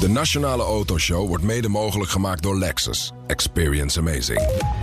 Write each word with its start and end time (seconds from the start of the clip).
De 0.00 0.08
Nationale 0.08 0.62
Autoshow 0.62 1.28
wordt 1.28 1.44
mede 1.44 1.68
mogelijk 1.68 2.10
gemaakt 2.10 2.42
door 2.42 2.58
Lexus. 2.58 3.12
Experience 3.26 3.98
amazing. 3.98 4.40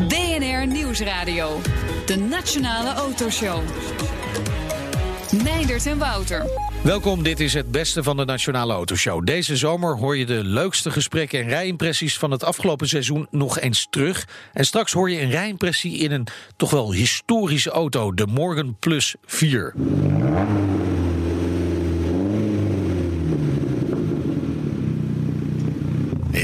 BNR 0.07 0.67
Nieuwsradio. 0.67 1.61
De 2.05 2.15
Nationale 2.15 2.93
Autoshow. 2.93 3.61
Meindert 5.43 5.85
en 5.85 5.97
Wouter. 5.97 6.45
Welkom, 6.83 7.23
dit 7.23 7.39
is 7.39 7.53
het 7.53 7.71
beste 7.71 8.03
van 8.03 8.17
de 8.17 8.25
Nationale 8.25 8.73
Autoshow. 8.73 9.25
Deze 9.25 9.57
zomer 9.57 9.97
hoor 9.97 10.17
je 10.17 10.25
de 10.25 10.43
leukste 10.43 10.91
gesprekken 10.91 11.39
en 11.39 11.47
rijimpressies 11.47 12.17
van 12.17 12.31
het 12.31 12.43
afgelopen 12.43 12.87
seizoen 12.87 13.27
nog 13.31 13.59
eens 13.59 13.87
terug. 13.89 14.27
En 14.53 14.65
straks 14.65 14.91
hoor 14.91 15.09
je 15.09 15.21
een 15.21 15.29
rijimpressie 15.29 15.97
in 15.97 16.11
een 16.11 16.27
toch 16.55 16.69
wel 16.69 16.93
historische 16.93 17.69
auto, 17.69 18.13
de 18.13 18.25
Morgan 18.27 18.75
Plus 18.79 19.15
4. 19.25 19.73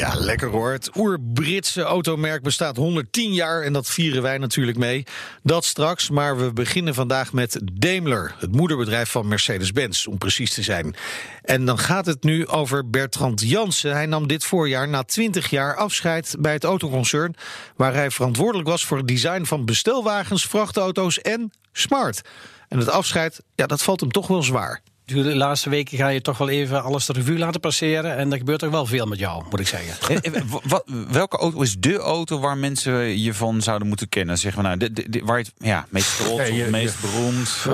Ja, 0.01 0.13
lekker 0.15 0.49
hoor. 0.49 0.71
Het 0.71 0.89
oer-Britse 0.95 1.81
automerk 1.81 2.43
bestaat 2.43 2.77
110 2.77 3.33
jaar 3.33 3.61
en 3.61 3.73
dat 3.73 3.87
vieren 3.87 4.21
wij 4.21 4.37
natuurlijk 4.37 4.77
mee. 4.77 5.03
Dat 5.43 5.65
straks, 5.65 6.09
maar 6.09 6.37
we 6.37 6.53
beginnen 6.53 6.93
vandaag 6.93 7.33
met 7.33 7.59
Daimler, 7.73 8.35
het 8.37 8.51
moederbedrijf 8.51 9.09
van 9.09 9.27
Mercedes-Benz, 9.27 10.05
om 10.05 10.17
precies 10.17 10.53
te 10.53 10.61
zijn. 10.61 10.95
En 11.41 11.65
dan 11.65 11.79
gaat 11.79 12.05
het 12.05 12.23
nu 12.23 12.47
over 12.47 12.89
Bertrand 12.89 13.41
Jansen. 13.41 13.91
Hij 13.91 14.05
nam 14.05 14.27
dit 14.27 14.45
voorjaar 14.45 14.87
na 14.87 15.03
20 15.03 15.49
jaar 15.49 15.75
afscheid 15.75 16.35
bij 16.39 16.53
het 16.53 16.63
autoconcern, 16.63 17.35
waar 17.75 17.93
hij 17.93 18.11
verantwoordelijk 18.11 18.69
was 18.69 18.85
voor 18.85 18.97
het 18.97 19.07
design 19.07 19.43
van 19.43 19.65
bestelwagens, 19.65 20.45
vrachtauto's 20.45 21.19
en 21.19 21.51
smart. 21.71 22.21
En 22.67 22.77
het 22.77 22.89
afscheid, 22.89 23.41
ja, 23.55 23.65
dat 23.65 23.83
valt 23.83 23.99
hem 23.99 24.11
toch 24.11 24.27
wel 24.27 24.43
zwaar 24.43 24.81
de 25.13 25.35
laatste 25.35 25.69
weken 25.69 25.97
ga 25.97 26.07
je 26.07 26.21
toch 26.21 26.37
wel 26.37 26.49
even 26.49 26.83
alles 26.83 27.05
de 27.05 27.13
revue 27.13 27.37
laten 27.37 27.59
passeren. 27.59 28.15
En 28.17 28.31
er 28.31 28.37
gebeurt 28.37 28.59
toch 28.59 28.69
wel 28.71 28.85
veel 28.85 29.05
met 29.05 29.19
jou, 29.19 29.43
moet 29.49 29.59
ik 29.59 29.67
zeggen. 29.67 30.21
En, 30.23 30.33
en, 30.33 30.47
wat, 30.63 30.83
welke 31.11 31.37
auto 31.37 31.61
is 31.61 31.75
de 31.79 31.97
auto 31.97 32.39
waar 32.39 32.57
mensen 32.57 33.21
je 33.21 33.33
van 33.33 33.61
zouden 33.61 33.87
moeten 33.87 34.09
kennen? 34.09 34.37
Zeg 34.37 34.55
maar, 34.55 34.63
nou, 34.63 34.77
de, 34.77 34.93
de, 34.93 35.09
de- 35.09 35.21
waar 35.25 35.37
je 35.37 35.43
het 35.43 35.53
ja, 35.67 35.85
meest 35.89 36.17
trots 36.17 36.47
Ja, 36.47 36.53
je- 36.55 36.63
of 36.63 36.69
meest 36.69 37.01
beroemd. 37.01 37.65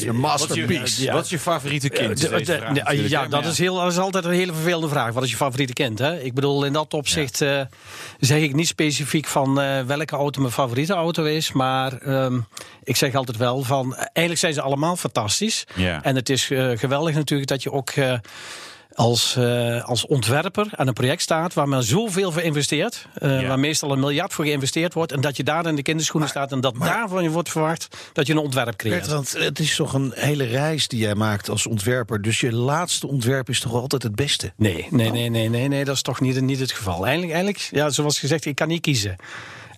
Ja. 0.00 0.12
Masterpiece. 0.12 1.12
Wat 1.12 1.24
is 1.24 1.30
je 1.30 1.38
favoriete 1.38 1.88
kind? 1.88 2.20
Vraag 2.20 3.08
ja, 3.08 3.26
dat 3.26 3.44
is, 3.44 3.58
heel, 3.58 3.74
dat 3.74 3.92
is 3.92 3.98
altijd 3.98 4.24
een 4.24 4.30
hele 4.30 4.52
vervelende 4.52 4.88
vraag. 4.88 5.12
Wat 5.12 5.22
is 5.22 5.30
je 5.30 5.36
favoriete 5.36 5.72
kind? 5.72 5.98
Hè? 5.98 6.20
Ik 6.20 6.34
bedoel, 6.34 6.64
in 6.64 6.72
dat 6.72 6.94
opzicht 6.94 7.40
eh, 7.40 7.60
zeg 8.20 8.40
ik 8.40 8.54
niet 8.54 8.66
specifiek 8.66 9.26
van 9.26 9.60
eh, 9.60 9.80
welke 9.82 10.16
auto 10.16 10.40
mijn 10.40 10.52
favoriete 10.52 10.92
auto 10.92 11.24
is. 11.24 11.52
Maar 11.52 11.92
ehm, 11.98 12.38
ik 12.84 12.96
zeg 12.96 13.14
altijd 13.14 13.36
wel 13.36 13.62
van, 13.62 13.92
eh, 13.92 13.98
eigenlijk 13.98 14.38
zijn 14.38 14.52
ze 14.54 14.62
allemaal 14.62 14.96
fantastisch. 14.96 15.64
Ja. 15.74 16.02
En 16.02 16.16
het 16.16 16.28
is 16.28 16.50
eh, 16.50 16.57
geweldig 16.76 17.14
natuurlijk 17.14 17.48
dat 17.48 17.62
je 17.62 17.72
ook... 17.72 17.90
eh, 17.90 18.12
als, 18.92 19.36
eh, 19.36 19.84
als 19.84 20.06
ontwerper 20.06 20.66
aan 20.70 20.86
een 20.86 20.92
project 20.92 21.22
staat 21.22 21.54
waar 21.54 21.68
men 21.68 21.82
zoveel 21.82 22.32
voor 22.32 22.42
investeert, 22.42 23.06
eh, 23.14 23.40
Ja. 23.40 23.48
waar 23.48 23.58
meestal 23.58 23.92
een 23.92 24.00
miljard 24.00 24.32
voor 24.32 24.44
geïnvesteerd 24.44 24.94
wordt, 24.94 25.12
en 25.12 25.20
dat 25.20 25.36
je 25.36 25.44
daar 25.44 25.66
in 25.66 25.74
de 25.76 25.82
kinderschoenen 25.82 26.28
staat 26.28 26.52
en 26.52 26.60
dat 26.60 26.74
daarvan 26.78 27.22
je 27.22 27.30
wordt 27.30 27.50
verwacht 27.50 27.96
dat 28.12 28.26
je 28.26 28.32
een 28.32 28.38
ontwerp 28.38 28.76
creëert. 28.76 28.98
Bertrand, 29.00 29.32
het 29.38 29.58
is 29.58 29.76
toch 29.76 29.92
een 29.92 30.12
hele 30.14 30.44
reis 30.44 30.88
die 30.88 30.98
jij 31.00 31.14
maakt 31.14 31.48
als 31.48 31.66
ontwerper. 31.66 32.22
Dus 32.22 32.40
je 32.40 32.52
laatste 32.52 33.06
ontwerp 33.06 33.48
is 33.48 33.60
toch 33.60 33.72
altijd 33.72 34.02
het 34.02 34.14
beste? 34.14 34.52
Nee, 34.56 34.86
nee, 34.90 35.10
nee, 35.10 35.28
nee, 35.28 35.48
nee, 35.48 35.68
nee 35.68 35.84
dat 35.84 35.94
is 35.94 36.02
toch 36.02 36.20
niet, 36.20 36.40
niet 36.40 36.60
het 36.60 36.72
geval. 36.72 37.06
Eigenlijk, 37.06 37.32
eigenlijk, 37.32 37.68
ja, 37.70 37.90
zoals 37.90 38.18
gezegd, 38.18 38.44
ik 38.44 38.54
kan 38.54 38.68
niet 38.68 38.80
kiezen. 38.80 39.16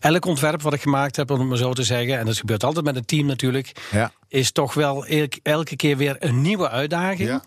Elk 0.00 0.24
ontwerp 0.24 0.62
wat 0.62 0.72
ik 0.72 0.80
gemaakt 0.82 1.16
heb, 1.16 1.30
om 1.30 1.38
het 1.38 1.48
maar 1.48 1.56
zo 1.58 1.72
te 1.72 1.82
zeggen, 1.82 2.18
en 2.18 2.26
dat 2.26 2.36
gebeurt 2.38 2.64
altijd 2.64 2.84
met 2.84 2.96
een 2.96 3.04
team 3.04 3.26
natuurlijk, 3.26 3.72
Ja. 3.90 4.12
is 4.28 4.52
toch 4.52 4.74
wel 4.74 5.06
elk- 5.06 5.38
elke 5.42 5.76
keer 5.76 5.96
weer 5.96 6.16
een 6.18 6.40
nieuwe 6.40 6.68
uitdaging. 6.68 7.28
Ja. 7.28 7.42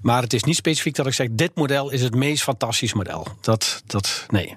Maar 0.00 0.22
het 0.22 0.32
is 0.32 0.44
niet 0.44 0.56
specifiek 0.56 0.94
dat 0.94 1.06
ik 1.06 1.12
zeg, 1.14 1.28
dit 1.30 1.50
model 1.54 1.90
is 1.90 2.02
het 2.02 2.14
meest 2.14 2.42
fantastisch 2.42 2.92
model. 2.92 3.26
Dat, 3.40 3.82
dat, 3.86 4.24
nee. 4.28 4.54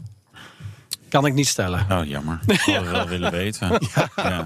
Kan 1.10 1.26
ik 1.26 1.34
niet 1.34 1.48
stellen. 1.48 1.86
Oh, 1.92 2.06
jammer. 2.06 2.40
Ik 2.48 2.60
zou 2.60 2.78
het 2.78 2.90
wel 2.92 3.08
willen 3.08 3.32
weten. 3.32 3.80
Ja, 4.16 4.44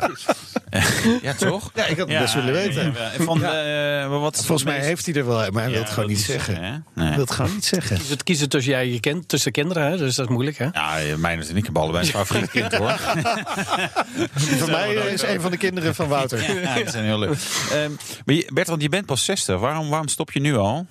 ja. 1.22 1.34
toch? 1.34 1.72
Ja, 1.74 1.86
ik 1.86 1.98
had 1.98 2.10
het 2.10 2.20
best 2.20 2.34
willen 2.34 2.54
weten. 2.54 2.84
ja, 2.84 3.12
ja. 3.18 3.24
Van, 3.24 3.44
eh, 3.44 3.50
maar 4.10 4.20
wat 4.20 4.34
is 4.38 4.46
Volgens 4.46 4.64
mij 4.64 4.76
meest- 4.76 4.88
heeft 4.88 5.06
hij 5.06 5.16
er 5.16 5.26
wel, 5.26 5.36
maar 5.52 5.62
hij 5.62 5.72
wil 5.72 5.80
Ja, 5.80 5.80
het 5.86 5.90
gewoon 5.94 6.10
niet 6.10 6.20
zeggen. 6.20 6.56
Hij 6.64 6.82
Nee. 6.96 7.10
wil 7.10 7.20
het 7.20 7.32
gewoon 7.32 7.54
niet 7.54 7.66
zeggen. 7.66 7.98
Kies 7.98 8.10
het 8.10 8.24
kiezen 8.24 8.50
tussen 8.50 8.72
je 8.72 8.78
eigen 8.78 9.00
kind, 9.00 9.28
tussen 9.28 9.52
kinderen, 9.52 9.84
hè? 9.92 9.98
dus 9.98 10.16
dat 10.16 10.26
is 10.26 10.32
moeilijk. 10.32 10.58
Hè? 10.58 10.66
Ja, 10.74 11.18
mijn 11.18 11.42
en 11.42 11.56
ik 11.56 11.64
hebben 11.64 11.82
allebei 11.82 12.06
een 12.06 12.12
favoriet 12.20 12.50
kind 12.50 12.74
hoor. 12.76 12.92
Voor 14.60 14.70
mij 14.72 14.94
is 14.94 15.22
een 15.22 15.42
van 15.42 15.52
de 15.52 15.58
kinderen 15.58 15.96
van 15.96 16.08
Wouter. 16.08 16.62
Ja, 16.62 16.76
die 16.76 16.90
zijn 16.90 17.04
heel 17.06 17.20
leuk. 17.20 17.38
Ehm, 17.72 17.92
maar 18.26 18.36
je, 18.36 18.50
Bertrand, 18.54 18.82
je 18.82 18.90
bent 18.90 19.06
pas 19.06 19.26
60. 19.26 19.60
Waarom, 19.60 19.90
waarom 19.90 20.08
stop 20.08 20.32
je 20.32 20.40
nu 20.40 20.56
al? 20.58 20.88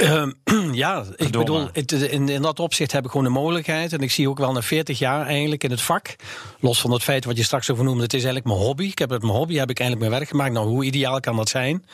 Ehm, 0.00 0.30
ja, 0.72 1.04
ik 1.16 1.30
bedoel, 1.30 1.68
het- 1.72 1.92
in, 1.92 2.28
in 2.28 2.42
dat 2.42 2.60
opzicht 2.60 2.92
heb 2.92 3.04
ik 3.04 3.10
gewoon 3.10 3.26
de 3.26 3.32
mogelijkheid. 3.32 3.92
En 3.92 3.98
ik 4.00 4.10
zie 4.10 4.28
ook 4.28 4.38
wel 4.38 4.52
na 4.52 4.62
40 4.62 4.98
jaar 4.98 5.26
eigenlijk 5.26 5.64
in 5.64 5.70
het 5.70 5.80
vak. 5.82 6.16
Los 6.60 6.80
van 6.80 6.90
het 6.92 7.02
feit 7.02 7.24
wat 7.24 7.36
je 7.36 7.42
straks 7.42 7.70
over 7.70 7.84
noemde, 7.84 8.02
het 8.02 8.14
is 8.14 8.24
eigenlijk 8.24 8.54
mijn 8.54 8.66
hobby. 8.66 8.84
Ik 8.84 8.98
heb 8.98 9.10
het 9.10 9.22
mijn 9.22 9.34
hobby, 9.34 9.54
heb 9.56 9.70
ik 9.70 9.78
eigenlijk 9.80 10.08
mijn 10.08 10.20
werk 10.20 10.30
gemaakt. 10.32 10.52
Nou, 10.52 10.66
hoe 10.68 10.84
ideaal 10.84 11.20
kan 11.20 11.36
dat 11.36 11.48
zijn? 11.48 11.84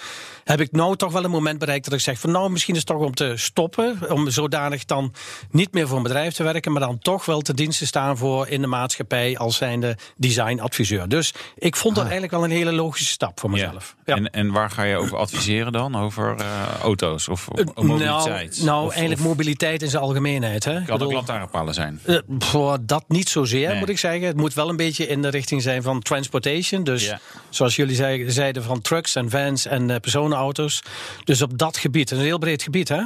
Heb 0.44 0.60
ik 0.60 0.72
nou 0.72 0.96
toch 0.96 1.12
wel 1.12 1.24
een 1.24 1.30
moment 1.30 1.58
bereikt 1.58 1.84
dat 1.84 1.94
ik 1.94 2.00
zeg 2.00 2.18
van 2.18 2.30
nou, 2.30 2.50
misschien 2.50 2.74
is 2.74 2.80
het 2.80 2.88
toch 2.88 3.00
om 3.06 3.14
te 3.14 3.32
stoppen. 3.36 4.10
Om 4.12 4.30
zodanig 4.30 4.84
dan 4.84 5.12
niet 5.50 5.72
meer 5.72 5.88
voor 5.88 5.96
een 5.96 6.02
bedrijf 6.02 6.34
te 6.34 6.42
werken, 6.42 6.72
maar 6.72 6.80
dan 6.80 6.98
toch 6.98 7.24
wel 7.24 7.40
te 7.40 7.54
dienst 7.54 7.78
te 7.78 7.86
staan 7.86 8.16
voor 8.16 8.48
in 8.48 8.60
de 8.60 8.66
maatschappij 8.66 9.36
als 9.38 9.56
zijnde 9.56 9.96
designadviseur. 10.16 11.08
Dus 11.08 11.34
ik 11.56 11.76
vond 11.76 11.94
dat 11.94 12.04
eigenlijk 12.04 12.32
wel 12.32 12.44
een 12.44 12.50
hele 12.50 12.72
logische 12.72 13.12
stap 13.12 13.40
voor 13.40 13.50
mezelf. 13.50 13.94
Ja. 14.04 14.14
En, 14.16 14.30
en 14.30 14.52
waar 14.52 14.70
ga 14.70 14.82
je 14.82 14.96
over 14.96 15.16
adviseren 15.16 15.72
dan? 15.72 15.96
Over 15.96 16.34
eh, 16.38 16.46
auto's 16.82 17.28
of, 17.28 17.48
of 17.48 17.64
mobiliteit? 17.98 18.54
Nou, 18.56 18.66
nou 18.66 18.84
Of- 18.86 18.90
eigenlijk 18.90 19.20
of- 19.20 19.26
mobiliteit 19.26 19.82
in 19.82 19.88
zijn 19.90 20.02
algemeenheid. 20.02 20.64
Hè? 20.64 20.70
Ik 20.78 20.84
Kan 20.84 20.92
ook 20.94 20.98
bedoel- 20.98 21.14
lantaarnpalen 21.14 21.74
zijn. 21.74 22.00
Voor 22.38 22.78
dat 22.82 23.04
niet 23.08 23.28
zozeer, 23.28 23.68
Nee. 23.68 23.78
moet 23.78 23.88
ik 23.88 23.98
zeggen. 23.98 24.22
Het 24.26 24.36
moet 24.36 24.54
wel 24.54 24.68
een 24.68 24.76
beetje 24.76 25.06
in 25.06 25.22
de 25.22 25.28
richting 25.28 25.62
zijn 25.62 25.82
van 25.82 26.00
transportation. 26.02 26.84
Dus 26.84 27.04
Ja. 27.06 27.20
zoals 27.50 27.76
jullie 27.76 27.94
zei- 27.96 28.30
zeiden, 28.30 28.62
van 28.62 28.80
trucks 28.80 29.14
en 29.14 29.30
vans 29.30 29.66
en 29.66 29.90
eh, 29.90 30.00
personenauto's. 30.00 30.82
Dus 31.24 31.42
op 31.42 31.58
dat 31.58 31.76
gebied. 31.76 32.10
Een 32.10 32.18
heel 32.18 32.38
breed 32.38 32.62
gebied, 32.62 32.88
hè? 32.88 33.02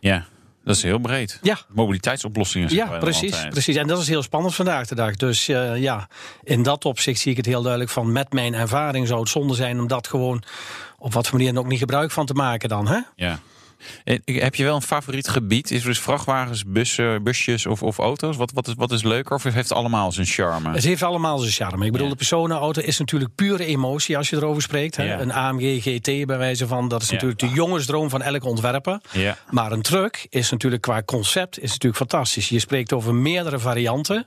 Ja, 0.00 0.24
dat 0.64 0.76
is 0.76 0.82
heel 0.82 0.98
breed. 0.98 1.38
Ja. 1.42 1.58
Mobiliteitsoplossingen. 1.68 2.74
Ja, 2.74 2.98
precies, 2.98 3.46
precies. 3.50 3.76
En 3.76 3.86
dat 3.86 4.00
is 4.00 4.08
heel 4.08 4.22
spannend 4.22 4.54
vandaag 4.54 4.86
de 4.86 4.94
dag. 4.94 5.16
Dus 5.16 5.48
eh, 5.48 5.76
ja, 5.76 6.08
in 6.42 6.62
dat 6.62 6.84
opzicht 6.84 7.20
zie 7.20 7.30
ik 7.30 7.36
het 7.36 7.46
heel 7.46 7.60
duidelijk 7.62 7.90
van... 7.90 8.12
met 8.12 8.32
mijn 8.32 8.54
ervaring 8.54 9.06
zou 9.06 9.20
het 9.20 9.28
zonde 9.28 9.54
zijn 9.54 9.80
om 9.80 9.86
dat 9.86 10.08
gewoon... 10.08 10.42
op 10.98 11.12
wat 11.12 11.28
voor 11.28 11.38
manier 11.38 11.58
ook 11.58 11.66
niet 11.66 11.78
gebruik 11.78 12.10
van 12.10 12.26
te 12.26 12.34
maken 12.34 12.68
dan, 12.68 12.88
hè? 12.88 12.98
Ja. 13.16 13.38
En, 14.04 14.22
heb 14.24 14.54
je 14.54 14.64
wel 14.64 14.74
een 14.74 14.82
favoriet 14.82 15.28
gebied? 15.28 15.70
Is 15.70 15.80
er 15.80 15.86
dus 15.86 16.00
vrachtwagens, 16.00 16.64
bussen, 16.64 17.22
busjes 17.22 17.66
of, 17.66 17.82
of 17.82 17.98
auto's? 17.98 18.36
Wat, 18.36 18.52
wat, 18.52 18.68
is, 18.68 18.74
wat 18.76 18.92
is 18.92 19.02
leuker 19.02 19.34
of 19.34 19.42
heeft 19.42 19.56
het 19.56 19.72
allemaal 19.72 20.12
zijn 20.12 20.26
charme? 20.26 20.72
Het 20.72 20.84
heeft 20.84 21.02
allemaal 21.02 21.38
zijn 21.38 21.52
charme. 21.52 21.84
Ik 21.86 21.92
bedoel, 21.92 22.06
Ja. 22.06 22.12
de 22.12 22.18
personenauto 22.18 22.80
is 22.80 22.98
natuurlijk 22.98 23.34
pure 23.34 23.64
emotie 23.64 24.16
als 24.16 24.30
je 24.30 24.36
erover 24.36 24.62
spreekt. 24.62 24.96
Hè? 24.96 25.04
Ja. 25.04 25.20
Een 25.20 25.32
AMG 25.32 25.82
GT 25.82 26.26
bij 26.26 26.38
wijze 26.38 26.66
van, 26.66 26.88
dat 26.88 27.02
is 27.02 27.08
Ja. 27.08 27.12
natuurlijk 27.14 27.40
de 27.40 27.48
jongensdroom 27.48 28.10
van 28.10 28.22
elke 28.22 28.46
ontwerper. 28.46 29.00
Maar 29.50 29.72
een 29.72 29.82
truck 29.82 30.26
is 30.30 30.50
natuurlijk 30.50 30.82
qua 30.82 31.02
concept 31.02 31.56
is 31.60 31.70
natuurlijk 31.70 31.96
fantastisch. 31.96 32.48
Je 32.48 32.58
spreekt 32.58 32.92
over 32.92 33.14
meerdere 33.14 33.58
varianten. 33.58 34.26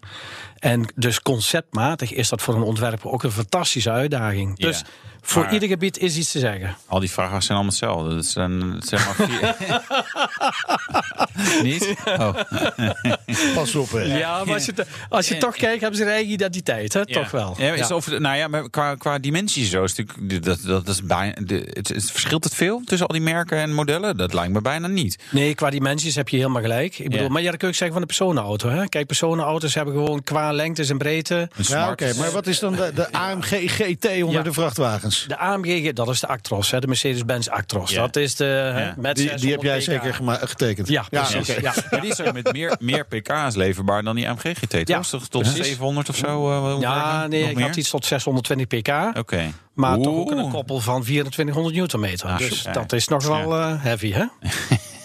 En 0.59 0.93
dus 0.95 1.21
conceptmatig 1.21 2.13
is 2.13 2.29
dat 2.29 2.41
voor 2.41 2.55
een 2.55 2.61
ontwerper 2.61 3.09
ook 3.11 3.23
een 3.23 3.31
fantastische 3.31 3.91
uitdaging. 3.91 4.53
Ja. 4.55 4.67
Dus 4.67 4.83
voor 5.25 5.43
Maar- 5.43 5.53
ieder 5.53 5.67
gebied 5.69 5.97
is 5.97 6.17
iets 6.17 6.31
te 6.31 6.39
zeggen. 6.39 6.75
Al 6.87 6.99
die 6.99 7.11
vrachtwagens 7.11 7.45
zijn 7.45 7.57
allemaal 7.57 7.75
hetzelfde. 7.75 8.15
Dat 8.15 8.25
zijn 8.25 8.81
zeg 8.85 9.05
maar 9.05 9.27
vier... 9.27 9.55
Niet? 11.63 11.95
Oh. 12.05 12.33
Pas 13.55 13.75
op, 13.75 13.91
hè. 13.91 14.01
Ja, 14.17 14.43
maar 14.43 14.53
als 14.53 14.65
je, 14.65 14.73
te- 14.73 14.85
als 15.09 15.27
je 15.27 15.37
toch 15.37 15.55
kijkt, 15.55 15.81
hebben 15.81 15.99
ze 15.99 16.05
een 16.05 16.11
eigen 16.11 16.31
identiteit, 16.31 16.93
hè? 16.93 17.05
Toch 17.05 17.31
wel. 17.31 17.55
Ja, 17.57 17.73
is 17.73 17.87
Ja. 17.87 17.95
Of, 17.95 18.07
nou 18.19 18.37
ja, 18.37 18.47
maar 18.47 18.69
qua, 18.69 18.95
qua 18.95 19.19
dimensies 19.19 19.69
zo 19.69 19.83
is 19.83 19.95
natuurlijk, 19.95 20.43
dat, 20.43 20.59
dat 20.63 20.87
is 20.87 21.03
bijna, 21.03 21.33
de, 21.43 21.69
het, 21.73 21.87
het- 21.87 22.11
verschilt 22.11 22.43
het 22.43 22.55
veel 22.55 22.81
tussen 22.85 23.07
al 23.07 23.13
die 23.13 23.23
merken 23.23 23.57
en 23.57 23.73
modellen? 23.73 24.17
Dat 24.17 24.33
lijkt 24.33 24.53
me 24.53 24.61
bijna 24.61 24.87
niet. 24.87 25.17
Nee, 25.31 25.55
qua 25.55 25.69
dimensies 25.69 26.15
heb 26.15 26.29
je 26.29 26.37
helemaal 26.37 26.61
gelijk. 26.61 26.99
Ik 26.99 27.09
bedoel, 27.09 27.25
Ja. 27.25 27.31
Maar 27.31 27.41
ja, 27.41 27.49
dat 27.49 27.57
kun 27.59 27.67
je 27.67 27.73
ook 27.73 27.79
zeggen 27.79 27.97
van 27.99 28.07
de 28.07 28.13
personenauto. 28.15 28.69
Hè? 28.69 28.87
Kijk, 28.89 29.05
personenauto's 29.07 29.73
hebben 29.73 29.93
gewoon 29.93 30.23
qua 30.23 30.51
lengtes 30.51 30.89
en 30.89 30.97
breedte. 30.97 31.49
Ja, 31.55 31.89
oké, 31.91 32.13
maar 32.17 32.31
wat 32.31 32.47
is 32.47 32.59
dan 32.59 32.75
de, 32.75 32.91
de 32.95 33.11
AMG 33.11 33.47
GT 33.71 34.05
onder 34.05 34.31
Ja. 34.31 34.41
de 34.41 34.53
vrachtwagens? 34.53 35.25
De 35.27 35.37
AMG, 35.37 35.93
dat 35.93 36.09
is 36.09 36.19
de 36.19 36.27
Actros, 36.27 36.71
hè? 36.71 36.79
de 36.79 36.87
Mercedes-Benz 36.87 37.47
Actros. 37.47 37.91
Ja. 37.91 38.01
Dat 38.01 38.15
is 38.15 38.35
de 38.35 38.43
hè, 38.45 38.83
Ja. 38.85 38.93
met 38.97 39.15
Die, 39.15 39.35
die 39.35 39.51
heb 39.51 39.61
jij 39.61 39.81
600 39.81 40.15
zeker 40.17 40.47
getekend? 40.47 40.87
Ja, 40.87 41.05
precies. 41.09 41.24
Precies. 41.31 41.49
oké. 41.55 41.61
Ja. 41.61 41.73
Maar 41.91 42.01
die 42.01 42.13
zijn 42.15 42.33
met 42.33 42.51
meer, 42.53 42.75
meer 42.79 43.05
pk's 43.05 43.55
leverbaar 43.55 44.03
dan 44.03 44.15
die 44.15 44.29
AMG 44.29 44.41
GT. 44.41 44.87
Ja, 44.87 44.99
toch 44.99 45.27
tot 45.27 45.41
precies. 45.41 45.65
700 45.65 46.09
of 46.09 46.15
zo? 46.15 46.49
eh, 46.75 46.81
Ja, 46.81 47.27
nee, 47.27 47.49
ik 47.49 47.55
meer? 47.55 47.65
had 47.65 47.75
iets 47.75 47.89
tot 47.89 48.05
620 48.05 48.67
pk. 48.67 49.17
Oké. 49.17 49.51
Maar 49.73 49.97
toch 49.97 50.15
ook 50.15 50.31
een 50.31 50.49
koppel 50.49 50.79
van 50.79 51.01
2400 51.01 51.75
newtonmeter. 51.75 52.27
Ah, 52.29 52.37
dus 52.37 52.61
ja. 52.61 52.71
dat 52.71 52.93
is 52.93 53.07
nog 53.07 53.27
wel 53.27 53.55
eh, 53.55 53.73
heavy, 53.83 54.11
hè? 54.11 54.25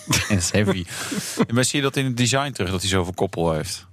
Dat 0.07 0.31
is 0.39 0.51
heavy. 0.51 0.85
maar 1.53 1.65
zie 1.65 1.77
je 1.79 1.85
dat 1.85 1.97
in 1.97 2.05
het 2.05 2.17
design 2.17 2.51
terug, 2.53 2.71
dat 2.71 2.81
hij 2.81 2.91
zoveel 2.91 3.13
koppel 3.15 3.53
heeft? 3.53 3.87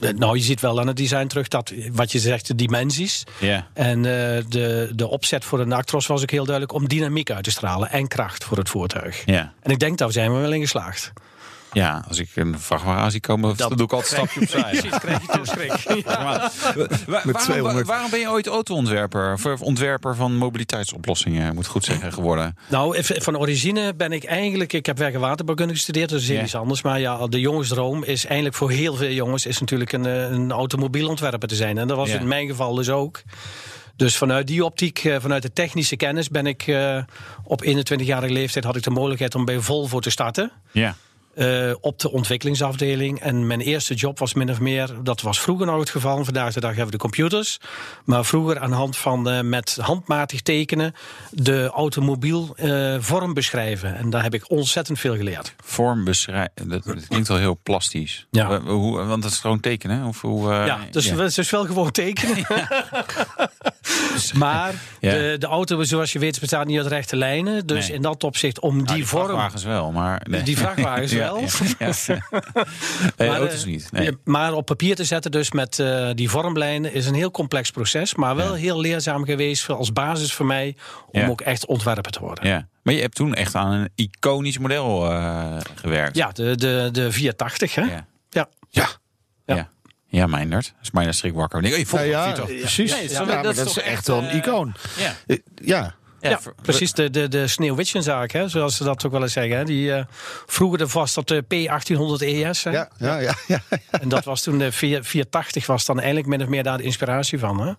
Eh, 0.00 0.10
Nou, 0.10 0.36
je 0.36 0.42
ziet 0.42 0.60
wel 0.60 0.80
aan 0.80 0.86
het 0.86 0.96
design 0.96 1.26
terug 1.26 1.48
dat, 1.48 1.72
wat 1.92 2.12
je 2.12 2.18
zegt, 2.18 2.46
de 2.46 2.54
dimensies. 2.54 3.24
Ja. 3.38 3.66
En 3.74 3.96
eh, 3.96 4.42
de, 4.48 4.90
de 4.94 5.06
opzet 5.08 5.44
voor 5.44 5.64
de 5.68 5.74
Actros 5.74 6.06
was 6.06 6.22
ook 6.22 6.30
heel 6.30 6.44
duidelijk 6.44 6.74
om 6.74 6.88
dynamiek 6.88 7.30
uit 7.30 7.44
te 7.44 7.50
stralen 7.50 7.90
en 7.90 8.08
kracht 8.08 8.44
voor 8.44 8.56
het 8.58 8.68
voertuig. 8.68 9.22
Ja. 9.24 9.52
En 9.62 9.70
ik 9.70 9.78
denk, 9.78 9.98
daar 9.98 10.12
zijn 10.12 10.32
we 10.34 10.38
wel 10.40 10.52
in 10.52 10.60
geslaagd. 10.60 11.12
Ja, 11.72 12.04
als 12.08 12.18
ik 12.18 12.28
een 12.34 12.58
vrachtwagen 12.60 13.02
aan 13.02 13.10
zie 13.10 13.20
komen, 13.20 13.56
dan 13.56 13.72
doe 13.76 13.84
ik 13.86 13.92
altijd 13.92 14.12
een 14.12 14.26
stapje 14.28 14.40
opzij. 14.40 14.62
Precies, 14.62 14.98
krijg 14.98 15.82
je 15.82 16.02
waarom, 17.06 17.32
200. 17.32 17.86
waarom 17.86 18.10
ben 18.10 18.20
je 18.20 18.30
ooit 18.30 18.46
autoontwerper, 18.46 19.32
of 19.32 19.60
ontwerper 19.60 20.16
van 20.16 20.36
mobiliteitsoplossingen, 20.36 21.54
moet 21.54 21.64
ik 21.64 21.70
goed 21.70 21.84
zeggen, 21.84 22.12
geworden? 22.12 22.56
Nou, 22.68 22.96
even- 22.96 23.22
van 23.22 23.38
origine 23.38 23.94
ben 23.94 24.12
ik 24.12 24.24
eigenlijk... 24.24 24.72
Ik 24.72 24.86
heb 24.86 24.98
werk- 24.98 25.14
en 25.14 25.20
waterbouwkunde 25.20 25.74
gestudeerd, 25.74 26.10
dat 26.10 26.20
is 26.20 26.28
heel 26.28 26.36
Ja. 26.36 26.42
iets 26.42 26.54
anders. 26.54 26.82
Maar 26.82 27.00
ja, 27.00 27.26
de 27.26 27.40
jongensdroom 27.40 28.04
is 28.04 28.24
eigenlijk 28.24 28.54
voor 28.54 28.70
heel 28.70 28.94
veel 28.94 29.10
jongens... 29.10 29.46
is 29.46 29.60
natuurlijk 29.60 29.92
een, 29.92 30.06
eh, 30.06 30.30
een 30.30 30.50
automobielontwerper 30.52 31.48
te 31.48 31.54
zijn. 31.56 31.78
En 31.78 31.88
dat 31.88 31.96
was 31.96 32.10
in 32.10 32.28
mijn 32.28 32.46
geval 32.48 32.74
dus 32.74 32.88
ook. 32.88 33.22
Dus 33.96 34.16
vanuit 34.16 34.46
die 34.46 34.64
optiek, 34.64 34.98
eh, 35.04 35.16
vanuit 35.20 35.42
de 35.42 35.52
technische 35.52 35.96
kennis... 35.96 36.28
ben 36.28 36.46
ik 36.46 36.66
eh, 36.66 36.98
op 37.44 37.64
21-jarige 37.64 38.32
leeftijd 38.32 38.64
had 38.64 38.76
ik 38.76 38.82
de 38.82 38.90
mogelijkheid 38.90 39.34
om 39.34 39.44
bij 39.44 39.58
Volvo 39.58 40.00
te 40.00 40.10
starten. 40.10 40.52
Ja. 40.72 40.94
Eh, 41.34 41.72
op 41.80 41.98
de 41.98 42.10
ontwikkelingsafdeling. 42.10 43.20
En 43.20 43.46
mijn 43.46 43.60
eerste 43.60 43.94
job 43.94 44.18
was 44.18 44.34
min 44.34 44.50
of 44.50 44.60
meer, 44.60 44.90
dat 45.02 45.20
was 45.20 45.40
vroeger 45.40 45.66
nog 45.66 45.78
het 45.78 45.90
geval. 45.90 46.24
Vandaag 46.24 46.52
de 46.52 46.60
dag 46.60 46.68
hebben 46.68 46.86
we 46.86 46.90
de 46.90 46.98
computers. 46.98 47.58
Maar 48.04 48.24
vroeger 48.24 48.58
aan 48.58 48.70
de 48.70 48.76
hand 48.76 48.96
van 48.96 49.28
eh, 49.28 49.40
met 49.40 49.76
handmatig 49.80 50.40
tekenen 50.40 50.94
de 51.30 51.70
automobiel 51.74 52.52
eh, 52.56 52.96
vorm 52.98 53.34
beschrijven. 53.34 53.96
En 53.96 54.10
daar 54.10 54.22
heb 54.22 54.34
ik 54.34 54.50
ontzettend 54.50 54.98
veel 54.98 55.16
geleerd. 55.16 55.54
Vorm 55.64 56.04
beschrijven, 56.04 56.68
dat, 56.68 56.84
dat 56.84 57.08
klinkt 57.08 57.28
wel 57.28 57.36
heel 57.36 57.58
plastisch. 57.62 58.26
Ja. 58.30 58.60
Hoe, 58.60 59.04
want 59.04 59.22
dat 59.22 59.32
is 59.32 59.38
gewoon 59.38 59.60
tekenen, 59.60 60.06
of 60.06 60.20
hoe? 60.20 60.52
ja, 60.52 60.78
dus 60.90 61.04
ja. 61.04 61.16
het 61.16 61.38
is 61.38 61.50
wel 61.50 61.64
gewoon 61.64 61.90
tekenen. 61.90 62.46
maar 64.34 64.74
de, 65.00 65.36
de 65.38 65.46
auto, 65.46 65.82
zoals 65.82 66.12
je 66.12 66.18
weet, 66.18 66.40
bestaat 66.40 66.66
niet 66.66 66.78
uit 66.78 66.86
rechte 66.86 67.16
lijnen. 67.16 67.66
Dus 67.66 67.86
Nee. 67.86 67.96
in 67.96 68.02
dat 68.02 68.24
opzicht, 68.24 68.60
om 68.60 68.74
Nou, 68.74 68.86
die, 68.86 68.96
die 68.96 69.06
vorm... 69.06 69.24
vrachtwagens 69.24 69.64
wel, 69.64 69.92
maar 69.92 70.20
nee. 70.30 70.42
Die 70.42 70.56
vrachtwagens 70.56 71.12
wel. 71.22 71.40
Ja. 71.78 71.90
Nee, 73.16 73.28
Maar, 73.28 73.38
auto's 73.38 73.60
eh, 73.60 73.66
niet. 73.66 73.92
Nee. 73.92 74.16
Maar 74.24 74.52
op 74.52 74.66
papier 74.66 74.94
te 74.96 75.04
zetten, 75.04 75.30
dus 75.30 75.52
met 75.52 75.78
eh, 75.78 76.10
die 76.14 76.30
vormlijnen, 76.30 76.92
is 76.92 77.06
een 77.06 77.14
heel 77.14 77.30
complex 77.30 77.70
proces. 77.70 78.14
Maar 78.14 78.36
wel 78.36 78.54
heel 78.54 78.80
leerzaam 78.80 79.24
geweest 79.24 79.68
als 79.68 79.92
basis 79.92 80.32
voor 80.32 80.46
mij 80.46 80.76
om 81.10 81.30
ook 81.30 81.40
echt 81.40 81.66
ontwerper 81.66 82.12
te 82.12 82.20
worden. 82.20 82.48
Ja. 82.48 82.68
Maar 82.82 82.94
je 82.94 83.00
hebt 83.00 83.14
toen 83.14 83.34
echt 83.34 83.54
aan 83.54 83.72
een 83.72 83.88
iconisch 83.94 84.58
model 84.58 85.10
eh, 85.10 85.56
gewerkt. 85.74 86.16
Ja, 86.16 86.30
de, 86.32 86.56
de, 86.56 86.88
de 86.92 87.12
480, 87.12 87.74
hè? 87.74 87.82
Ja. 87.82 88.06
Ja. 88.30 88.48
Ja. 88.68 88.88
Ja. 89.44 89.70
Ja. 90.12 90.26
Meindert. 90.26 90.64
Dat 90.64 90.74
is 90.82 90.90
bijna 90.90 91.12
schrik 91.12 91.34
wakker. 91.34 91.62
Nee, 91.62 91.70
hey, 91.70 91.80
Ja, 91.80 91.86
volgende 91.86 92.54
ja, 92.54 92.60
precies. 92.60 92.92
Nee, 92.92 93.10
Ja, 93.10 93.24
maar 93.24 93.42
dat 93.42 93.54
dat, 93.56 93.66
is 93.66 93.72
toch 93.72 93.84
echt 93.84 94.06
wel 94.06 94.18
een 94.18 94.28
eh, 94.28 94.36
icoon. 94.36 94.74
Ja. 94.96 95.14
Eh, 95.26 95.38
Ja. 95.54 95.94
Precies. 96.62 96.92
De, 96.92 97.10
de, 97.10 97.28
de 97.28 97.46
Sneeuwwitchenzaak, 97.46 98.30
hè, 98.30 98.48
zoals 98.48 98.76
ze 98.76 98.84
dat 98.84 99.06
ook 99.06 99.12
wel 99.12 99.22
eens 99.22 99.32
zeggen. 99.32 99.56
Hè. 99.56 99.64
Die, 99.64 99.92
eh, 99.94 100.04
vroeger 100.46 100.78
de 100.78 100.86
was 100.86 101.14
dat 101.14 101.28
de 101.28 101.42
P1800 101.42 102.24
ES. 102.26 102.64
Hè. 102.64 102.70
Ja, 102.70 102.88
ja, 102.98 103.18
ja, 103.18 103.34
ja. 103.46 103.60
En 103.90 104.08
dat 104.08 104.24
was 104.24 104.42
toen 104.42 104.58
de 104.58 104.72
4- 104.72 104.76
480 105.04 105.66
was 105.66 105.84
dan 105.84 105.96
eigenlijk 105.96 106.28
min 106.28 106.42
of 106.42 106.48
meer 106.48 106.62
daar 106.62 106.78
de 106.78 106.82
inspiratie 106.84 107.38
van. 107.38 107.60
Hè. 107.60 107.72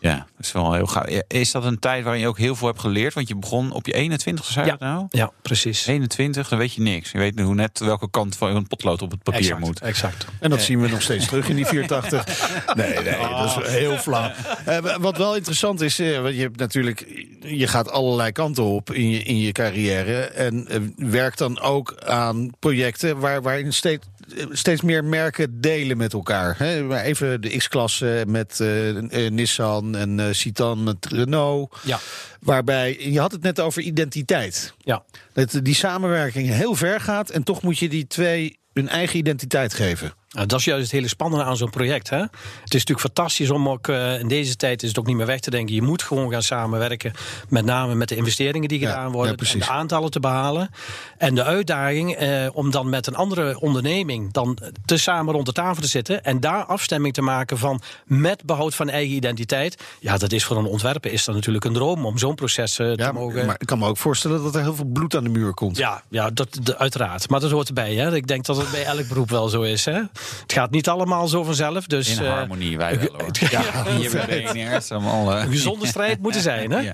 Ja, 0.00 0.16
dat 0.16 0.46
is 0.46 0.52
wel 0.52 0.72
heel 0.72 0.86
gaaf. 0.86 1.10
Ja, 1.10 1.22
Is 1.28 1.50
dat 1.50 1.64
een 1.64 1.78
tijd 1.78 2.02
waarin 2.04 2.22
je 2.22 2.28
ook 2.28 2.38
heel 2.38 2.54
veel 2.56 2.66
hebt 2.66 2.80
geleerd? 2.80 3.14
Want 3.14 3.28
je 3.28 3.36
begon 3.36 3.72
op 3.72 3.86
je 3.86 3.92
21, 3.92 4.44
zei 4.44 4.64
je 4.66 4.70
Ja. 4.72 4.76
dat 4.76 4.88
nou? 4.88 5.06
Ja, 5.10 5.30
precies. 5.42 5.86
21, 5.86 6.48
dan 6.48 6.58
weet 6.58 6.72
je 6.74 6.80
niks. 6.80 7.10
Je 7.10 7.18
weet 7.18 7.40
hoe 7.40 7.54
net 7.54 7.78
welke 7.78 8.10
kant 8.10 8.36
van 8.36 8.56
een 8.56 8.66
potlood 8.66 9.02
op 9.02 9.10
het 9.10 9.22
papier 9.22 9.40
exact, 9.40 9.60
moet. 9.60 9.80
Exact. 9.80 10.26
En 10.40 10.50
dat 10.50 10.60
zien 10.62 10.80
we 10.80 10.88
nog 10.88 11.02
steeds 11.02 11.26
terug 11.26 11.48
in 11.48 11.56
die 11.56 11.66
480. 11.66 12.26
Nee, 12.74 12.94
nee, 12.94 13.18
dat 13.18 13.62
is 13.62 13.68
heel 13.70 13.96
flauw. 13.96 14.30
Eh, 14.64 14.96
wat 15.00 15.16
wel 15.16 15.36
interessant 15.36 15.80
is, 15.80 15.98
eh, 15.98 16.20
want 16.20 16.34
je 16.34 16.40
hebt 16.40 16.58
natuurlijk, 16.58 17.26
je 17.40 17.66
gaat 17.66 17.90
allerlei 17.90 18.32
kanten 18.32 18.64
op 18.64 18.92
in 18.92 19.10
je, 19.10 19.22
in 19.22 19.38
je 19.38 19.52
carrière. 19.52 20.20
En 20.20 20.66
eh, 20.68 20.80
werkt 20.96 21.38
dan 21.38 21.60
ook 21.60 21.94
aan 22.06 22.50
projecten 22.58 23.18
waar, 23.18 23.42
waarin 23.42 23.72
steeds, 23.72 24.06
steeds 24.50 24.82
meer 24.82 25.04
merken 25.04 25.60
delen 25.60 25.96
met 25.96 26.12
elkaar. 26.12 26.54
Hè? 26.58 27.00
Even 27.02 27.40
de 27.40 27.56
X-klasse 27.56 28.24
met 28.26 28.60
eh, 28.60 29.26
eh, 29.26 29.32
Nissan 29.32 29.96
en 29.96 30.20
eh 30.20 30.26
Citan 30.30 30.82
met 30.82 31.06
Renault. 31.06 31.76
Ja. 31.82 31.98
Waarbij, 32.40 32.96
je 33.00 33.20
had 33.20 33.32
het 33.32 33.42
net 33.42 33.60
over 33.60 33.82
identiteit. 33.82 34.74
Ja. 34.78 35.04
Dat 35.32 35.60
die 35.62 35.74
samenwerking 35.74 36.48
heel 36.48 36.74
ver 36.74 37.00
gaat 37.00 37.30
en 37.30 37.42
toch 37.42 37.62
moet 37.62 37.78
je 37.78 37.88
die 37.88 38.06
twee 38.06 38.58
hun 38.72 38.88
eigen 38.88 39.18
identiteit 39.18 39.74
geven. 39.74 40.12
Nou, 40.28 40.46
dat 40.46 40.58
is 40.58 40.64
juist 40.64 40.82
het 40.82 40.92
hele 40.92 41.08
spannende 41.08 41.44
aan 41.44 41.56
zo'n 41.56 41.70
project. 41.70 42.10
Hè? 42.10 42.16
Het 42.18 42.28
is 42.74 42.84
natuurlijk 42.84 43.00
fantastisch 43.00 43.50
om 43.50 43.68
ook 43.68 43.88
eh, 43.88 44.20
in 44.20 44.28
deze 44.28 44.56
tijd 44.56 44.82
is 44.82 44.88
het 44.88 44.98
ook 44.98 45.06
niet 45.06 45.16
meer 45.16 45.26
weg 45.26 45.40
te 45.40 45.50
denken. 45.50 45.74
Je 45.74 45.82
moet 45.82 46.02
gewoon 46.02 46.30
gaan 46.30 46.42
samenwerken. 46.42 47.12
Met 47.48 47.64
name 47.64 47.94
met 47.94 48.08
de 48.08 48.16
investeringen 48.16 48.68
die 48.68 48.80
Ja, 48.80 48.88
gedaan 48.88 49.04
ja, 49.06 49.10
worden. 49.12 49.30
en 49.30 49.36
precies. 49.36 49.66
de 49.66 49.70
aantallen 49.72 50.10
te 50.10 50.20
behalen. 50.20 50.70
En 51.18 51.34
de 51.34 51.44
uitdaging 51.44 52.14
eh, 52.16 52.46
om 52.52 52.70
dan 52.70 52.88
met 52.88 53.06
een 53.06 53.14
andere 53.14 53.60
onderneming 53.60 54.32
dan 54.32 54.58
te 54.84 54.96
samen 54.96 55.34
rond 55.34 55.46
de 55.46 55.52
tafel 55.52 55.82
te 55.82 55.88
zitten. 55.88 56.24
En 56.24 56.40
daar 56.40 56.64
afstemming 56.64 57.14
te 57.14 57.22
maken 57.22 57.58
van 57.58 57.80
met 58.04 58.44
behoud 58.44 58.74
van 58.74 58.88
eigen 58.88 59.14
identiteit. 59.14 59.82
Ja, 60.00 60.16
dat 60.18 60.32
is 60.32 60.44
voor 60.44 60.56
een 60.56 60.64
ontwerper 60.66 61.12
is 61.12 61.24
dat 61.24 61.34
natuurlijk 61.34 61.64
een 61.64 61.72
droom 61.72 62.06
om 62.06 62.18
zo'n 62.18 62.34
proces 62.34 62.78
eh, 62.78 62.92
te 62.92 63.02
Ja, 63.02 63.12
mogen. 63.12 63.46
maar 63.46 63.56
ik 63.58 63.66
kan 63.66 63.78
me 63.78 63.86
ook 63.86 63.96
voorstellen 63.98 64.42
dat 64.42 64.54
er 64.54 64.62
heel 64.62 64.74
veel 64.74 64.90
bloed 64.92 65.16
aan 65.16 65.24
de 65.24 65.30
muur 65.30 65.54
komt. 65.54 65.76
Ja, 65.76 66.02
ja 66.08 66.30
dat, 66.30 66.58
de- 66.62 66.78
uiteraard. 66.78 67.28
Maar 67.28 67.40
dat 67.40 67.50
hoort 67.50 67.68
erbij. 67.68 67.94
Hè? 67.94 68.14
Ik 68.16 68.26
denk 68.26 68.44
dat 68.44 68.56
het 68.56 68.70
bij 68.70 68.84
elk 68.84 69.08
beroep 69.08 69.30
wel 69.30 69.48
zo 69.48 69.62
is. 69.62 69.84
Hè? 69.84 70.00
Het 70.42 70.52
gaat 70.52 70.70
niet 70.70 70.88
allemaal 70.88 71.28
zo 71.28 71.42
vanzelf. 71.44 71.86
Dus, 71.86 72.16
In 72.16 72.24
eh, 72.24 72.32
harmonie, 72.32 72.76
wij 72.76 72.98
wel 72.98 73.08
hoor. 73.12 73.30
Ja, 73.50 73.84
Hier 73.96 74.10
bij 74.10 74.48
BNR's 74.52 74.90
allemaal. 74.90 75.36
een 75.36 75.50
gezonde 75.50 75.86
strijd 75.86 76.20
moeten 76.22 76.40
zijn. 76.40 76.70
Hè? 76.70 76.78
Ja. 76.80 76.92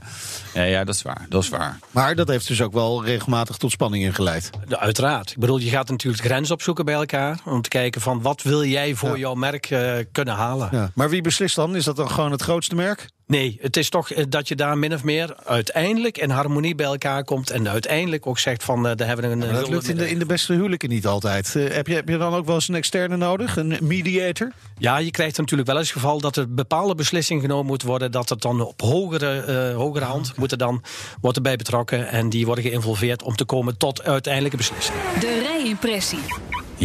Ja, 0.54 0.62
ja, 0.62 0.84
dat 0.84 0.94
is 0.94 1.02
waar. 1.02 1.26
Dat 1.28 1.42
is 1.42 1.48
waar. 1.48 1.78
Maar 1.90 2.14
dat 2.14 2.28
heeft 2.28 2.48
dus 2.48 2.62
ook 2.62 2.72
wel 2.72 3.04
regelmatig 3.04 3.56
tot 3.56 3.70
spanning 3.70 4.04
ingeleid. 4.04 4.50
Ja, 4.68 4.78
Uiteraard. 4.78 5.30
Ik 5.30 5.38
bedoel, 5.38 5.58
je 5.58 5.70
gaat 5.70 5.88
natuurlijk 5.88 6.22
de 6.22 6.28
grens 6.28 6.50
opzoeken 6.50 6.84
bij 6.84 6.94
elkaar. 6.94 7.38
Om 7.44 7.62
te 7.62 7.68
kijken 7.68 8.00
van 8.00 8.22
wat 8.22 8.42
wil 8.42 8.64
jij 8.64 8.94
voor 8.94 9.10
Ja. 9.10 9.16
jouw 9.16 9.34
merk 9.34 9.70
eh, 9.70 9.92
kunnen 10.12 10.34
halen. 10.34 10.68
Ja. 10.72 10.90
Maar 10.94 11.10
wie 11.10 11.20
beslist 11.22 11.56
dan? 11.56 11.76
Is 11.76 11.84
dat 11.84 11.96
dan 11.96 12.10
gewoon 12.10 12.30
het 12.30 12.42
grootste 12.42 12.74
merk? 12.74 13.08
Nee, 13.26 13.58
het 13.60 13.76
is 13.76 13.88
toch 13.88 14.10
eh, 14.10 14.24
dat 14.28 14.48
je 14.48 14.54
daar 14.54 14.78
min 14.78 14.94
of 14.94 15.04
meer 15.04 15.34
uiteindelijk 15.44 16.18
in 16.18 16.30
harmonie 16.30 16.74
bij 16.74 16.86
elkaar 16.86 17.24
komt. 17.24 17.50
En 17.50 17.68
uiteindelijk 17.68 18.26
ook 18.26 18.38
zegt 18.38 18.64
van, 18.64 18.86
eh 18.86 18.96
daar 18.96 19.06
hebben 19.06 19.38
we 19.38 19.46
een... 19.46 19.52
Dat 19.52 19.68
lukt 19.68 19.88
in 19.88 19.96
de, 19.96 20.10
in 20.10 20.18
de 20.18 20.26
beste 20.26 20.52
huwelijken 20.52 20.88
niet 20.88 21.06
altijd. 21.06 21.56
Eh, 21.56 21.74
heb, 21.74 21.86
je, 21.86 21.94
heb 21.94 22.08
je 22.08 22.18
dan 22.18 22.34
ook 22.34 22.46
wel 22.46 22.54
eens 22.54 22.68
een 22.68 22.74
externe 22.74 23.16
nodig? 23.16 23.56
Een 23.56 23.78
mediator? 23.80 24.52
Ja, 24.78 24.96
je 24.98 25.10
krijgt 25.10 25.38
natuurlijk 25.38 25.68
wel 25.68 25.78
eens 25.78 25.88
het 25.88 25.96
geval 25.96 26.20
dat 26.20 26.36
er 26.36 26.54
bepaalde 26.54 26.94
beslissingen 26.94 27.42
genomen 27.42 27.66
moet 27.66 27.82
worden. 27.82 28.12
Dat 28.12 28.28
het 28.28 28.42
dan 28.42 28.60
op 28.60 28.80
hogere, 28.80 29.40
eh, 29.40 29.76
hogere 29.76 30.04
hand 30.04 30.36
moet 30.36 30.52
er 30.52 30.58
dan, 30.58 30.82
wordt 31.20 31.36
erbij 31.36 31.56
betrokken. 31.56 32.08
En 32.08 32.28
die 32.28 32.46
worden 32.46 32.64
geïnvolveerd 32.64 33.22
om 33.22 33.36
te 33.36 33.44
komen 33.44 33.76
tot 33.76 34.02
uiteindelijke 34.02 34.56
beslissingen. 34.56 35.00
De 35.20 35.42
rijimpressie. 35.42 36.18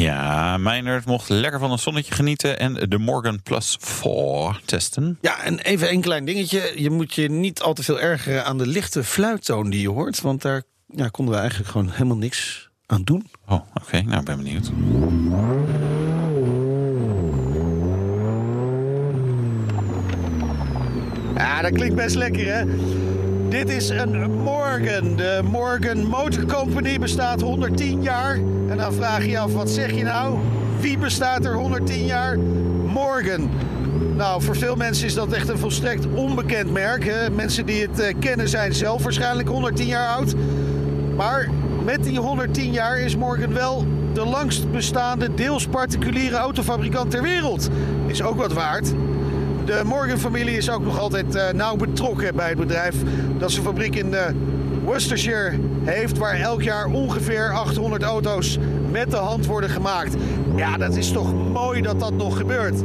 Ja, 0.01 0.57
Meijnerd 0.57 1.05
mocht 1.05 1.29
lekker 1.29 1.59
van 1.59 1.71
een 1.71 1.79
zonnetje 1.79 2.13
genieten 2.13 2.59
en 2.59 2.73
de 2.73 2.97
Morgan 2.97 3.41
Plus 3.41 3.77
4 3.79 4.61
testen. 4.65 5.17
Ja, 5.21 5.43
en 5.43 5.59
even 5.59 5.91
een 5.91 6.01
klein 6.01 6.25
dingetje. 6.25 6.73
Je 6.75 6.89
moet 6.89 7.13
je 7.13 7.29
niet 7.29 7.61
al 7.61 7.73
te 7.73 7.83
veel 7.83 7.99
ergeren 7.99 8.45
aan 8.45 8.57
de 8.57 8.67
lichte 8.67 9.03
fluittoon 9.03 9.69
die 9.69 9.81
je 9.81 9.89
hoort. 9.89 10.21
Want 10.21 10.41
daar 10.41 10.63
ja, 10.87 11.07
konden 11.07 11.33
we 11.33 11.39
eigenlijk 11.39 11.69
gewoon 11.69 11.89
helemaal 11.89 12.17
niks 12.17 12.69
aan 12.85 13.03
doen. 13.03 13.29
Oh, 13.47 13.61
oké. 13.73 14.01
Nou, 14.01 14.19
ik 14.19 14.25
ben 14.25 14.37
benieuwd. 14.37 14.71
Ja, 21.35 21.61
dat 21.61 21.71
klinkt 21.71 21.95
best 21.95 22.15
lekker, 22.15 22.45
hè? 22.45 22.65
Dit 23.49 23.69
is 23.69 23.89
een 23.89 24.31
Morgan. 24.31 25.15
De 25.15 25.41
Morgan 25.43 26.05
Motor 26.05 26.45
Company 26.45 26.99
bestaat 26.99 27.41
110 27.41 28.01
jaar. 28.01 28.35
En 28.69 28.77
dan 28.77 28.93
vraag 28.93 29.23
je 29.23 29.29
je 29.29 29.39
af, 29.39 29.53
wat 29.53 29.69
zeg 29.69 29.91
je 29.91 30.03
nou? 30.03 30.37
Wie 30.79 30.97
bestaat 30.97 31.45
er 31.45 31.53
110 31.53 32.05
jaar? 32.05 32.39
Morgan. 32.85 33.49
Nou, 34.15 34.41
voor 34.41 34.55
veel 34.55 34.75
mensen 34.75 35.05
is 35.05 35.13
dat 35.13 35.31
echt 35.31 35.49
een 35.49 35.57
volstrekt 35.57 36.07
onbekend 36.13 36.71
merk. 36.71 37.29
Mensen 37.31 37.65
die 37.65 37.81
het 37.81 37.99
eh, 37.99 38.15
kennen 38.19 38.49
zijn 38.49 38.73
zelf 38.73 39.03
waarschijnlijk 39.03 39.47
110 39.47 39.87
jaar 39.87 40.07
oud. 40.07 40.35
Maar 41.15 41.49
met 41.83 42.03
die 42.03 42.19
110 42.19 42.71
jaar 42.71 42.99
is 42.99 43.15
Morgan 43.15 43.53
wel 43.53 43.85
de 44.13 44.25
langst 44.25 44.71
bestaande 44.71 45.33
deels 45.33 45.67
particuliere 45.67 46.35
autofabrikant 46.35 47.11
ter 47.11 47.21
wereld. 47.21 47.69
Is 48.07 48.21
ook 48.21 48.37
wat 48.37 48.53
waard. 48.53 48.93
De 49.69 49.81
Morgan-familie 49.85 50.57
is 50.57 50.69
ook 50.69 50.83
nog 50.83 50.99
altijd 50.99 51.35
eh, 51.35 51.49
nauw 51.53 51.75
betrokken 51.75 52.35
bij 52.35 52.49
het 52.49 52.57
bedrijf 52.57 52.95
dat 53.37 53.51
zijn 53.51 53.65
fabriek 53.65 53.95
in 53.95 54.13
eh, 54.13 54.25
Worcestershire 54.83 55.51
heeft, 55.83 56.17
waar 56.17 56.33
elk 56.33 56.61
jaar 56.61 56.85
ongeveer 56.85 57.51
800 57.53 58.03
auto's 58.03 58.57
met 58.91 59.11
de 59.11 59.17
hand 59.17 59.45
worden 59.45 59.69
gemaakt. 59.69 60.15
Ja, 60.55 60.77
dat 60.77 60.95
is 60.95 61.11
toch 61.11 61.33
mooi 61.33 61.81
dat 61.81 61.99
dat 61.99 62.13
nog 62.13 62.37
gebeurt. 62.37 62.81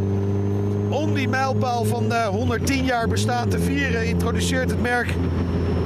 Om 0.88 1.14
die 1.14 1.28
mijlpaal 1.28 1.84
van 1.84 2.12
eh, 2.12 2.26
110 2.26 2.84
jaar 2.84 3.08
bestaan 3.08 3.48
te 3.48 3.58
vieren, 3.58 4.06
introduceert 4.06 4.70
het 4.70 4.82
merk 4.82 5.14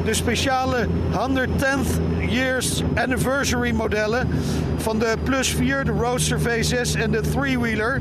de 0.04 0.14
speciale 0.14 0.86
110th 1.12 2.00
Years 2.28 2.82
Anniversary 2.94 3.70
modellen 3.70 4.28
van 4.88 4.98
de 4.98 5.16
Plus 5.22 5.48
4, 5.48 5.84
de 5.84 5.90
Roadster 5.90 6.38
V6 6.40 7.00
en 7.00 7.10
de 7.10 7.20
Three-Wheeler. 7.20 8.00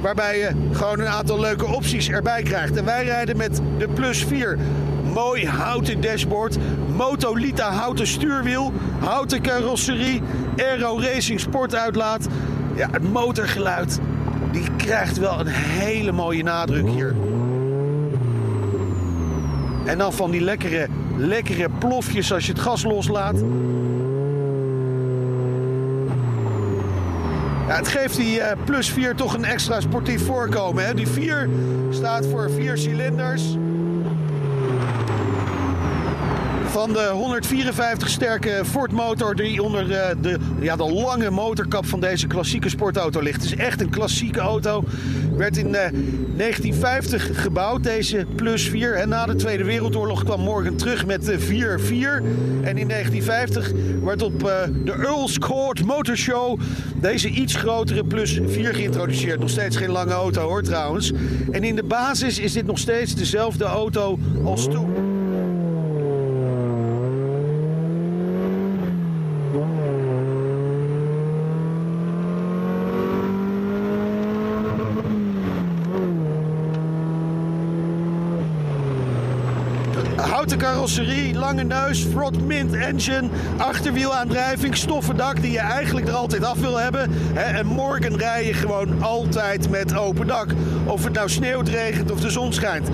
Waarbij 0.00 0.38
je 0.38 0.50
gewoon 0.72 1.00
een 1.00 1.06
aantal 1.06 1.40
leuke 1.40 1.66
opties 1.66 2.08
erbij 2.08 2.42
krijgt. 2.42 2.76
En 2.76 2.84
wij 2.84 3.04
rijden 3.04 3.36
met 3.36 3.60
de 3.78 3.88
Plus 3.88 4.24
4. 4.24 4.58
Mooi 5.12 5.46
houten 5.46 6.00
dashboard, 6.00 6.56
Motolita 6.96 7.70
houten 7.70 8.06
stuurwiel, 8.06 8.72
houten 8.98 9.42
carrosserie, 9.42 10.22
Aero 10.56 10.98
Racing 11.00 11.40
sportuitlaat. 11.40 12.26
Ja, 12.74 12.88
het 12.90 13.12
motorgeluid, 13.12 14.00
die 14.52 14.66
krijgt 14.76 15.18
wel 15.18 15.40
een 15.40 15.46
hele 15.52 16.12
mooie 16.12 16.42
nadruk 16.42 16.88
hier. 16.88 17.14
En 19.84 19.98
dan 19.98 20.12
van 20.12 20.30
die 20.30 20.40
lekkere, 20.40 20.86
lekkere 21.16 21.68
plofjes 21.78 22.32
als 22.32 22.46
je 22.46 22.52
het 22.52 22.60
gas 22.60 22.82
loslaat. 22.82 23.42
Ja, 27.66 27.76
het 27.76 27.88
geeft 27.88 28.16
die 28.16 28.40
eh, 28.40 28.64
plus 28.64 28.90
4 28.90 29.14
toch 29.14 29.34
een 29.34 29.44
extra 29.44 29.80
sportief 29.80 30.26
voorkomen. 30.26 30.86
Hè? 30.86 30.94
Die 30.94 31.08
4 31.08 31.48
staat 31.90 32.26
voor 32.26 32.50
vier 32.50 32.76
cilinders. 32.76 33.56
Van 36.76 36.92
de 36.92 37.08
154 37.12 38.08
sterke 38.08 38.62
Ford 38.64 38.92
motor 38.92 39.36
die 39.36 39.62
onder 39.62 39.92
eh, 39.92 40.16
de, 40.20 40.38
ja, 40.60 40.76
de 40.76 40.92
lange 40.92 41.30
motorkap 41.30 41.86
van 41.86 42.00
deze 42.00 42.26
klassieke 42.26 42.68
sportauto 42.68 43.20
ligt. 43.20 43.42
Het 43.42 43.52
is 43.52 43.56
echt 43.56 43.80
een 43.80 43.90
klassieke 43.90 44.40
auto. 44.40 44.84
Werd 45.36 45.56
in 45.56 45.74
eh, 45.74 45.90
1950 46.36 47.42
gebouwd, 47.42 47.82
deze 47.82 48.26
Plus 48.34 48.68
4. 48.68 48.94
En 48.94 49.08
na 49.08 49.26
de 49.26 49.34
Tweede 49.34 49.64
Wereldoorlog 49.64 50.24
kwam 50.24 50.40
Morgan 50.40 50.76
terug 50.76 51.06
met 51.06 51.24
de 51.24 51.38
4-4. 51.38 51.42
En 52.62 52.78
in 52.78 52.88
1950 52.88 53.72
werd 54.04 54.22
op 54.22 54.42
eh, 54.42 54.62
de 54.84 54.92
Earl's 54.92 55.38
Court 55.38 55.84
Motor 55.84 56.16
Show 56.16 56.60
deze 57.00 57.28
iets 57.28 57.54
grotere 57.54 58.04
Plus 58.04 58.40
4 58.46 58.74
geïntroduceerd. 58.74 59.40
Nog 59.40 59.50
steeds 59.50 59.76
geen 59.76 59.90
lange 59.90 60.12
auto 60.12 60.42
hoor 60.42 60.62
trouwens. 60.62 61.12
En 61.50 61.64
in 61.64 61.76
de 61.76 61.84
basis 61.84 62.38
is 62.38 62.52
dit 62.52 62.66
nog 62.66 62.78
steeds 62.78 63.14
dezelfde 63.14 63.64
auto 63.64 64.18
als 64.44 64.64
toen. 64.64 65.14
Houten 80.36 80.55
carrosserie, 80.66 81.34
lange 81.34 81.64
neus, 81.64 82.04
front 82.04 82.46
mint 82.46 82.74
engine, 82.74 83.28
achterwielaandrijving, 83.56 84.76
stoffen 84.76 85.16
dak 85.16 85.42
die 85.42 85.50
je 85.50 85.58
eigenlijk 85.58 86.08
er 86.08 86.14
altijd 86.14 86.44
af 86.44 86.58
wil 86.58 86.76
hebben. 86.76 87.10
En 87.34 87.66
morgen 87.66 88.16
rij 88.16 88.46
je 88.46 88.52
gewoon 88.52 89.02
altijd 89.02 89.70
met 89.70 89.96
open 89.96 90.26
dak. 90.26 90.48
Of 90.84 91.04
het 91.04 91.12
nou 91.12 91.28
sneeuwt, 91.28 91.68
regent 91.68 92.10
of 92.10 92.20
de 92.20 92.30
zon 92.30 92.52
schijnt. 92.52 92.88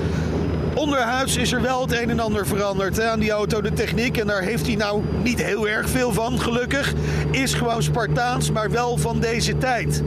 Onderhuids 0.74 1.36
is 1.36 1.52
er 1.52 1.62
wel 1.62 1.80
het 1.80 1.92
een 1.92 2.10
en 2.10 2.20
ander 2.20 2.46
veranderd 2.46 2.96
hè, 2.96 3.10
aan 3.10 3.20
die 3.20 3.30
auto, 3.30 3.60
de 3.60 3.72
techniek. 3.72 4.16
En 4.16 4.26
daar 4.26 4.42
heeft 4.42 4.66
hij 4.66 4.76
nou 4.76 5.02
niet 5.22 5.42
heel 5.42 5.68
erg 5.68 5.88
veel 5.88 6.12
van, 6.12 6.40
gelukkig. 6.40 6.92
Is 7.30 7.54
gewoon 7.54 7.82
Spartaans, 7.82 8.50
maar 8.50 8.70
wel 8.70 8.96
van 8.96 9.20
deze 9.20 9.58
tijd. 9.58 10.02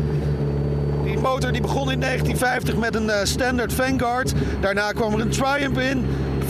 Die 1.03 1.19
motor 1.19 1.51
die 1.51 1.61
begon 1.61 1.91
in 1.91 1.99
1950 1.99 2.75
met 2.75 2.95
een 2.95 3.09
eh, 3.09 3.25
standard 3.25 3.73
Vanguard. 3.73 4.33
Daarna 4.61 4.91
kwam 4.91 5.13
er 5.13 5.19
een 5.19 5.29
Triumph 5.29 5.79
in. 5.79 6.05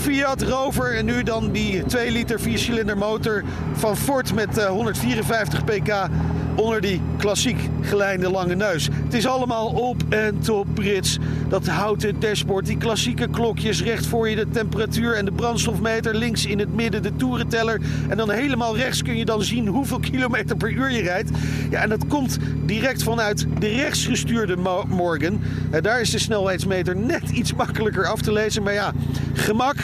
Fiat 0.05 0.41
Rover. 0.41 0.95
En 0.95 1.05
nu 1.05 1.23
dan 1.23 1.51
die 1.51 1.85
2 1.85 2.11
liter 2.11 2.39
4 2.39 2.57
cilinder 2.57 2.97
motor 2.97 3.43
van 3.73 3.97
Ford 3.97 4.33
met 4.33 4.57
eh, 4.57 4.65
154 4.65 5.63
pk 5.63 6.09
onder 6.55 6.81
die 6.81 7.01
klassiek 7.17 7.59
gelijnde 7.81 8.29
lange 8.31 8.55
neus. 8.55 8.89
Het 9.03 9.13
is 9.13 9.27
allemaal 9.27 9.67
op 9.67 10.03
en 10.09 10.39
top 10.39 10.67
Brits. 10.73 11.17
Dat 11.49 11.67
houten 11.67 12.19
dashboard, 12.19 12.65
die 12.65 12.77
klassieke 12.77 13.27
klokjes, 13.27 13.83
recht 13.83 14.05
voor 14.05 14.29
je 14.29 14.35
de 14.35 14.49
temperatuur 14.49 15.15
en 15.15 15.25
de 15.25 15.31
brandstofmeter, 15.31 16.15
links 16.15 16.45
in 16.45 16.59
het 16.59 16.75
midden 16.75 17.03
de 17.03 17.15
toerenteller 17.15 17.81
en 18.09 18.17
dan 18.17 18.29
helemaal 18.29 18.75
rechts 18.77 19.01
kun 19.03 19.17
je 19.17 19.25
dan 19.25 19.43
zien 19.43 19.67
hoeveel 19.67 19.99
kilometer 19.99 20.57
per 20.57 20.71
uur 20.71 20.91
je 20.91 21.01
rijdt. 21.01 21.29
Ja, 21.69 21.81
en 21.81 21.89
dat 21.89 22.07
komt 22.07 22.37
direct 22.65 23.03
vanuit 23.03 23.45
de 23.59 23.67
rechtsgestuurde 23.67 24.55
Mo- 24.55 24.85
Morgan. 24.87 25.41
Eh, 25.71 25.81
daar 25.81 26.01
is 26.01 26.09
de 26.11 26.19
snelheidsmeter 26.19 26.95
net 26.95 27.29
iets 27.29 27.53
makkelijker 27.53 28.05
af 28.05 28.21
te 28.21 28.31
lezen, 28.31 28.63
maar 28.63 28.73
ja, 28.73 28.91
gemak. 29.33 29.75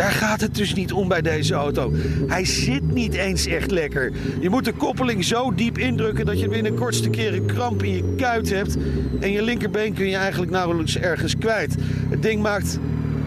Daar 0.00 0.12
gaat 0.12 0.40
het 0.40 0.54
dus 0.54 0.74
niet 0.74 0.92
om 0.92 1.08
bij 1.08 1.22
deze 1.22 1.54
auto. 1.54 1.92
Hij 2.26 2.44
zit 2.44 2.92
niet 2.92 3.14
eens 3.14 3.46
echt 3.46 3.70
lekker. 3.70 4.12
Je 4.40 4.50
moet 4.50 4.64
de 4.64 4.72
koppeling 4.72 5.24
zo 5.24 5.54
diep 5.54 5.78
indrukken 5.78 6.26
dat 6.26 6.40
je 6.40 6.48
binnen 6.48 6.74
kortste 6.74 7.10
keer 7.10 7.34
een 7.34 7.46
kramp 7.46 7.82
in 7.82 7.94
je 7.94 8.14
kuit 8.16 8.50
hebt. 8.50 8.76
En 9.20 9.30
je 9.30 9.42
linkerbeen 9.42 9.94
kun 9.94 10.08
je 10.08 10.16
eigenlijk 10.16 10.52
nauwelijks 10.52 10.96
ergens 10.96 11.38
kwijt. 11.38 11.76
Het 12.08 12.22
ding 12.22 12.42
maakt 12.42 12.78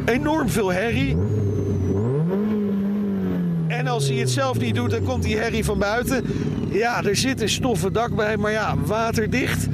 enorm 0.05 0.49
veel 0.49 0.71
herrie. 0.71 1.17
En 3.67 3.87
als 3.87 4.07
hij 4.07 4.17
het 4.17 4.29
zelf 4.29 4.59
niet 4.59 4.75
doet, 4.75 4.91
dan 4.91 5.03
komt 5.03 5.23
die 5.23 5.37
herrie 5.37 5.65
van 5.65 5.79
buiten. 5.79 6.25
Ja, 6.71 7.03
er 7.03 7.15
zit 7.15 7.41
een 7.41 7.49
stoffen 7.49 7.93
dak 7.93 8.15
bij, 8.15 8.37
maar 8.37 8.51
ja, 8.51 8.75
waterdicht. 8.85 9.67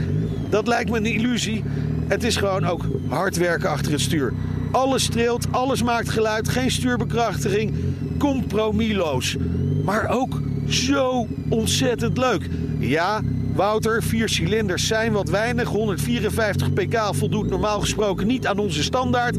Dat 0.50 0.68
lijkt 0.68 0.90
me 0.90 0.98
een 0.98 1.06
illusie. 1.06 1.64
Het 2.08 2.24
is 2.24 2.36
gewoon 2.36 2.66
ook 2.66 2.86
hard 3.08 3.38
werken 3.38 3.70
achter 3.70 3.92
het 3.92 4.02
stuur. 4.02 4.34
Alles 4.72 5.04
streelt, 5.04 5.52
alles 5.52 5.84
maakt 5.84 6.10
geluid, 6.10 6.50
geen 6.50 6.72
stuurbekrachtiging. 6.72 7.74
Compromisloos. 8.18 9.38
Maar 9.84 10.10
ook 10.10 10.42
zo 10.68 11.28
ontzettend 11.50 12.18
leuk. 12.18 12.50
Ja, 12.80 13.22
Wouter, 13.60 14.04
vier 14.04 14.30
cilinders 14.30 14.88
zijn 14.88 15.12
wat 15.12 15.30
weinig. 15.30 15.68
154 15.68 16.74
pk 16.74 17.00
voldoet 17.12 17.50
normaal 17.50 17.80
gesproken 17.80 18.28
niet 18.28 18.48
aan 18.48 18.58
onze 18.58 18.84
standaard. 18.84 19.38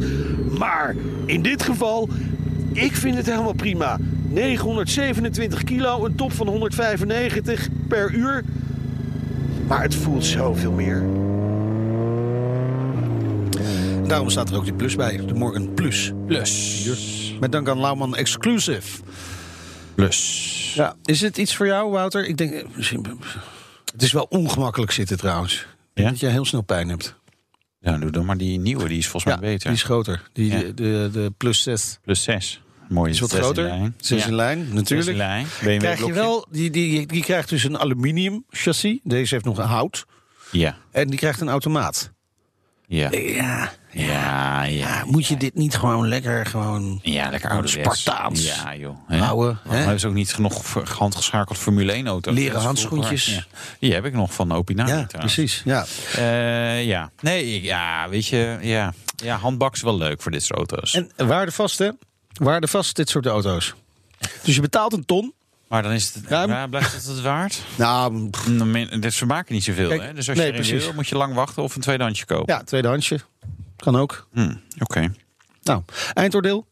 Maar 0.58 0.96
in 1.26 1.42
dit 1.42 1.62
geval, 1.62 2.08
ik 2.72 2.96
vind 2.96 3.16
het 3.16 3.26
helemaal 3.26 3.52
prima. 3.52 3.98
927 4.28 5.64
kilo, 5.64 6.04
een 6.04 6.14
top 6.14 6.32
van 6.32 6.48
195 6.48 7.68
per 7.88 8.12
uur. 8.12 8.44
Maar 9.68 9.82
het 9.82 9.94
voelt 9.94 10.24
zoveel 10.24 10.72
meer. 10.72 11.02
Daarom 14.10 14.30
staat 14.30 14.50
er 14.50 14.56
ook 14.56 14.64
die 14.64 14.72
plus 14.74 14.96
bij. 14.96 15.26
De 15.26 15.34
Morgan 15.34 15.74
Plus. 15.74 16.12
Plus. 16.26 17.34
Met 17.40 17.52
dank 17.52 17.68
aan 17.68 17.78
Lauwman 17.80 18.16
Exclusive. 18.16 19.02
Plus. 19.94 20.72
Ja, 20.74 20.96
is 21.04 21.20
het 21.20 21.36
iets 21.38 21.56
voor 21.56 21.66
jou, 21.66 21.90
Wouter? 21.90 22.26
Ik 22.26 22.36
denk, 22.36 22.52
eh, 22.52 22.64
misschien- 22.74 23.06
het 23.92 24.02
is 24.02 24.12
wel 24.12 24.26
ongemakkelijk 24.28 24.92
zitten 24.92 25.16
trouwens. 25.16 25.66
Ja? 25.94 26.08
Dat 26.08 26.20
je 26.20 26.26
heel 26.26 26.44
snel 26.44 26.60
pijn 26.62 26.88
hebt. 26.88 27.14
Ja, 27.80 27.98
doe 27.98 28.10
dan 28.10 28.24
maar 28.24 28.36
die 28.36 28.58
nieuwe, 28.58 28.88
die 28.88 28.98
is 28.98 29.08
volgens 29.08 29.32
mij 29.32 29.50
beter. 29.50 29.66
die 29.68 29.76
is 29.76 29.82
groter. 29.82 30.22
Die, 30.32 30.50
Ja. 30.52 30.58
de, 30.58 30.74
de, 30.74 31.08
de 31.12 31.32
Plus 31.36 31.62
6 31.62 31.98
Plus 32.02 32.22
6. 32.22 32.62
Mooi. 32.88 33.10
is 33.10 33.20
wat 33.20 33.28
zes 33.30 33.38
in 33.38 33.44
groter. 33.44 33.64
lijn. 33.64 33.94
6 34.00 34.22
Ja. 34.22 34.28
in 34.28 34.34
lijn, 34.34 34.58
Zes 34.58 34.68
in 34.68 34.74
natuurlijk. 34.74 35.16
lijn. 35.16 35.46
BMW 35.62 35.78
Krijg 35.78 36.06
je 36.06 36.12
wel, 36.12 36.46
die, 36.50 36.70
die, 36.70 37.06
die 37.06 37.22
krijgt 37.22 37.48
dus 37.48 37.64
een 37.64 37.78
aluminium 37.78 38.44
chassis. 38.50 38.98
Deze 39.02 39.34
heeft 39.34 39.46
nog 39.46 39.58
een 39.58 39.64
hout. 39.64 40.04
Ja. 40.50 40.76
En 40.90 41.06
die 41.08 41.18
krijgt 41.18 41.40
een 41.40 41.48
automaat. 41.48 42.12
Ja. 42.86 43.10
Ja, 43.12 43.72
Ja, 43.92 44.62
ja. 44.62 45.04
moet 45.06 45.26
je 45.26 45.36
dit 45.36 45.54
niet 45.54 45.76
gewoon 45.76 46.08
lekker 46.08 46.46
gewoon... 46.46 46.98
Ja, 47.02 47.30
lekker 47.30 47.50
ouderwets. 47.50 48.00
Spartaans. 48.00 48.44
Ja, 48.46 48.76
joh. 48.76 48.96
Hè? 49.06 49.18
Waarom 49.18 49.58
hè? 49.68 49.76
hebben 49.76 50.00
ze 50.00 50.06
ook 50.08 50.14
niet 50.14 50.32
genoeg 50.34 50.62
handgeschakeld 50.96 51.58
Formule 51.58 51.92
1 51.92 52.06
auto's? 52.06 52.34
Leren 52.34 52.60
handschoentjes. 52.60 53.26
Ja. 53.26 53.44
Die 53.78 53.92
heb 53.94 54.04
ik 54.04 54.12
nog 54.12 54.34
van 54.34 54.52
Opinari 54.52 54.90
ja, 54.90 55.04
trouwens. 55.06 55.34
precies. 55.34 55.62
Ja. 55.64 55.86
Eh, 56.14 56.84
ja. 56.86 57.10
Nee, 57.20 57.62
ja, 57.62 58.08
weet 58.08 58.26
je, 58.26 58.58
ja. 58.60 58.92
Ja, 59.16 59.36
handbak 59.36 59.74
is 59.74 59.82
wel 59.82 59.96
leuk 59.98 60.22
voor 60.22 60.30
dit 60.32 60.42
soort 60.44 60.58
auto's. 60.58 60.94
En 60.94 61.26
waardevast, 61.26 61.78
hè? 61.78 61.90
Waardevast, 62.32 62.96
dit 62.96 63.08
soort 63.08 63.26
auto's. 63.26 63.74
Dus 64.42 64.54
je 64.54 64.60
betaalt 64.60 64.92
een 64.92 65.04
ton. 65.04 65.32
maar 65.68 65.82
dan 65.82 65.92
is 65.92 66.14
het, 66.14 66.24
Ja, 66.28 66.42
ja, 66.46 66.66
blijft 66.66 66.92
het 66.92 67.04
het 67.06 67.20
waard? 67.20 67.62
Nou, 67.76 68.30
pff, 68.30 68.46
Dus 69.00 69.16
ze 69.16 69.26
maken 69.26 69.54
niet 69.54 69.64
zoveel, 69.64 69.88
Kijk, 69.88 70.02
hè? 70.02 70.14
Dus 70.14 70.28
als 70.28 70.36
nee, 70.38 70.46
je 70.46 70.52
erin 70.52 70.66
precies. 70.66 70.84
wil, 70.84 70.94
moet 70.94 71.08
je 71.08 71.16
lang 71.16 71.34
wachten 71.34 71.62
of 71.62 71.74
een 71.74 71.80
tweedehandsje 71.80 72.24
kopen. 72.26 72.54
ja, 72.54 72.62
tweedehandsje. 72.62 73.20
Kan 73.80 73.96
ook. 73.96 74.26
Hm, 74.32 74.54
Oké. 74.78 75.12
Nou, 75.62 75.82
eindoordeel? 76.14 76.66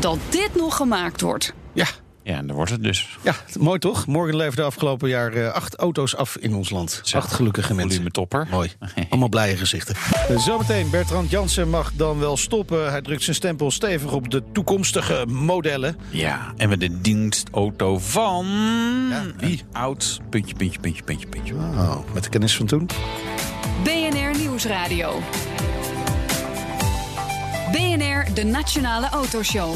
Dat 0.00 0.18
dit 0.30 0.50
nog 0.54 0.76
gemaakt 0.76 1.20
wordt. 1.20 1.52
Ja, 1.72 1.86
Ja, 2.24 2.36
en 2.36 2.46
dan 2.46 2.56
wordt 2.56 2.70
het 2.70 2.82
dus. 2.82 3.18
Ja, 3.22 3.34
mooi 3.58 3.78
toch? 3.78 4.06
Morgen 4.06 4.36
leverden 4.36 4.64
afgelopen 4.64 5.08
jaar 5.08 5.32
eh, 5.32 5.52
acht 5.52 5.74
auto's 5.76 6.16
af 6.16 6.36
in 6.36 6.54
ons 6.54 6.70
land. 6.70 7.00
Zo. 7.02 7.16
Acht 7.16 7.32
gelukkige 7.32 7.74
mensen. 7.74 7.90
Volume 7.90 8.10
topper. 8.10 8.46
Mooi. 8.50 8.72
Allemaal 9.10 9.28
blije 9.28 9.56
gezichten. 9.56 9.94
Zometeen, 10.36 10.90
Bertrand 10.90 11.30
Jansen 11.30 11.68
mag 11.70 11.92
dan 11.94 12.18
wel 12.18 12.36
stoppen. 12.36 12.90
Hij 12.90 13.02
drukt 13.02 13.22
zijn 13.22 13.36
stempel 13.36 13.70
stevig 13.70 14.12
op 14.12 14.30
de 14.30 14.42
toekomstige 14.52 15.26
modellen. 15.28 15.96
Ja, 16.10 16.52
en 16.56 16.68
we 16.68 16.76
de 16.76 17.00
dienstauto 17.00 17.98
van... 17.98 18.46
Ja, 19.10 19.22
wie? 19.36 19.62
Oud 19.72 20.20
puntje, 20.30 20.54
puntje, 20.54 20.80
puntje, 20.80 21.02
puntje, 21.02 21.26
puntje. 21.26 21.54
Oh, 21.54 21.96
met 22.14 22.22
de 22.24 22.28
kennis 22.28 22.56
van 22.56 22.66
toen. 22.66 22.88
BNR 23.84 24.38
Nieuwsradio. 24.38 25.20
BNR, 27.72 28.34
de 28.34 28.44
Nationale 28.44 29.08
Autoshow. 29.08 29.74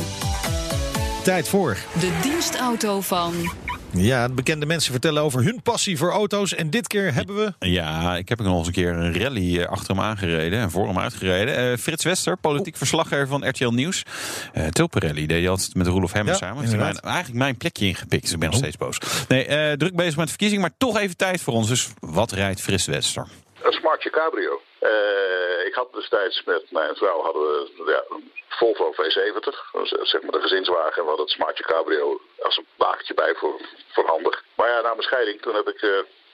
Tijd 1.24 1.48
voor. 1.48 1.76
De 2.00 2.18
dienstauto 2.22 3.00
van... 3.00 3.34
Ja, 3.92 4.28
bekende 4.28 4.66
mensen 4.66 4.92
vertellen 4.92 5.22
over 5.22 5.42
hun 5.44 5.62
passie 5.62 5.98
voor 5.98 6.10
auto's. 6.10 6.54
En 6.54 6.70
dit 6.70 6.86
keer 6.86 7.14
hebben 7.14 7.36
we... 7.36 7.52
Ja, 7.68 8.16
ik 8.16 8.28
heb 8.28 8.38
nog 8.38 8.58
eens 8.58 8.66
een 8.66 8.72
keer 8.72 8.92
een 8.92 9.18
rally 9.18 9.60
eh, 9.60 9.68
achter 9.68 9.94
hem 9.94 10.04
aangereden 10.04 10.58
en 10.60 10.70
voor 10.70 10.86
hem 10.86 10.98
uitgereden. 10.98 11.56
Eh, 11.56 11.78
Frits 11.78 12.04
Wester, 12.04 12.36
politiek 12.36 12.76
verslaggever 12.76 13.26
van 13.26 13.48
RTL 13.48 13.68
Nieuws. 13.68 14.02
Uh, 14.54 14.66
Tulpenrally 14.66 15.26
deed 15.26 15.42
je 15.42 15.48
altijd 15.48 15.74
met 15.74 15.86
Roelof 15.86 16.12
Hemmer 16.12 16.32
Ja, 16.32 16.38
samen. 16.38 16.62
Heeft 16.64 16.76
mijn- 16.76 16.98
eigenlijk 17.00 17.38
mijn 17.38 17.56
plekje 17.56 17.86
ingepikt, 17.86 18.22
dus 18.22 18.32
ik 18.32 18.38
ben 18.38 18.48
nog 18.50 18.58
steeds 18.58 18.76
boos. 18.76 18.98
Nee, 19.28 19.44
eh, 19.46 19.72
druk 19.72 19.96
bezig 19.96 20.14
met 20.16 20.24
de 20.24 20.30
verkiezing, 20.30 20.60
maar 20.60 20.72
toch 20.78 20.98
even 20.98 21.16
tijd 21.16 21.40
voor 21.40 21.54
ons. 21.54 21.68
Dus 21.68 21.88
wat 22.00 22.32
rijdt 22.32 22.60
Frits 22.60 22.86
Wester? 22.86 23.26
Een 23.62 23.72
smartje 23.72 24.10
cabrio. 24.10 24.60
Eh, 24.78 25.66
ik 25.66 25.74
had 25.74 25.92
destijds 25.92 26.44
met 26.44 26.70
mijn 26.70 26.96
vrouw 26.96 27.22
hadden 27.22 27.42
we 27.42 27.82
ja, 27.86 28.04
een 28.08 28.32
Volvo 28.48 28.92
V70, 28.92 29.70
dus, 29.72 29.92
eh, 29.92 30.04
zeg 30.04 30.22
maar 30.22 30.32
de 30.32 30.40
gezinswagen. 30.40 30.96
En 30.96 31.02
we 31.02 31.08
hadden 31.08 31.26
het 31.26 31.66
cabrio 31.66 32.20
als 32.38 32.56
een 32.56 32.66
wagentje 32.76 33.14
bij 33.14 33.34
voor, 33.34 33.60
voor 33.92 34.06
handig. 34.06 34.44
Maar 34.54 34.68
ja, 34.68 34.80
na 34.80 34.88
mijn 34.88 35.02
scheiding, 35.02 35.40
toen 35.40 35.54
heb 35.54 35.68
ik 35.68 35.82
eh, 35.82 35.90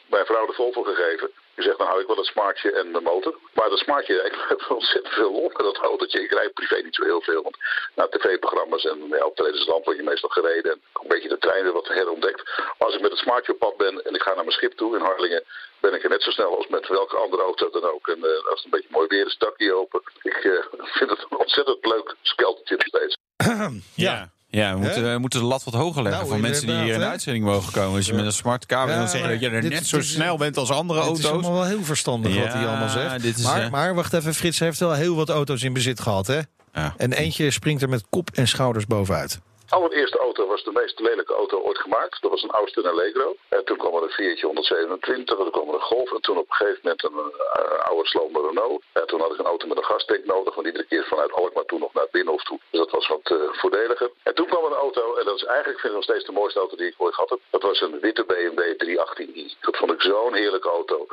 mijn 0.07 0.27
vrouw 0.27 0.47
de 0.47 0.53
Volvo 0.53 0.83
gegeven. 0.83 1.31
Die 1.55 1.65
zegt, 1.65 1.79
dan 1.79 1.87
hou 1.87 2.01
ik 2.01 2.07
wel 2.07 2.17
het 2.17 2.27
smartje 2.27 2.73
en 2.73 2.93
de 2.93 3.01
motor. 3.01 3.39
Maar 3.55 3.69
dat 3.69 3.79
smartje, 3.79 4.15
ik 4.31 4.35
heb 4.49 4.65
ontzettend 4.69 5.15
veel 5.15 5.33
lol 5.33 5.49
met 5.49 5.67
dat 5.67 5.77
autootje. 5.77 6.23
Ik 6.23 6.33
rijd 6.33 6.55
privé 6.55 6.81
niet 6.83 6.95
zo 6.95 7.05
heel 7.05 7.21
veel, 7.21 7.43
want 7.43 7.57
na 7.95 8.09
tv-programma's 8.09 8.85
en 8.85 9.09
ja, 9.09 9.25
optredens 9.25 9.67
land 9.67 9.85
word 9.85 9.97
je 9.97 10.03
meestal 10.03 10.29
gereden. 10.29 10.73
En 10.73 10.81
een 10.93 11.09
beetje 11.09 11.29
de 11.29 11.39
trein 11.39 11.63
weer 11.63 11.73
wat 11.73 11.89
herontdekt. 11.89 12.43
Maar 12.57 12.87
als 12.87 12.95
ik 12.95 13.01
met 13.01 13.11
het 13.11 13.21
smartje 13.21 13.53
op 13.53 13.59
pad 13.59 13.77
ben 13.77 14.05
en 14.05 14.15
ik 14.15 14.23
ga 14.23 14.35
naar 14.35 14.45
mijn 14.45 14.57
schip 14.57 14.73
toe 14.73 14.97
in 14.97 15.03
Harlingen, 15.03 15.45
ben 15.85 15.95
ik 15.97 16.03
er 16.05 16.11
net 16.15 16.23
zo 16.23 16.31
snel 16.31 16.57
als 16.57 16.69
met 16.77 16.89
welke 16.89 17.17
andere 17.25 17.43
auto 17.43 17.71
dan 17.71 17.85
ook. 17.95 18.05
En 18.15 18.21
eh, 18.31 18.51
als 18.51 18.59
het 18.63 18.65
een 18.65 18.77
beetje 18.77 18.95
mooi 18.97 19.07
weer 19.09 19.27
is, 19.27 19.37
dakje 19.39 19.75
open. 19.81 20.01
Ik 20.23 20.39
eh, 20.55 20.81
vind 20.99 21.11
het 21.11 21.27
een 21.31 21.39
ontzettend 21.39 21.85
leuk 21.95 22.09
skeltertje 22.23 22.77
nog 22.77 22.87
steeds. 22.93 23.15
Ja. 24.09 24.31
Ja, 24.61 24.73
we 24.75 24.79
moeten, 24.81 25.13
we 25.13 25.19
moeten 25.19 25.41
de 25.41 25.47
lat 25.47 25.65
wat 25.65 25.75
hoger 25.75 26.03
leggen 26.03 26.21
Nou, 26.21 26.33
van 26.33 26.41
mensen 26.43 26.67
die 26.67 26.77
hier 26.77 26.93
in 26.93 26.99
de 27.01 27.07
uitzending 27.07 27.45
mogen 27.45 27.73
komen. 27.73 27.97
Als 27.97 28.07
je 28.07 28.13
met 28.13 28.25
een 28.25 28.33
smart 28.33 28.67
kabel 28.67 28.95
Ja, 28.95 28.99
dan 29.01 29.09
zeggen 29.09 29.31
dat 29.31 29.41
je 29.41 29.49
er 29.51 29.61
dit- 29.61 29.71
net 29.71 29.87
zo 29.87 29.97
is- 29.97 30.13
snel 30.13 30.37
bent 30.37 30.57
als 30.57 30.71
andere 30.71 31.01
Het 31.01 31.09
is 31.19 31.25
auto's. 31.25 31.33
allemaal 31.33 31.61
wel 31.61 31.69
heel 31.69 31.85
verstandig 31.85 32.35
wat 32.39 32.53
hij 32.53 32.67
allemaal 32.67 32.89
zegt. 32.89 33.23
dit 33.23 33.39
is, 33.39 33.45
maar, 33.45 33.63
eh, 33.63 33.71
maar 33.71 33.95
wacht 33.95 34.13
even, 34.13 34.35
Frits 34.35 34.59
heeft 34.59 34.79
wel 34.79 34.93
heel 34.93 35.15
wat 35.17 35.29
auto's 35.29 35.63
in 35.63 35.73
bezit 35.73 36.01
gehad, 36.01 36.27
hè? 36.27 36.41
Ja. 36.73 36.95
En 36.97 37.13
eentje 37.13 37.51
springt 37.51 37.83
er 37.83 37.89
met 37.89 38.05
kop 38.11 38.31
en 38.35 38.49
schouders 38.49 38.87
bovenuit. 38.87 39.41
Allereerste 39.73 40.19
auto 40.19 40.47
was 40.47 40.65
de 40.65 40.73
meest 40.73 41.01
lelijke 41.01 41.35
auto 41.35 41.61
ooit 41.61 41.79
gemaakt. 41.79 42.23
Dat 42.23 42.31
was 42.31 42.43
een 42.43 42.51
Austin 42.51 42.87
Allegro. 42.87 43.37
En 43.49 43.65
toen 43.65 43.77
kwam 43.77 43.95
er 43.95 44.03
een 44.03 44.11
Fiatje 44.11 44.47
127, 44.47 45.37
en 45.39 45.43
toen 45.43 45.53
kwam 45.53 45.69
er 45.69 45.75
een 45.75 45.81
Golf. 45.81 46.13
En 46.13 46.21
toen 46.21 46.39
op 46.39 46.49
een 46.49 46.55
gegeven 46.55 46.81
moment 46.83 47.05
een 47.05 47.33
eh, 47.53 47.89
oude 47.89 48.09
slome 48.09 48.41
Renault. 48.49 48.83
En 48.93 49.07
toen 49.07 49.21
had 49.21 49.33
ik 49.33 49.39
een 49.39 49.53
auto 49.53 49.67
met 49.67 49.77
een 49.77 49.85
gastank 49.85 50.25
nodig, 50.25 50.55
want 50.55 50.67
iedere 50.67 50.85
keer 50.85 51.05
vanuit 51.05 51.33
Alkmaar 51.33 51.65
toen 51.65 51.81
nog 51.81 51.93
naar 51.93 52.03
het 52.03 52.13
Binnenhof 52.13 52.43
toe. 52.43 52.59
Dus 52.71 52.81
dat 52.81 52.91
was 52.91 53.07
wat 53.09 53.31
eh, 53.31 53.37
voordeliger. 53.53 54.11
En 54.23 54.35
toen 54.35 54.47
kwam 54.47 54.65
er 54.65 54.71
een 54.71 54.77
auto, 54.77 55.15
en 55.15 55.25
dat 55.25 55.37
is 55.37 55.45
eigenlijk 55.45 55.81
vind 55.81 55.93
ik 55.93 55.99
nog 55.99 56.09
steeds 56.09 56.25
de 56.25 56.33
mooiste 56.33 56.59
auto 56.59 56.77
die 56.77 56.87
ik 56.87 56.95
ooit 56.97 57.15
gehad 57.15 57.31
heb. 57.31 57.41
Dat 57.51 57.63
was 57.63 57.81
een 57.81 58.01
witte 58.01 58.25
BMW 58.25 58.61
318i. 58.83 59.61
Dat 59.61 59.77
vond 59.77 59.93
ik 59.93 60.03
zo'n 60.03 60.35
heerlijke 60.35 60.69
auto. 60.69 61.07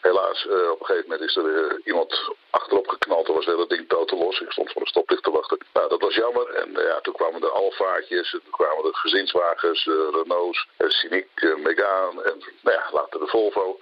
Helaas, 0.00 0.46
eh, 0.46 0.70
op 0.70 0.80
een 0.80 0.86
gegeven 0.86 1.10
moment 1.10 1.28
is 1.28 1.36
er 1.36 1.80
iemand 1.84 2.30
achterop 2.50 2.88
geknald. 2.88 3.26
Toen 3.26 3.34
was 3.34 3.44
het 3.44 3.54
hele 3.54 3.66
ding 3.66 3.88
totaal 3.88 4.18
los. 4.18 4.40
Ik 4.40 4.52
stond 4.52 4.72
voor 4.72 4.80
een 4.80 4.86
stoplicht 4.86 5.22
te 5.22 5.30
wachten. 5.30 5.58
Nou, 5.72 5.88
dat 5.88 6.00
was 6.00 6.14
jammer. 6.14 6.46
En 6.54 6.72
ja, 6.72 7.00
toen 7.00 7.14
kwamen 7.14 7.40
de 7.40 7.50
Alfaatjes, 7.50 8.03
en 8.08 8.24
toen 8.30 8.50
kwamen 8.50 8.82
de 8.82 8.90
gezinswagens, 8.92 9.86
eh, 9.86 9.92
Renaults, 10.22 10.66
eh, 10.76 10.88
Scenic, 10.88 11.26
eh, 11.34 11.48
Megane 11.64 12.22
en 12.30 12.36
nou 12.62 12.76
ja, 12.78 12.84
later 12.92 13.20
de 13.20 13.26
Volvo. 13.26 13.78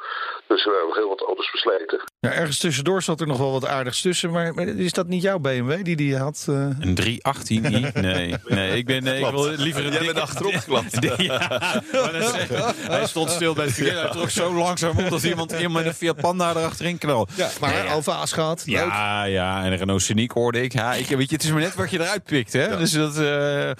Dus 0.46 0.64
we 0.64 0.74
hebben 0.78 0.96
heel 0.96 1.08
wat 1.08 1.20
auto's 1.26 1.50
versleten. 1.50 2.00
Ja, 2.20 2.32
ergens 2.32 2.58
tussendoor 2.58 3.02
zat 3.02 3.20
er 3.20 3.26
nog 3.26 3.38
wel 3.38 3.52
wat 3.52 3.66
aardigs 3.66 4.00
tussen. 4.00 4.30
Maar, 4.30 4.58
is 4.58 4.92
dat 4.92 5.06
niet 5.06 5.22
jouw 5.22 5.38
BMW 5.38 5.84
die 5.84 5.96
die 5.96 6.16
had? 6.16 6.44
eh? 6.48 6.54
Een 6.54 6.94
318i? 6.94 7.60
Nee, 7.60 8.34
nee, 8.44 8.76
ik 8.76 8.86
ben 8.86 9.02
nee, 9.02 9.24
ik 9.24 9.30
wil 9.30 9.44
liever 9.50 9.84
een 9.84 9.90
Jij 9.90 9.98
dikke- 9.98 10.14
bent 10.14 10.26
achterop 10.26 10.54
geklapt. 10.54 10.90
Ja, 11.22 11.60
hij 12.96 13.06
stond 13.06 13.30
stil 13.30 13.54
bij 13.54 13.64
het 13.64 13.74
verkeer. 13.74 14.00
Hij 14.00 14.10
trok 14.10 14.30
zo 14.30 14.52
langzaam 14.54 14.98
op 14.98 15.10
dat 15.10 15.22
iemand 15.22 15.52
iemand 15.52 15.72
met 15.74 15.86
een 15.86 15.94
Fiat 15.94 16.16
Panda 16.16 16.50
erachterin 16.50 16.98
knal. 16.98 17.28
Ja, 17.34 17.48
maar 17.60 17.74
ja. 17.84 17.84
Alfa's 17.92 18.32
gehad. 18.32 18.62
Leuk. 18.66 18.76
Ja, 18.76 19.24
ja, 19.24 19.64
en 19.64 19.72
een 19.72 19.78
Renault 19.78 20.02
Scenic 20.02 20.30
hoorde 20.30 20.62
ik. 20.62 20.72
Ja, 20.72 20.92
ik 20.94 21.06
weet 21.06 21.28
je, 21.28 21.34
het 21.34 21.44
is 21.44 21.50
maar 21.50 21.60
net 21.60 21.74
wat 21.74 21.90
je 21.90 22.00
eruit 22.00 22.24
pikt, 22.24 22.52
hè? 22.52 22.76
Dus 22.76 22.92
dat, 22.92 23.18
eh, 23.18 23.70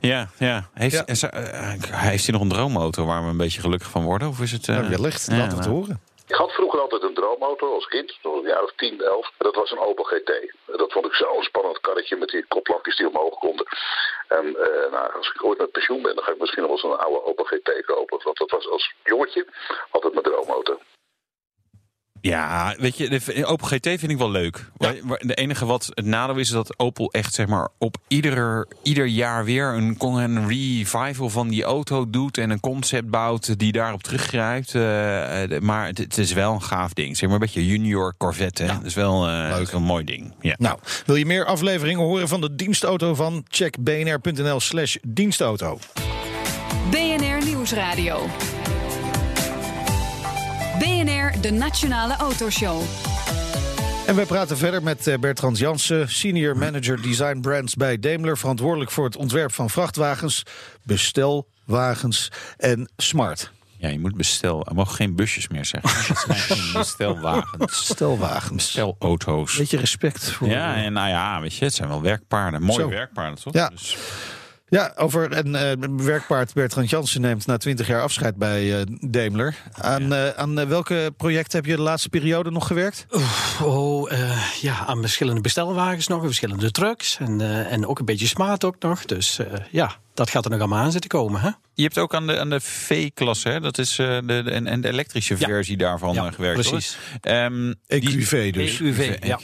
ja, 0.00 0.28
ja. 0.38 0.68
Heeft, 0.74 1.20
Ja. 1.20 1.30
eh, 1.30 1.72
heeft 2.10 2.24
hij 2.26 2.32
nog 2.32 2.42
een 2.42 2.48
droomauto 2.48 3.06
waar 3.06 3.22
we 3.24 3.28
een 3.28 3.36
beetje 3.36 3.60
gelukkig 3.60 3.88
van 3.90 4.04
worden? 4.04 4.28
Of 4.28 4.40
is 4.40 4.52
het? 4.52 4.68
eh, 4.68 4.76
Nou, 4.76 4.88
wellicht, 4.88 5.26
ja, 5.30 5.36
laat 5.36 5.52
het 5.52 5.60
nou. 5.60 5.70
horen. 5.72 6.00
Ik 6.26 6.34
had 6.34 6.52
vroeger 6.52 6.80
altijd 6.80 7.02
een 7.02 7.14
droomauto 7.14 7.74
als 7.74 7.86
kind, 7.88 8.18
toen 8.22 8.32
was 8.32 8.40
ik 8.40 8.46
een 8.46 8.52
jaar 8.54 8.62
of 8.62 8.72
10, 8.76 9.00
11. 9.00 9.30
Dat 9.38 9.54
was 9.54 9.70
een 9.70 9.78
Opel 9.78 10.04
GT. 10.04 10.32
Dat 10.66 10.92
vond 10.92 11.06
ik 11.06 11.12
zo'n 11.14 11.42
spannend 11.42 11.80
karretje 11.80 12.16
met 12.16 12.28
die 12.28 12.44
koplampjes 12.48 12.96
die 12.96 13.08
omhoog 13.08 13.38
konden. 13.38 13.66
En 14.28 14.44
eh, 14.46 14.92
nou, 14.92 15.12
als 15.16 15.32
ik 15.34 15.44
ooit 15.44 15.58
met 15.58 15.72
pensioen 15.72 16.02
ben, 16.02 16.14
dan 16.14 16.24
ga 16.24 16.32
ik 16.32 16.38
misschien 16.38 16.62
nog 16.62 16.70
wel 16.82 16.90
eens 16.90 16.98
een 17.00 17.06
oude 17.06 17.24
Opel 17.24 17.44
GT 17.44 17.84
kopen. 17.86 18.20
Want 18.24 18.36
dat 18.38 18.50
was 18.50 18.68
als 18.70 18.94
jongetje 19.04 19.46
altijd 19.90 20.12
mijn 20.12 20.24
droomauto. 20.24 20.78
Ja, 22.28 22.74
weet 22.78 22.96
je, 22.96 23.08
de 23.08 23.44
Opel 23.46 23.66
GT 23.66 23.86
vind 23.86 24.10
ik 24.10 24.18
wel 24.18 24.30
leuk. 24.30 24.70
Waar- 24.76 24.94
De 25.18 25.34
enige 25.34 25.66
wat 25.66 25.90
het 25.94 26.04
nadeel 26.04 26.36
is, 26.36 26.40
is 26.48 26.54
dat 26.54 26.78
Opel 26.78 27.12
echt 27.12 27.34
zeg 27.34 27.46
maar 27.46 27.68
op 27.78 27.96
ieder, 28.08 28.66
ieder 28.82 29.06
jaar 29.06 29.44
weer 29.44 29.74
een, 29.74 29.96
een 29.98 30.48
revival 30.48 31.28
van 31.30 31.48
die 31.48 31.62
auto 31.64 32.10
doet 32.10 32.38
en 32.38 32.50
een 32.50 32.60
concept 32.60 33.10
bouwt 33.10 33.58
die 33.58 33.72
daarop 33.72 34.02
teruggrijpt. 34.02 34.74
Eh, 34.74 35.42
eh, 35.42 35.60
maar 35.62 35.86
het, 35.86 35.98
het 35.98 36.18
is 36.18 36.32
wel 36.32 36.52
een 36.52 36.62
gaaf 36.62 36.92
ding. 36.92 37.16
Zeg 37.16 37.24
maar 37.28 37.38
een 37.38 37.44
beetje 37.44 37.66
junior 37.66 38.14
Corvette. 38.18 38.62
Hè? 38.62 38.68
Dat 38.68 38.84
is 38.84 38.94
wel 38.94 39.28
eh, 39.28 39.56
Leuk. 39.58 39.72
een 39.72 39.82
mooi 39.82 40.04
ding. 40.04 40.34
Ja. 40.40 40.54
Nou, 40.58 40.78
wil 41.06 41.16
je 41.16 41.26
meer 41.26 41.44
afleveringen 41.44 42.04
horen 42.04 42.28
van 42.28 42.40
de 42.40 42.54
dienstauto 42.54 43.14
van? 43.14 43.44
Check 43.48 43.76
bnr.nl 43.82 44.60
slash 44.60 44.96
dienstauto. 45.06 45.78
BNR 46.90 47.44
Nieuwsradio. 47.44 48.26
De 51.40 51.50
Nationale 51.50 52.16
Autoshow. 52.16 52.82
En 54.06 54.14
wij 54.16 54.24
praten 54.26 54.56
verder 54.56 54.82
met 54.82 55.06
eh, 55.06 55.18
Bertrand 55.18 55.58
Jansen, 55.58 56.08
senior 56.08 56.56
manager 56.56 57.02
design 57.02 57.40
brands 57.40 57.74
bij 57.74 57.98
Daimler, 57.98 58.38
verantwoordelijk 58.38 58.90
voor 58.90 59.04
het 59.04 59.16
ontwerp 59.16 59.52
van 59.54 59.70
vrachtwagens, 59.70 60.42
bestelwagens 60.82 62.28
en 62.56 62.90
smart. 62.96 63.52
ja, 63.76 63.88
je 63.88 63.98
moet 63.98 64.16
bestel. 64.16 64.66
Er 64.66 64.74
mogen 64.74 64.94
geen 64.94 65.16
busjes 65.16 65.48
meer 65.48 65.64
zeggen. 65.64 65.90
Het 66.34 66.40
zijn 66.46 66.72
bestelwagens. 66.72 67.56
Bestelwagens. 67.66 68.64
Bestelauto's. 68.64 69.56
Beetje 69.56 69.76
respect 69.78 70.30
voor. 70.30 70.48
Ja, 70.48 70.74
en 70.74 70.92
nou 70.92 71.08
ja, 71.08 71.40
weet 71.40 71.54
je, 71.54 71.64
het 71.64 71.74
zijn 71.74 71.88
wel 71.88 72.02
werkpaarden. 72.02 72.62
Mooie 72.62 72.80
Zo. 72.80 72.88
werkpaarden, 72.88 73.42
toch? 73.42 73.52
Ja. 73.52 73.68
Dus, 73.68 73.96
Ja, 74.70 74.92
over 74.96 75.36
een 75.36 75.54
eh, 75.54 75.72
werkpaard 75.96 76.54
Bertrand 76.54 76.90
Jansen 76.90 77.20
neemt 77.20 77.46
na 77.46 77.56
20 77.56 77.86
jaar 77.86 78.02
afscheid 78.02 78.36
bij 78.36 78.78
eh, 78.80 78.86
Daimler. 79.00 79.54
Aan, 79.72 80.12
eh, 80.14 80.28
aan 80.28 80.68
welke 80.68 81.12
projecten 81.16 81.58
heb 81.58 81.66
je 81.66 81.76
de 81.76 81.82
laatste 81.82 82.08
periode 82.08 82.50
nog 82.50 82.66
gewerkt? 82.66 83.06
Oh, 83.62 84.12
eh, 84.12 84.42
ja, 84.60 84.86
aan 84.86 85.00
verschillende 85.00 85.40
bestelwagens 85.40 86.06
nog, 86.06 86.18
en 86.20 86.26
verschillende 86.26 86.70
trucks. 86.70 87.18
En, 87.18 87.40
eh, 87.40 87.72
en 87.72 87.86
ook 87.86 87.98
een 87.98 88.04
beetje 88.04 88.26
smaat 88.26 88.64
ook 88.64 88.76
nog. 88.80 89.04
Dus 89.04 89.38
eh, 89.38 89.46
ja, 89.70 89.96
dat 90.14 90.30
gaat 90.30 90.44
er 90.44 90.50
nog 90.50 90.60
allemaal 90.60 90.78
aan 90.84 90.92
zitten 90.92 91.10
komen. 91.10 91.40
Hè? 91.40 91.50
Je 91.74 91.82
hebt 91.82 91.98
ook 91.98 92.14
aan 92.14 92.26
de, 92.26 92.38
aan 92.40 92.50
de 92.50 92.60
V-klasse, 92.60 93.48
hè? 93.48 93.60
dat 93.60 93.78
is 93.78 93.98
eh, 93.98 94.06
de, 94.06 94.42
de, 94.42 94.50
en, 94.50 94.66
en 94.66 94.80
de 94.80 94.88
elektrische 94.88 95.34
Ja. 95.38 95.46
versie 95.46 95.76
daarvan 95.76 96.14
Ja, 96.14 96.30
gewerkt. 96.30 96.68
precies. 96.68 96.96
hoor. 97.20 97.32
Ehm, 97.32 97.72
EQV 97.86 98.52
dus. 98.52 98.80
EQV, 98.80 99.16
ja. 99.26 99.38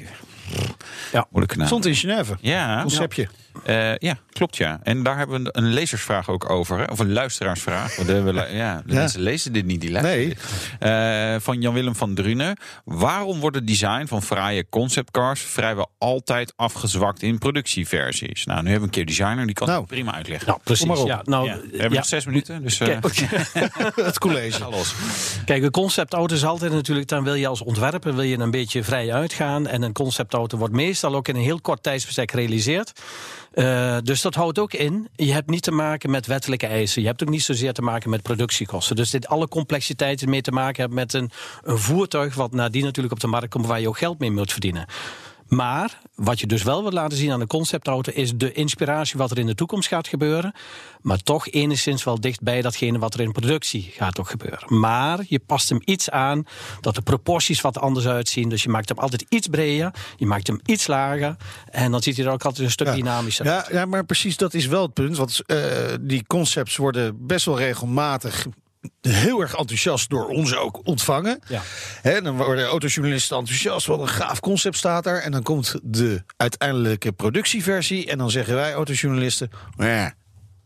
Ja. 1.13 1.27
Moeilijke 1.31 1.57
naam. 1.59 1.67
Stond 1.67 1.87
in 1.87 1.95
Genève. 1.95 2.37
Ja, 2.41 2.81
Conceptje. 2.81 3.29
Eh, 3.63 3.97
ja, 3.97 4.17
klopt 4.33 4.57
ja. 4.57 4.81
En 4.83 5.03
daar 5.03 5.17
hebben 5.19 5.43
we 5.43 5.49
een, 5.53 5.73
lezersvraag 5.73 6.29
ook 6.29 6.51
over. 6.51 6.79
Hè? 6.79 6.85
Of 6.85 6.99
een 6.99 7.13
luisteraarsvraag. 7.13 7.97
Eh, 8.05 8.07
lu- 8.25 8.33
ja, 8.57 8.83
de 8.87 8.93
Ja. 8.93 8.99
mensen 9.01 9.21
lezen 9.21 9.53
dit 9.53 9.65
niet, 9.65 9.81
die 9.81 9.91
luisteren 9.91 10.37
Nee. 10.81 11.35
Eh, 11.35 11.41
van 11.41 11.61
Jan-Willem 11.61 11.95
van 11.95 12.15
Drunen. 12.15 12.57
Waarom 12.85 13.41
wordt 13.41 13.57
het 13.57 13.67
design 13.67 14.07
van 14.07 14.23
fraaie 14.23 14.67
conceptcars 14.69 15.41
vrijwel 15.41 15.91
altijd 15.99 16.53
afgezwakt 16.57 17.23
in 17.23 17.39
productieversies? 17.39 18.45
Nou, 18.45 18.63
nu 18.63 18.71
hebben 18.71 18.89
we 18.91 18.97
een 18.99 19.05
keer 19.05 19.17
designer, 19.17 19.47
die 19.47 19.55
kan 19.55 19.67
Nou. 19.67 19.79
het 19.81 19.89
prima 19.89 20.15
uitleggen. 20.15 20.49
Nou, 20.49 20.61
precies. 20.65 20.87
maar 20.87 20.97
op. 20.97 21.07
Ja, 21.07 21.21
nou, 21.25 21.47
Ja, 21.47 21.55
we 21.57 21.69
hebben 21.71 21.91
ja. 21.91 21.97
nog 21.97 22.07
zes 22.07 22.25
minuten, 22.27 22.63
dus 22.63 22.81
eh, 22.81 22.87
Kijk, 22.87 23.17
Het 24.07 24.19
college. 24.19 24.69
los. 24.71 24.95
Kijk, 25.45 25.63
een 25.63 25.71
conceptauto 25.71 26.35
is 26.35 26.45
altijd 26.45 26.73
natuurlijk, 26.73 27.09
dan 27.09 27.25
wil 27.25 27.35
je 27.35 27.47
als 27.47 27.63
ontwerper 27.63 28.15
wil 28.15 28.23
je 28.25 28.39
een 28.39 28.51
beetje 28.51 28.85
vrij 28.85 29.13
uitgaan. 29.13 29.67
En 29.67 29.83
een 29.83 29.93
conceptauto 29.93 30.59
wordt 30.59 30.75
meestal 30.75 31.15
ook 31.15 31.29
in 31.29 31.37
een 31.37 31.43
heel 31.43 31.61
kort 31.61 31.83
tijdsbestek 31.83 32.31
gerealiseerd. 32.31 32.93
Eh, 33.55 33.97
dus 34.03 34.23
dat 34.23 34.35
houdt 34.35 34.59
ook 34.59 34.73
in, 34.73 35.09
je 35.17 35.33
hebt 35.33 35.51
niet 35.51 35.63
te 35.63 35.71
maken 35.71 36.11
met 36.11 36.27
wettelijke 36.27 36.67
eisen. 36.67 37.03
Je 37.03 37.09
hebt 37.09 37.23
ook 37.23 37.29
niet 37.29 37.43
zozeer 37.43 37.73
te 37.73 37.83
maken 37.83 38.11
met 38.11 38.23
productiekosten. 38.23 38.97
Dus 38.97 39.11
dit 39.11 39.29
alle 39.29 39.49
complexiteiten 39.49 40.29
mee 40.29 40.41
te 40.41 40.51
maken 40.51 40.81
hebben 40.81 40.99
met 40.99 41.13
een, 41.13 41.31
voertuig... 41.63 42.35
wat 42.35 42.53
nadien 42.53 42.85
natuurlijk 42.85 43.15
op 43.15 43.21
de 43.21 43.27
markt 43.27 43.51
komt 43.51 43.67
waar 43.67 43.81
je 43.81 43.89
ook 43.89 43.99
geld 43.99 44.19
mee 44.19 44.31
moet 44.31 44.53
verdienen. 44.53 44.87
Maar 45.49 46.01
wat 46.15 46.41
je 46.41 46.47
dus 46.47 46.63
wel 46.63 46.83
wil 46.83 46.93
laten 46.93 47.19
zien 47.19 47.33
aan 47.33 47.41
de 47.41 47.47
conceptauto 47.47 48.13
is 48.13 48.33
de 48.37 48.53
inspiratie 48.53 49.19
wat 49.19 49.31
er 49.31 49.39
in 49.39 49.47
de 49.47 49.55
toekomst 49.55 49.89
gaat 49.89 50.09
gebeuren. 50.09 50.53
Maar 51.01 51.19
toch 51.23 51.49
enigszins 51.49 52.05
wel 52.05 52.21
dicht 52.21 52.43
bij 52.43 52.63
datgene 52.63 52.99
wat 52.99 53.15
er 53.15 53.21
in 53.21 53.33
productie 53.33 53.93
gaat 53.97 54.19
ook 54.21 54.31
gebeuren. 54.31 54.79
Maar 54.79 55.21
je 55.29 55.39
past 55.39 55.69
hem 55.69 55.81
iets 55.85 56.11
aan 56.11 56.45
dat 56.81 56.95
de 56.95 57.03
proporties 57.03 57.61
wat 57.61 57.79
anders 57.79 58.07
uitzien. 58.07 58.49
Dus 58.49 58.63
je 58.63 58.69
maakt 58.69 58.89
hem 58.89 58.99
altijd 58.99 59.25
iets 59.29 59.49
breder, 59.49 59.95
je 60.17 60.27
maakt 60.27 60.47
hem 60.47 60.61
iets 60.65 60.87
lager. 60.87 61.37
En 61.71 61.91
dan 61.91 62.03
ziet 62.03 62.17
hij 62.17 62.27
er 62.27 62.33
ook 62.33 62.45
altijd 62.45 62.65
een 62.65 62.71
stuk 62.71 62.93
dynamischer 62.95 63.45
Ja, 63.45 63.57
uit. 63.57 63.73
ja, 63.73 63.85
maar 63.87 64.05
precies 64.05 64.37
dat 64.37 64.55
is 64.55 64.67
wel 64.67 64.83
het 64.83 64.93
punt. 64.93 65.17
Want 65.17 65.41
eh, 65.47 65.59
die 66.01 66.25
concepts 66.27 66.77
worden 66.77 67.27
best 67.27 67.47
wel 67.47 67.59
regelmatig 67.59 68.47
heel 69.01 69.41
erg 69.41 69.55
enthousiast 69.55 70.11
door 70.11 70.27
ons 70.27 70.55
ook 70.57 70.81
ontvangen. 70.87 71.41
Ja. 72.03 72.21
Dan 72.21 72.37
worden 72.37 72.65
autojournalisten 72.67 73.37
enthousiast. 73.39 73.87
Wat 73.87 74.01
een 74.01 74.09
gaaf 74.09 74.41
concept 74.41 74.77
staat 74.77 75.05
daar. 75.05 75.19
En 75.21 75.31
dan 75.33 75.43
komt 75.43 75.75
de 75.83 76.23
uiteindelijke 76.37 77.13
productieversie. 77.13 78.07
En 78.11 78.19
dan 78.19 78.31
zeggen 78.31 78.55
wij 78.55 78.73
autojournalisten... 78.73 79.51
Ja, 79.77 80.15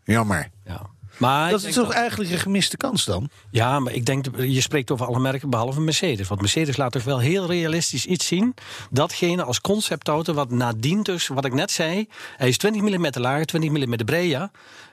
jammer. 0.05 0.51
Ja. 0.65 0.81
Maar 1.17 1.51
Dat 1.51 1.63
is 1.65 1.75
toch 1.75 1.87
dat- 1.87 1.97
eigenlijk 1.97 2.31
een 2.31 2.39
gemiste 2.39 2.77
kans 2.77 3.05
dan? 3.05 3.31
Ja, 3.51 3.79
maar 3.79 3.93
ik 3.93 4.05
denk, 4.07 4.27
je 4.37 4.61
spreekt 4.61 4.91
over 4.91 5.07
alle 5.07 5.19
merken 5.19 5.51
behalve 5.51 5.81
Mercedes. 5.81 6.29
Want 6.29 6.41
Mercedes 6.41 6.77
laat 6.77 6.93
toch 6.93 7.05
wel 7.05 7.19
heel 7.19 7.47
realistisch 7.47 8.07
iets 8.07 8.27
zien. 8.27 8.55
Datgene 8.91 9.43
als 9.43 9.61
conceptauto, 9.61 10.35
wat 10.35 10.51
nadien 10.51 11.03
dus, 11.03 11.27
wat 11.29 11.45
ik 11.45 11.53
net 11.55 11.71
zei... 11.71 12.09
hij 12.37 12.49
is 12.49 12.57
20 12.59 12.83
mm 12.83 13.07
lager, 13.13 13.47
20 13.47 13.71
mm 13.71 13.97
breder... 14.05 14.51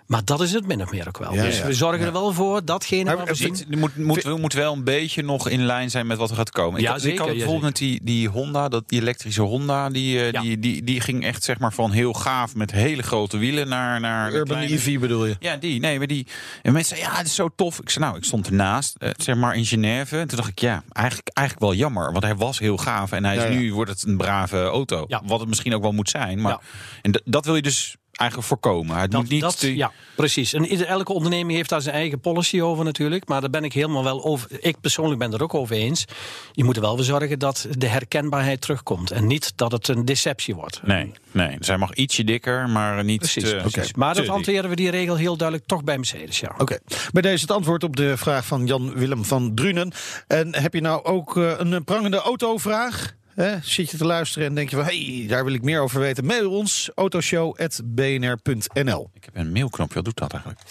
Maar 0.08 0.26
dat 0.26 0.41
is 0.41 0.52
het 0.54 0.68
min 0.68 0.82
of 0.82 0.91
meer 0.91 1.08
ook 1.08 1.18
wel. 1.18 1.34
Ja, 1.34 1.44
dus 1.44 1.58
ja. 1.58 1.65
we 1.65 1.74
zorgen 1.74 2.06
er 2.06 2.12
wel 2.12 2.34
voor 2.34 2.65
datgene 2.65 3.04
Maar 3.04 3.18
wat 3.18 3.28
we 3.28 3.36
zien. 3.36 3.54
Het 3.54 3.76
moet, 3.76 3.98
moet, 3.98 4.24
we 4.24 4.38
moet 4.38 4.54
wel 4.54 4.74
een 4.74 4.84
beetje 4.84 5.22
nog 5.24 5.50
in 5.50 5.65
lijn 5.65 5.89
zijn 5.89 6.08
met 6.08 6.18
wat 6.18 6.30
er 6.30 6.36
gaat 6.36 6.50
komen. 6.52 6.82
Ja, 6.82 6.94
ik, 6.94 7.00
zeker, 7.00 7.13
ik 7.13 7.20
had 7.20 7.28
ja, 7.28 7.34
bijvoorbeeld 7.34 7.63
met 7.63 7.76
die, 7.76 8.00
die 8.04 8.28
Honda, 8.28 8.70
dat, 8.70 8.89
die 8.89 9.02
elektrische 9.02 9.41
Honda, 9.41 9.89
die, 9.89 10.20
eh, 10.20 10.32
Ja. 10.32 10.41
die, 10.41 10.60
die, 10.60 10.84
die 10.84 11.02
ging 11.02 11.24
echt 11.26 11.44
zeg 11.44 11.60
maar 11.60 11.74
van 11.74 11.91
heel 11.91 12.13
gaaf 12.13 12.56
met 12.56 12.72
hele 12.72 13.02
grote 13.04 13.38
wielen 13.38 13.68
naar, 13.68 14.00
naar 14.00 14.30
de 14.32 14.38
Urban 14.38 14.56
kleine- 14.58 14.76
EV 14.76 15.00
bedoel 15.00 15.26
je? 15.26 15.36
Ja, 15.39 15.56
die. 15.56 15.80
Nee, 15.80 15.98
maar 15.98 16.08
die. 16.08 16.28
En 16.62 16.74
mensen 16.74 16.96
zeiden, 16.96 17.12
ja, 17.13 17.18
het 17.22 17.28
is 17.28 17.36
zo 17.36 17.50
tof. 17.56 17.80
Ik 17.80 17.89
zei, 17.89 18.06
nou, 18.06 18.18
ik 18.18 18.24
stond 18.24 18.48
ernaast, 18.48 18.96
eh, 18.98 19.10
zeg 19.18 19.36
maar 19.36 19.56
in 19.56 19.65
Genève. 19.65 20.18
En 20.20 20.28
toen 20.28 20.38
dacht 20.38 20.50
ik, 20.50 20.60
ja, 20.60 20.84
eigenlijk, 20.91 21.30
eigenlijk 21.34 21.68
wel 21.68 21.78
jammer. 21.80 22.12
Want 22.12 22.24
hij 22.24 22.36
was 22.36 22.60
heel 22.60 22.78
gaaf. 22.78 23.12
En 23.12 23.26
hij 23.26 23.36
is 23.38 23.56
nu 23.58 23.74
wordt 23.74 23.91
het 23.91 24.04
een 24.08 24.18
brave 24.18 24.63
auto. 24.63 25.06
Ja. 25.08 25.22
Wat 25.26 25.39
het 25.39 25.50
misschien 25.50 25.76
ook 25.76 25.82
wel 25.82 25.91
moet 25.91 26.10
zijn. 26.10 26.41
Maar 26.41 26.52
Ja. 26.52 26.60
en 27.02 27.22
dat 27.26 27.46
wil 27.46 27.56
je 27.56 27.62
dus 27.62 27.96
eigenlijk 28.17 28.49
voorkomen. 28.49 28.97
Het 28.97 29.13
moet 29.13 29.30
niet 29.30 29.41
dat, 29.41 29.60
te- 29.60 29.75
ja, 29.75 29.91
precies. 30.15 30.54
En 30.54 30.65
ieder- 30.65 30.88
elke 30.88 31.13
onderneming 31.13 31.58
heeft 31.58 31.69
daar 31.69 31.82
zijn 31.82 31.95
eigen 31.95 32.19
policy 32.19 32.62
over 32.62 32.84
natuurlijk. 32.86 33.28
Maar 33.28 33.41
daar 33.41 33.49
ben 33.49 33.63
ik 33.63 33.73
helemaal 33.73 34.04
wel 34.04 34.23
over. 34.23 34.47
Ik 34.60 34.80
persoonlijk 34.82 35.19
ben 35.19 35.34
er 35.34 35.43
ook 35.43 35.54
over 35.54 35.75
eens. 35.75 36.06
Je 36.51 36.63
moet 36.63 36.75
er 36.75 36.82
wel 36.82 36.95
voor 36.95 37.06
zorgen 37.06 37.39
dat 37.39 37.67
de 37.71 37.88
herkenbaarheid 37.88 38.62
terugkomt. 38.62 39.12
En 39.12 39.28
niet 39.28 39.54
dat 39.56 39.71
het 39.71 39.88
een 39.88 40.06
deceptie 40.06 40.56
wordt. 40.56 40.80
Nee, 40.84 41.12
nee. 41.32 41.58
Zij 41.60 41.78
mag 41.78 41.93
ietsje 41.93 42.23
dikker, 42.23 42.69
maar 42.69 43.04
niet 43.04 43.19
Precies. 43.19 43.43
te, 43.43 43.60
precies. 43.69 43.93
Maar 43.93 44.15
dat 44.15 44.28
hanteren 44.28 44.69
we 44.69 44.75
die 44.75 44.89
regel 44.89 45.15
heel 45.15 45.38
duidelijk 45.38 45.67
toch 45.67 45.84
bij 45.84 45.95
Mercedes. 45.97 46.39
Ja. 46.39 46.51
Oké, 46.58 46.78
bij 47.12 47.21
deze 47.21 47.41
het 47.41 47.51
antwoord 47.51 47.84
op 47.84 47.95
de 47.95 48.17
vraag 48.17 48.45
van 48.45 48.65
Jan-Willem 48.65 49.25
van 49.25 49.56
Drunen. 49.56 49.91
En 50.28 50.56
heb 50.56 50.73
je 50.73 50.82
nou 50.82 51.04
ook 51.04 51.38
eh, 51.38 51.51
een 51.58 51.84
prangende 51.84 52.17
autovraag? 52.17 53.15
Hè? 53.36 53.56
Zit 53.62 53.91
je 53.91 53.98
te 53.98 54.06
luisteren 54.06 54.48
en 54.48 54.56
denk 54.56 54.69
je 54.69 54.76
van... 54.76 54.86
hey, 54.86 55.26
daar 55.28 55.43
wil 55.43 55.54
ik 55.54 55.62
meer 55.62 55.82
over 55.82 56.00
weten? 56.00 56.26
Mail 56.26 56.52
ons, 56.52 56.89
autoshow.bnr.nl. 56.95 59.10
Ik 59.13 59.26
heb 59.26 59.36
een 59.36 59.52
mailknopje. 59.52 59.95
Wat 59.95 60.06
doet 60.06 60.17
dat 60.17 60.32
eigenlijk? 60.32 60.62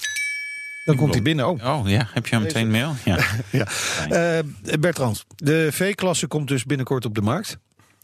Dan 0.85 0.97
komt 0.97 1.15
hij 1.15 1.23
binnen. 1.23 1.49
Oh, 1.49 1.79
Oh 1.79 1.89
ja, 1.89 2.09
heb 2.13 2.27
je 2.27 2.35
hem 2.35 2.45
meteen 2.45 2.71
mail? 2.71 2.95
Ja. 3.05 3.19
ja. 3.51 3.67
Eh, 4.09 4.39
Bertrand, 4.81 5.25
de 5.37 5.69
V-klasse 5.73 6.27
komt 6.27 6.49
dus 6.49 6.65
binnenkort 6.65 7.05
op 7.05 7.15
de 7.15 7.21
markt. 7.21 7.59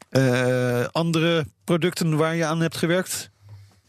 Eh, 0.09 0.85
andere 0.93 1.47
producten 1.65 2.17
waar 2.17 2.35
je 2.35 2.45
aan 2.45 2.61
hebt 2.61 2.77
gewerkt? 2.77 3.31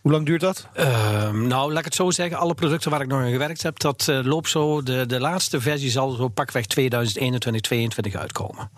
Hoe 0.01 0.12
lang 0.12 0.25
duurt 0.25 0.41
dat? 0.41 0.67
Ehm, 0.73 1.47
nou, 1.47 1.69
laat 1.69 1.79
ik 1.79 1.86
het 1.86 1.95
zo 1.95 2.12
zeggen. 2.12 2.38
Alle 2.38 2.53
producten 2.53 2.91
waar 2.91 3.01
ik 3.01 3.07
nog 3.07 3.21
aan 3.21 3.31
gewerkt 3.31 3.63
heb, 3.63 3.79
dat 3.79 4.07
eh, 4.07 4.19
loopt 4.23 4.49
zo. 4.49 4.81
De, 4.81 5.05
de 5.05 5.19
laatste 5.19 5.62
versie 5.62 5.89
zal 5.89 6.12
zo 6.12 6.27
pakweg 6.27 6.65
2021, 6.65 7.62
2022 7.62 8.15
uitkomen. 8.15 8.69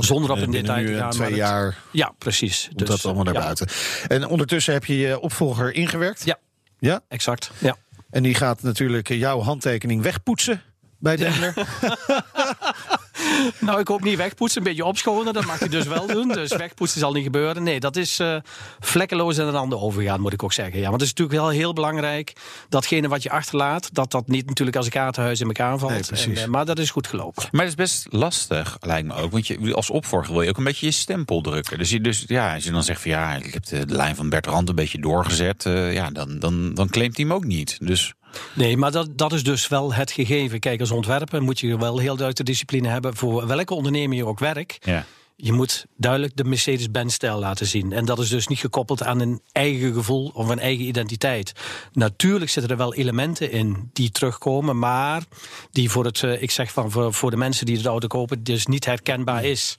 Zonder 0.00 0.30
op 0.30 0.38
in 0.38 0.50
detail 0.50 0.80
nu, 0.80 0.86
te 0.86 0.92
eh, 0.92 0.98
gaan. 0.98 1.10
twee 1.10 1.28
het- 1.28 1.36
jaar 1.36 1.78
Ja, 1.90 2.12
precies. 2.18 2.68
komt 2.74 2.86
dat 2.86 3.04
allemaal 3.04 3.24
naar 3.24 3.34
ja, 3.34 3.40
buiten. 3.40 3.66
En 4.08 4.26
ondertussen 4.26 4.72
heb 4.72 4.84
je 4.84 4.98
je 4.98 5.20
opvolger 5.20 5.74
ingewerkt. 5.74 6.24
Ja. 6.24 6.38
Ja? 6.78 7.00
Exact. 7.08 7.50
Ja. 7.58 7.76
En 8.10 8.22
die 8.22 8.34
gaat 8.34 8.62
natuurlijk 8.62 9.08
jouw 9.08 9.40
handtekening 9.40 10.02
wegpoetsen 10.02 10.62
bij 10.98 11.16
Daimler. 11.16 11.54
Nou, 13.60 13.80
ik 13.80 13.88
hoop 13.88 14.02
niet 14.02 14.16
wegpoetsen, 14.16 14.60
een 14.60 14.66
beetje 14.66 14.84
opschonen. 14.84 15.32
Dat 15.32 15.44
mag 15.46 15.58
hij 15.58 15.68
dus 15.68 15.86
wel 15.86 16.06
doen. 16.06 16.28
Dus 16.28 16.56
wegpoetsen 16.56 17.00
zal 17.00 17.12
niet 17.12 17.24
gebeuren. 17.24 17.62
Nee, 17.62 17.80
dat 17.80 17.96
is 17.96 18.18
eh, 18.18 18.36
vlekkeloos 18.80 19.38
in 19.38 19.46
een 19.46 19.54
ander 19.54 19.80
overgaan, 19.80 20.20
moet 20.20 20.32
ik 20.32 20.42
ook 20.42 20.52
zeggen. 20.52 20.76
Ja, 20.78 20.88
want 20.88 21.00
het 21.00 21.02
is 21.02 21.08
natuurlijk 21.08 21.38
wel 21.38 21.48
heel 21.48 21.72
belangrijk. 21.72 22.32
Datgene 22.68 23.08
wat 23.08 23.22
je 23.22 23.30
achterlaat, 23.30 23.88
dat 23.94 24.10
dat 24.10 24.28
niet 24.28 24.46
natuurlijk 24.46 24.76
als 24.76 24.86
een 24.86 24.92
kaartenhuis 24.92 25.40
in 25.40 25.46
elkaar 25.46 25.78
valt. 25.78 25.92
Nee, 25.92 26.02
precies. 26.02 26.38
En, 26.38 26.44
eh, 26.44 26.48
maar 26.48 26.64
dat 26.64 26.78
is 26.78 26.90
goed 26.90 27.06
gelopen. 27.06 27.44
Maar 27.50 27.60
het 27.60 27.70
is 27.70 27.74
best 27.76 28.06
lastig, 28.10 28.76
lijkt 28.80 29.08
me 29.08 29.14
ook. 29.14 29.30
Want 29.32 29.46
je, 29.46 29.74
als 29.74 29.90
opvolger 29.90 30.32
wil 30.32 30.42
je 30.42 30.48
ook 30.48 30.56
een 30.58 30.64
beetje 30.64 30.86
je 30.86 30.92
stempel 30.92 31.40
drukken. 31.40 31.78
Dus, 31.78 31.90
je, 31.90 32.00
dus 32.00 32.24
ja, 32.26 32.54
als 32.54 32.64
je 32.64 32.70
dan 32.70 32.82
zegt 32.82 33.00
van 33.02 33.10
ja, 33.10 33.34
ik 33.34 33.52
heb 33.52 33.64
de, 33.66 33.86
de 33.86 33.94
lijn 33.94 34.16
van 34.16 34.28
Bertrand 34.28 34.68
een 34.68 34.74
beetje 34.74 35.00
doorgezet. 35.00 35.66
eh, 35.66 35.92
ja, 35.94 36.10
dan, 36.10 36.38
dan, 36.38 36.74
dan 36.74 36.88
claimt 36.88 37.16
hij 37.16 37.24
hem 37.26 37.34
ook 37.34 37.44
niet. 37.44 37.76
Dus 37.80 38.14
Nee, 38.54 38.76
maar 38.76 38.90
dat, 38.90 39.18
dat 39.18 39.32
is 39.32 39.44
dus 39.44 39.68
wel 39.68 39.94
het 39.94 40.10
gegeven. 40.10 40.60
Kijk, 40.60 40.80
als 40.80 40.90
ontwerper 40.90 41.42
moet 41.42 41.60
je 41.60 41.78
wel 41.78 41.98
heel 41.98 42.06
duidelijk 42.06 42.36
de 42.36 42.44
discipline 42.44 42.88
hebben 42.88 43.16
voor 43.16 43.46
welke 43.46 43.74
onderneming 43.74 44.20
je 44.20 44.26
ook 44.26 44.38
werkt. 44.38 44.86
ja. 44.86 45.04
Je 45.36 45.52
moet 45.52 45.86
duidelijk 45.96 46.36
de 46.36 46.44
Mercedes-Benz-stijl 46.44 47.38
laten 47.38 47.66
zien. 47.66 47.92
En 47.92 48.04
dat 48.04 48.18
is 48.18 48.28
dus 48.28 48.46
niet 48.46 48.58
gekoppeld 48.58 49.02
aan 49.02 49.20
een 49.20 49.40
eigen 49.52 49.92
gevoel 49.92 50.30
of 50.34 50.48
een 50.48 50.58
eigen 50.58 50.84
identiteit. 50.84 51.52
Natuurlijk 51.92 52.50
zitten 52.50 52.70
er 52.70 52.76
wel 52.76 52.94
elementen 52.94 53.50
in 53.50 53.90
die 53.92 54.10
terugkomen, 54.10 54.78
maar 54.78 55.22
die 55.70 55.90
voor 55.90 56.04
het, 56.04 56.22
eh, 56.22 56.42
ik 56.42 56.50
zeg 56.50 56.72
van 56.72 56.90
voor, 56.90 57.14
voor 57.14 57.30
de 57.30 57.36
mensen 57.36 57.66
die 57.66 57.82
de 57.82 57.88
auto 57.88 58.06
kopen, 58.06 58.42
dus 58.42 58.66
niet 58.66 58.84
herkenbaar 58.84 59.44
is. 59.44 59.76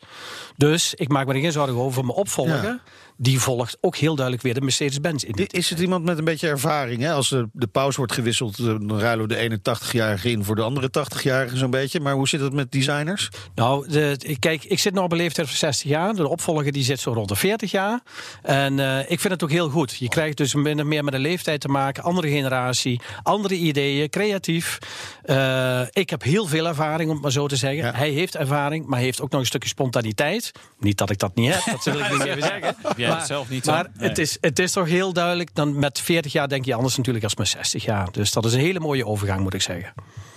Dus 0.57 0.93
ik 0.93 1.07
maak 1.07 1.27
me 1.27 1.33
er 1.33 1.39
geen 1.39 1.51
zorgen 1.51 1.75
over 1.75 2.05
mijn 2.05 2.17
opvolger. 2.17 2.63
Ja. 2.63 2.79
Die 3.17 3.39
volgt 3.39 3.77
ook 3.81 3.95
heel 3.95 4.15
duidelijk 4.15 4.43
weer 4.43 4.53
de 4.53 4.61
Mercedes-Benz 4.61 5.23
in. 5.23 5.47
Is 5.47 5.69
het 5.69 5.79
iemand 5.79 6.05
met 6.05 6.17
een 6.17 6.23
beetje 6.23 6.47
ervaring? 6.47 7.01
Hè? 7.01 7.11
Als 7.11 7.29
de, 7.29 7.47
de 7.53 7.67
pauze 7.67 7.97
wordt 7.97 8.13
gewisseld, 8.13 8.59
eh, 8.59 8.65
dan 8.65 8.99
ruilen 8.99 9.27
we 9.27 9.49
de 9.49 9.59
81-jarige 9.69 10.31
in 10.31 10.43
voor 10.43 10.55
de 10.55 10.61
andere 10.61 10.89
80-jarige 10.99 11.57
zo'n 11.57 11.69
beetje. 11.69 11.99
Maar 11.99 12.13
hoe 12.13 12.27
zit 12.27 12.39
het 12.39 12.53
met 12.53 12.71
designers? 12.71 13.29
Nou, 13.55 13.87
de, 13.87 14.35
kijk, 14.39 14.63
ik 14.63 14.79
zit 14.79 14.93
nu 14.93 14.99
op 14.99 15.11
een 15.11 15.17
leeftijd 15.17 15.47
van 15.47 15.57
60 15.57 15.89
jaar. 15.89 16.15
De 16.15 16.27
opvolger 16.27 16.71
die 16.71 16.83
zit 16.83 16.99
zo 16.99 17.11
rond 17.13 17.27
de 17.27 17.35
40 17.35 17.71
jaar. 17.71 18.01
En 18.41 18.79
eh, 18.79 18.99
ik 18.99 19.19
vind 19.19 19.33
het 19.33 19.43
ook 19.43 19.51
heel 19.51 19.69
goed. 19.69 19.95
Je 19.97 20.09
krijgt 20.09 20.37
dus 20.37 20.53
meer 20.53 21.03
met 21.03 21.13
de 21.13 21.19
leeftijd 21.19 21.61
te 21.61 21.67
maken. 21.67 22.03
Andere 22.03 22.29
generatie, 22.29 23.01
andere 23.23 23.55
ideeën, 23.55 24.09
creatief. 24.09 24.77
Eh, 25.23 25.81
ik 25.89 26.09
heb 26.09 26.23
heel 26.23 26.45
veel 26.45 26.67
ervaring, 26.67 27.07
om 27.09 27.13
het 27.13 27.23
maar 27.23 27.31
zo 27.31 27.47
te 27.47 27.55
zeggen. 27.55 27.85
Ja. 27.85 27.93
Hij 27.93 28.09
heeft 28.09 28.35
ervaring, 28.35 28.85
maar 28.85 28.95
hij 28.95 29.05
heeft 29.05 29.21
ook 29.21 29.31
nog 29.31 29.39
een 29.39 29.45
stukje 29.45 29.69
spontaniteit. 29.69 30.51
Niet 30.79 30.97
dat 30.97 31.09
ik 31.09 31.19
dat 31.19 31.35
niet 31.35 31.53
heb, 31.53 31.63
dat 31.71 31.83
wil 31.83 31.99
ik 31.99 32.11
niet 32.11 32.23
even 32.31 32.41
zeggen. 32.41 32.75
Jij 33.07 33.17
het 33.17 33.27
zelf 33.27 33.49
niet? 33.49 33.65
Maar 33.65 33.87
Nee. 33.97 34.09
het, 34.09 34.17
is, 34.17 34.37
het 34.41 34.59
is 34.59 34.71
toch 34.71 34.87
heel 34.87 35.13
duidelijk. 35.13 35.55
Dan 35.55 35.79
met 35.79 35.99
40 35.99 36.31
jaar 36.31 36.47
denk 36.47 36.65
je 36.65 36.73
anders 36.73 36.97
natuurlijk 36.97 37.23
als 37.23 37.35
met 37.35 37.47
60 37.47 37.83
jaar. 37.83 38.11
Dus 38.11 38.31
dat 38.31 38.45
is 38.45 38.53
een 38.53 38.59
hele 38.59 38.79
mooie 38.79 39.05
overgang, 39.05 39.41
moet 39.41 39.53
ik 39.53 39.61
zeggen. 39.61 39.93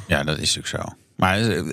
ja, 0.07 0.25
dat 0.25 0.39
is 0.39 0.55
natuurlijk 0.57 0.89
zo. 0.91 0.97
Maar 1.17 1.39
eh, 1.41 1.59
eh, 1.59 1.67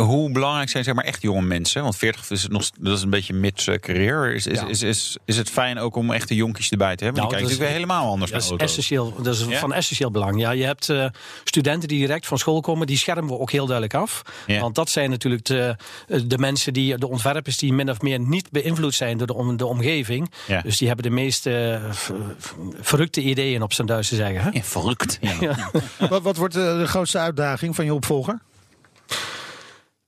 hoe 0.00 0.32
belangrijk 0.32 0.68
zijn 0.70 0.84
zeg 0.84 0.94
maar 0.94 1.04
echt 1.04 1.22
jonge 1.22 1.42
mensen? 1.42 1.82
Want 1.82 1.96
40 1.96 2.30
is 2.30 2.46
nog 2.48 2.70
dat 2.80 2.96
is 2.96 3.02
een 3.02 3.10
beetje 3.10 3.32
mid-career. 3.34 4.34
Is, 4.34 4.46
is, 4.46 4.60
Ja. 4.60 4.66
is, 4.66 4.82
is, 4.82 5.16
is 5.24 5.36
het 5.36 5.50
fijn 5.50 5.78
ook 5.78 5.96
om 5.96 6.10
echte 6.12 6.34
jonkies 6.34 6.70
erbij 6.70 6.96
te 6.96 7.04
hebben? 7.04 7.22
Nou, 7.22 7.34
Die 7.34 7.38
kijken 7.40 7.58
dat 7.58 7.66
is- 7.68 7.70
natuurlijk 7.70 7.88
weer 7.88 7.98
helemaal 8.00 8.12
anders 8.12 8.30
Dat 8.30 8.40
naar 8.40 8.40
is, 8.40 8.48
auto's. 8.50 8.68
essentieel, 8.68 9.22
dat 9.22 9.34
is 9.34 9.44
Ja? 9.48 9.58
van 9.58 9.72
essentieel 9.72 10.10
belang. 10.10 10.40
Ja, 10.40 10.50
je 10.50 10.64
hebt 10.64 10.88
eh, 10.88 11.06
studenten 11.44 11.88
die 11.88 11.98
direct 11.98 12.26
van 12.26 12.38
school 12.38 12.60
komen, 12.60 12.86
die 12.86 12.96
schermen 12.96 13.26
we 13.26 13.38
ook 13.38 13.50
heel 13.50 13.64
duidelijk 13.66 13.94
af. 13.94 14.22
Ja. 14.46 14.60
Want 14.60 14.74
dat 14.74 14.90
zijn 14.90 15.10
natuurlijk 15.10 15.44
de, 15.44 15.76
de 16.26 16.38
mensen, 16.38 16.72
die, 16.72 16.98
de 16.98 17.08
ontwerpers 17.08 17.56
die 17.56 17.72
min 17.72 17.90
of 17.90 18.00
meer 18.00 18.20
niet 18.20 18.50
beïnvloed 18.50 18.94
zijn 18.94 19.18
door 19.18 19.26
de, 19.26 19.34
om, 19.34 19.56
de 19.56 19.66
omgeving. 19.66 20.30
Ja. 20.46 20.60
Dus 20.60 20.78
die 20.78 20.86
hebben 20.88 21.04
de 21.06 21.10
meest 21.14 21.42
v- 21.42 22.10
v- 22.38 22.50
verrukte 22.80 23.20
ideeën 23.20 23.62
op 23.62 23.72
zijn 23.72 23.86
Duits 23.86 24.08
te 24.08 24.14
zeggen. 24.16 24.40
Hè? 24.42 24.50
Ja, 24.52 24.62
verrukt. 24.62 25.18
Ja. 25.40 25.70
wat, 26.08 26.22
wat 26.22 26.36
wordt 26.36 26.54
de 26.54 26.84
grootste 26.86 27.18
uitdaging 27.18 27.74
van 27.74 27.84
je 27.84 27.94
opvolger? 27.94 28.38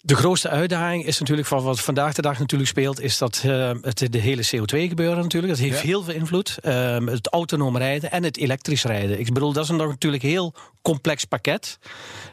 De 0.05 0.17
grootste 0.17 0.49
uitdaging 0.49 1.07
is 1.07 1.19
natuurlijk 1.19 1.49
van 1.49 1.63
wat 1.63 1.81
vandaag 1.81 2.15
de 2.15 2.23
dag 2.23 2.39
natuurlijk 2.39 2.71
speelt, 2.71 3.01
is 3.01 3.19
dat 3.19 3.43
eh, 3.45 3.71
het 3.81 4.07
de 4.13 4.19
hele 4.19 4.43
CO2 4.45 4.89
gebeuren 4.89 5.23
natuurlijk. 5.23 5.53
Dat 5.53 5.63
heeft 5.63 5.79
Ja. 5.81 5.87
heel 5.87 6.03
veel 6.03 6.15
invloed. 6.15 6.59
Ehm, 6.61 7.07
het 7.07 7.29
autonoom 7.29 7.77
rijden 7.77 8.11
en 8.11 8.23
het 8.23 8.37
elektrisch 8.37 8.85
rijden. 8.85 9.19
Ik 9.21 9.33
bedoel, 9.33 9.53
dat 9.53 9.65
is 9.65 9.71
een 9.71 9.77
natuurlijk 9.77 10.23
heel 10.23 10.55
complex 10.83 11.25
pakket. 11.25 11.79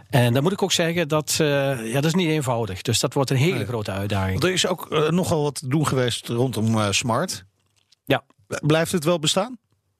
En 0.10 0.34
dan 0.34 0.44
moet 0.44 0.52
ik 0.52 0.62
ook 0.64 0.72
zeggen 0.72 1.08
dat 1.08 1.38
eh, 1.40 1.48
ja, 1.88 1.94
dat 1.94 2.06
is 2.06 2.14
niet 2.14 2.30
eenvoudig. 2.30 2.82
Dus 2.82 3.00
dat 3.00 3.14
wordt 3.14 3.30
een 3.30 3.36
hele 3.38 3.56
Nee. 3.56 3.66
grote 3.66 3.92
uitdaging. 3.92 4.44
Er 4.44 4.52
is 4.52 4.68
ook 4.68 4.92
eh, 4.92 5.10
nogal 5.10 5.44
wat 5.44 5.62
doen 5.66 5.88
geweest 5.88 6.28
rondom 6.28 6.94
Smart. 6.94 7.44
Ja. 8.06 8.24
Blijft 8.48 8.92
het 8.92 9.04
wel 9.04 9.20
bestaan? 9.20 9.58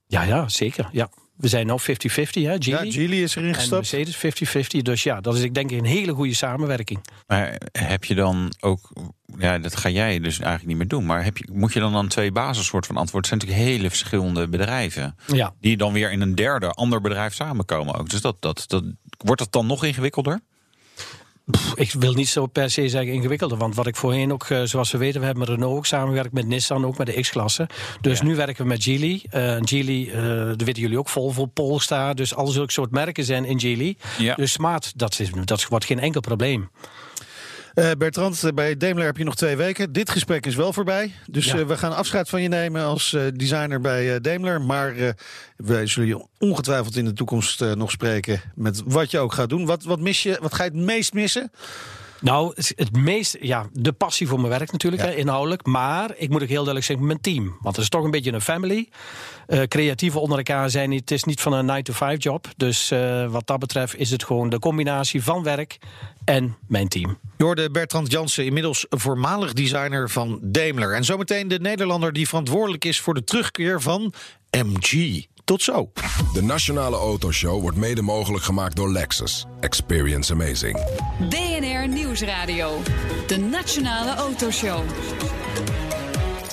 Ja, 0.08 0.22
ja, 0.24 0.48
zeker. 0.50 0.90
Ja. 0.92 1.10
We 1.40 1.48
zijn 1.48 1.68
nu 1.68 1.74
50-50, 1.74 1.84
hè, 1.84 2.30
Ja, 2.30 2.56
Geely. 2.60 2.92
Geely 2.92 3.24
is 3.24 3.36
erin 3.36 3.48
en 3.48 3.56
gestapt. 3.56 3.92
Mercedes 3.92 4.78
50-50. 4.78 4.82
Dus 4.82 5.04
ja, 5.04 5.22
dat 5.22 5.36
is 5.36 5.42
ik 5.42 5.54
denk 5.54 5.72
een 5.72 5.86
hele 5.86 6.14
goede 6.14 6.34
samenwerking. 6.34 7.00
Maar 7.28 7.62
heb 7.72 8.04
je 8.04 8.16
dan 8.16 8.54
ook, 8.60 8.92
ja, 9.38 9.58
dat 9.58 9.76
ga 9.76 9.90
jij 9.90 10.20
dus 10.20 10.40
eigenlijk 10.40 10.68
niet 10.68 10.78
meer 10.78 10.88
doen. 10.88 11.06
Maar 11.06 11.24
heb 11.24 11.38
je, 11.38 11.50
moet 11.52 11.74
je 11.74 11.80
dan 11.80 11.94
dan 11.94 12.08
twee 12.08 12.32
basissoort 12.32 12.86
van 12.86 12.98
antwoord? 12.98 13.30
Het 13.30 13.40
zijn 13.40 13.50
natuurlijk 13.50 13.78
hele 13.78 13.90
verschillende 13.90 14.48
bedrijven. 14.48 15.16
Ja. 15.28 15.54
Die 15.60 15.78
dan 15.78 15.94
weer 15.94 16.12
in 16.12 16.22
een 16.22 16.36
derde, 16.36 16.72
ander 16.72 17.02
bedrijf 17.02 17.34
samenkomen 17.34 17.96
ook. 17.96 18.10
Dus 18.10 18.22
dat, 18.22 18.36
dat, 18.40 18.64
dat, 18.68 18.84
wordt 19.18 19.42
dat 19.42 19.52
dan 19.52 19.66
nog 19.66 19.84
ingewikkelder? 19.84 20.42
Ik 21.76 21.92
wil 21.92 22.14
niet 22.14 22.30
zo 22.30 22.46
per 22.46 22.70
se 22.70 22.90
zeggen 22.90 23.14
ingewikkelder. 23.14 23.58
Want 23.58 23.76
wat 23.76 23.88
ik 23.88 23.96
voorheen 23.96 24.34
ook, 24.34 24.44
eh, 24.44 24.62
zoals 24.64 24.92
we 24.92 24.98
weten, 24.98 25.20
we 25.20 25.26
hebben 25.26 25.44
met 25.48 25.54
Renault 25.56 25.78
ook 25.78 25.86
samengewerkt, 25.86 26.34
met 26.34 26.48
Nissan 26.48 26.86
ook, 26.86 26.98
met 26.98 27.08
de 27.08 27.22
X-klasse. 27.22 27.70
Dus 28.02 28.20
Ja. 28.20 28.26
nu 28.26 28.36
werken 28.36 28.64
we 28.64 28.70
met 28.70 28.84
Geely. 28.84 29.24
Eh 29.30 29.56
Geely, 29.60 30.10
eh, 30.10 30.24
dat 30.48 30.62
weten 30.62 30.82
jullie 30.82 31.00
ook, 31.00 31.10
Volvo, 31.10 31.46
Polestar. 31.46 32.16
Dus 32.16 32.36
al 32.36 32.48
zulke 32.48 32.72
soort 32.72 32.92
merken 32.92 33.24
zijn 33.24 33.46
in 33.46 33.60
Geely. 33.60 33.96
Ja. 34.18 34.36
Dus 34.36 34.52
smart, 34.52 34.92
dat, 34.96 35.20
is, 35.20 35.30
dat 35.46 35.66
wordt 35.68 35.86
geen 35.86 36.00
enkel 36.00 36.22
probleem. 36.22 36.70
Eh, 37.74 37.92
Bertrand, 37.98 38.44
eh, 38.44 38.52
bij 38.52 38.78
Daimler 38.78 39.06
heb 39.06 39.18
je 39.18 39.24
nog 39.24 39.36
twee 39.36 39.56
weken. 39.56 39.92
Dit 39.94 40.10
gesprek 40.10 40.46
is 40.46 40.56
wel 40.56 40.74
voorbij. 40.74 41.14
Dus 41.30 41.46
Ja. 41.46 41.58
eh, 41.58 41.66
we 41.66 41.78
gaan 41.78 41.96
afscheid 41.96 42.30
van 42.30 42.42
je 42.42 42.48
nemen 42.48 42.84
als 42.84 43.18
designer 43.34 43.82
bij 43.82 44.22
Daimler. 44.22 44.62
Maar 44.62 45.16
wij 45.56 45.88
zullen 45.88 46.08
je 46.10 46.26
ongetwijfeld 46.40 46.96
in 46.96 47.06
de 47.06 47.14
toekomst 47.14 47.60
nog 47.76 47.92
spreken 47.92 48.42
met 48.56 48.82
wat 48.86 49.12
je 49.12 49.20
ook 49.20 49.34
gaat 49.34 49.50
doen. 49.50 49.66
Wat, 49.66 49.84
wat 49.84 50.00
mis 50.00 50.24
je? 50.24 50.38
Wat 50.42 50.54
ga 50.54 50.64
je 50.64 50.70
het 50.70 50.80
meest 50.80 51.14
missen? 51.14 51.52
Nou, 52.22 52.54
het, 52.56 52.96
meest, 52.98 53.38
ja, 53.42 53.68
de 53.74 53.92
passie 53.92 54.28
voor 54.28 54.38
mijn 54.40 54.50
werk 54.50 54.72
natuurlijk, 54.72 55.02
Ja. 55.04 55.08
hè, 55.10 55.16
inhoudelijk. 55.16 55.66
Maar 55.66 56.12
ik 56.18 56.30
moet 56.30 56.42
ook 56.42 56.48
heel 56.48 56.56
duidelijk 56.56 56.86
zeggen, 56.86 57.06
mijn 57.06 57.22
team. 57.22 57.46
Want 57.62 57.76
het 57.76 57.84
is 57.84 57.90
toch 57.90 58.04
een 58.04 58.12
beetje 58.12 58.32
een 58.32 58.42
family. 58.42 58.90
Eh 59.48 59.62
creatieven 59.62 60.22
onder 60.22 60.38
elkaar 60.38 60.70
zijn 60.70 60.90
niet, 60.90 61.00
het 61.00 61.12
is 61.12 61.24
niet 61.24 61.42
van 61.42 61.54
een 61.54 61.66
9-to-5 61.66 62.18
job. 62.18 62.48
Dus 62.58 62.94
wat 63.30 63.48
dat 63.48 63.60
betreft 63.60 63.96
is 63.96 64.12
het 64.12 64.24
gewoon 64.24 64.50
de 64.50 64.60
combinatie 64.60 65.24
van 65.24 65.44
werk 65.44 65.78
en 66.30 66.58
mijn 66.68 66.88
team. 66.88 67.18
Je 67.38 67.44
hoorde 67.44 67.72
Bertrand 67.72 68.12
Jansen, 68.12 68.46
inmiddels 68.46 68.86
voormalig 68.90 69.54
designer 69.54 70.10
van 70.10 70.40
Daimler. 70.42 70.94
En 70.94 71.04
zometeen 71.04 71.48
de 71.48 71.60
Nederlander 71.60 72.14
die 72.14 72.28
verantwoordelijk 72.28 72.86
is 72.86 73.00
voor 73.00 73.14
de 73.14 73.24
terugkeer 73.24 73.82
van 73.82 74.14
MG. 74.52 75.26
Tot 75.44 75.62
zo. 75.62 75.92
De 76.34 76.42
Nationale 76.42 76.96
Autoshow 76.96 77.62
wordt 77.62 77.78
mede 77.78 78.02
mogelijk 78.02 78.44
gemaakt 78.44 78.76
door 78.76 78.92
Lexus. 78.92 79.46
Experience 79.60 80.34
amazing. 80.34 80.86
BNR 81.30 81.88
Nieuwsradio. 81.88 82.82
De 83.28 83.38
Nationale 83.38 84.16
Autoshow. 84.16 84.84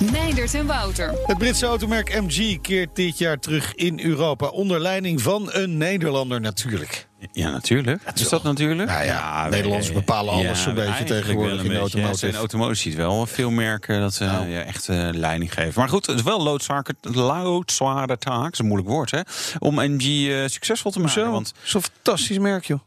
Meindert 0.01 0.55
en 0.55 0.67
Wouter. 0.67 1.15
Het 1.27 1.39
Britse 1.39 1.67
automerk 1.67 2.21
MG 2.21 2.61
keert 2.61 2.97
dit 2.97 3.19
jaar 3.19 3.39
terug 3.39 3.75
in 3.75 4.01
Europa. 4.01 4.47
Onder 4.47 4.81
leiding 4.81 5.23
van 5.23 5.49
een 5.53 5.77
Nederlander 5.77 6.41
natuurlijk. 6.41 7.09
Ja, 7.33 7.51
natuurlijk. 7.51 8.03
is 8.15 8.29
dat 8.29 8.43
natuurlijk? 8.43 8.89
Nou 8.91 9.05
ja, 9.05 9.49
Nederlanders 9.49 9.93
bepalen 9.93 10.33
alles 10.35 10.63
zo'n 10.63 10.75
beetje 10.75 11.05
tegenwoordig 11.05 11.63
in 11.63 11.69
de 11.69 11.79
automotive. 11.79 12.27
Ja, 12.27 12.33
in 12.33 12.39
automotive 12.39 12.81
ziet 12.81 12.95
wel 12.95 13.27
veel 13.27 13.51
merken 13.51 14.01
dat 14.01 14.15
ze 14.15 14.25
Nou. 14.25 14.49
ja, 14.49 14.63
echt 14.63 14.89
eh, 14.89 15.09
leiding 15.13 15.55
geven. 15.55 15.73
Maar 15.81 15.89
goed, 15.89 16.07
het 16.07 16.17
is 16.17 16.23
wel 16.23 16.43
loodzwaar, 16.43 16.85
loodzware 17.01 18.19
taak, 18.19 18.43
dat 18.43 18.53
is 18.53 18.59
een 18.59 18.67
moeilijk 18.67 18.91
woord, 18.91 19.11
hè, 19.11 19.21
om 19.59 19.75
MG 19.75 20.29
eh, 20.29 20.47
succesvol 20.47 20.91
te 20.91 20.99
maken. 20.99 21.23
Zo, 21.23 21.31
Want 21.31 21.53
zo'n 21.63 21.83
fantastisch 21.83 22.39
merk, 22.39 22.65
joh. 22.65 22.81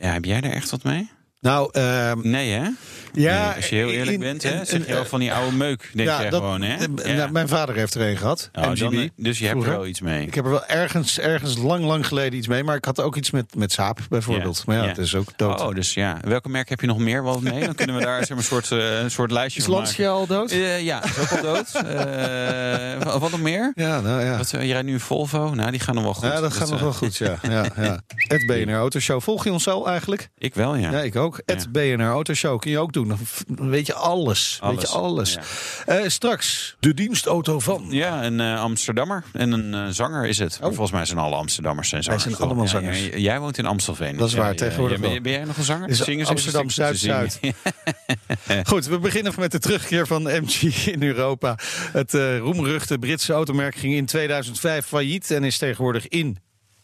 ja, 0.00 0.12
heb 0.12 0.24
jij 0.24 0.40
er 0.40 0.52
echt 0.52 0.70
wat 0.70 0.82
mee? 0.82 1.10
Nou, 1.42 1.68
ehm, 1.72 2.18
Nee, 2.22 2.50
hè? 2.50 2.68
ja. 3.12 3.44
Nee, 3.46 3.56
als 3.56 3.68
je 3.68 3.74
heel 3.74 3.90
eerlijk 3.90 4.10
in- 4.10 4.20
bent, 4.20 4.42
hè, 4.42 4.64
zeg 4.64 4.86
je 4.86 4.92
wel 4.92 5.04
van 5.04 5.20
die 5.20 5.32
oude 5.32 5.56
meuk, 5.56 5.90
denk 5.94 6.08
ja, 6.08 6.22
je 6.22 6.30
dat- 6.30 6.40
gewoon, 6.40 6.62
hè? 6.62 6.74
eh, 6.76 7.10
Ja. 7.10 7.12
nou, 7.16 7.30
mijn 7.32 7.48
vader 7.48 7.74
heeft 7.74 7.94
er 7.94 8.08
een 8.08 8.16
gehad. 8.16 8.50
Oh, 8.52 8.66
MGB. 8.66 8.78
dan, 8.78 9.10
dus 9.16 9.38
je 9.38 9.46
hebt 9.46 9.62
er 9.62 9.70
wel 9.70 9.86
iets 9.86 10.00
mee. 10.00 10.26
Ik 10.26 10.34
heb 10.34 10.44
er 10.44 10.50
wel 10.50 10.66
ergens, 10.66 11.18
ergens 11.18 11.56
lang, 11.58 11.84
lang 11.84 12.06
geleden 12.06 12.38
iets 12.38 12.46
mee. 12.48 12.64
Maar 12.64 12.76
ik 12.76 12.84
had 12.84 13.00
ook 13.00 13.16
iets 13.16 13.30
met, 13.30 13.54
met 13.54 13.72
Saab 13.72 13.98
bijvoorbeeld. 14.08 14.56
Ja, 14.56 14.62
Maar 14.66 14.76
ja, 14.76 14.86
het 14.88 14.98
is 14.98 15.14
ook 15.14 15.28
dood. 15.36 15.60
Oh, 15.60 15.74
dus 15.74 15.94
ja. 15.94 16.18
Welke 16.24 16.48
merk 16.48 16.68
heb 16.68 16.80
je 16.80 16.86
nog 16.86 16.98
meer 16.98 17.22
wat 17.22 17.40
mee? 17.40 17.64
Dan 17.64 17.74
kunnen 17.74 17.96
we 17.96 18.02
daar 18.02 18.18
zeg 18.18 18.28
maar, 18.28 18.38
een, 18.38 18.44
soort, 18.44 18.70
eh, 18.70 19.00
een 19.00 19.10
soort 19.10 19.30
lijstje 19.30 19.60
is 19.60 19.66
van 19.66 19.74
maken. 19.82 20.08
al 20.10 20.26
dood? 20.26 20.50
Eh, 20.50 20.82
ja, 20.82 21.04
is 21.04 21.18
ook 21.18 21.30
al 21.30 21.42
dood. 21.42 21.70
Eh, 23.02 23.02
wat- 23.18 23.30
nog 23.30 23.40
meer? 23.40 23.72
Ja, 23.74 24.00
nou 24.00 24.22
ja. 24.24 24.36
Wat, 24.36 24.52
eh, 24.52 24.66
je 24.66 24.72
rijdt 24.72 24.86
nu 24.86 24.92
een 24.92 25.00
Volvo? 25.00 25.54
Nou, 25.54 25.70
die 25.70 25.80
gaan 25.80 25.94
nog 25.94 26.04
wel 26.04 26.14
goed. 26.14 26.22
ja, 26.28 26.40
dat 26.40 26.52
gaat 26.52 26.68
nog 26.68 26.76
eh, 26.78 26.82
wel 26.84 26.92
goed, 26.92 27.16
ja. 27.16 27.38
ja, 27.50 27.64
ja. 27.76 28.00
Het 28.14 28.46
BNR 28.46 28.74
Autoshow. 28.74 29.20
Volg 29.20 29.44
je 29.44 29.52
ons 29.52 29.68
al 29.68 29.88
eigenlijk? 29.88 30.28
Ik 30.38 30.54
wel, 30.54 30.74
ja. 30.74 30.90
Ja, 30.90 31.00
ik 31.00 31.16
ook. 31.16 31.31
Het 31.44 31.72
BNR 31.72 32.02
Autoshow 32.02 32.60
kun 32.60 32.70
je 32.70 32.78
ook 32.78 32.92
doen. 32.92 33.08
Dan 33.08 33.70
weet 33.70 33.86
je 33.86 33.94
alles. 33.94 34.58
Weet 34.62 34.80
je 34.80 34.86
alles. 34.86 35.38
Eh, 35.86 36.00
straks 36.06 36.76
de 36.80 36.94
dienstauto 36.94 37.58
van. 37.58 37.86
Ja, 37.88 38.24
een 38.24 38.40
eh, 38.40 38.60
Amsterdammer 38.60 39.24
en 39.32 39.52
een 39.52 39.74
eh, 39.74 39.92
zanger 39.92 40.26
is 40.26 40.38
het. 40.38 40.58
Oh. 40.62 40.66
Volgens 40.66 40.90
mij 40.90 41.04
zijn 41.04 41.18
alle 41.18 41.34
Amsterdammers 41.34 41.88
zijn 41.88 42.02
Wij 42.02 42.18
zangers. 42.18 42.36
zijn 42.36 42.48
allemaal 42.48 42.68
zangers. 42.68 43.08
jij 43.14 43.40
woont 43.40 43.58
in 43.58 43.66
Amstelveen. 43.66 44.16
Dat 44.16 44.28
is 44.28 44.34
waar, 44.34 44.54
tegenwoordig 44.54 45.00
ben, 45.00 45.22
jij 45.22 45.44
nog 45.44 45.56
een 45.56 45.64
zanger? 45.64 45.88
Is 45.88 46.28
Amsterdam 46.28 46.70
Zuid-Zuid. 46.70 47.40
Goed, 48.68 48.86
we 48.86 48.98
beginnen 48.98 49.32
met 49.38 49.52
de 49.52 49.58
terugkeer 49.58 50.06
van 50.06 50.22
MG 50.22 50.86
in 50.86 51.02
Europa. 51.02 51.58
Het 51.92 52.12
roemruchte 52.38 52.98
Britse 52.98 53.32
automerk 53.32 53.74
ging 53.74 53.94
in 53.94 54.06
2005 54.06 54.86
failliet 54.86 55.30
en 55.30 55.44
is 55.44 55.58
tegenwoordig 55.58 56.08
in. 56.08 56.38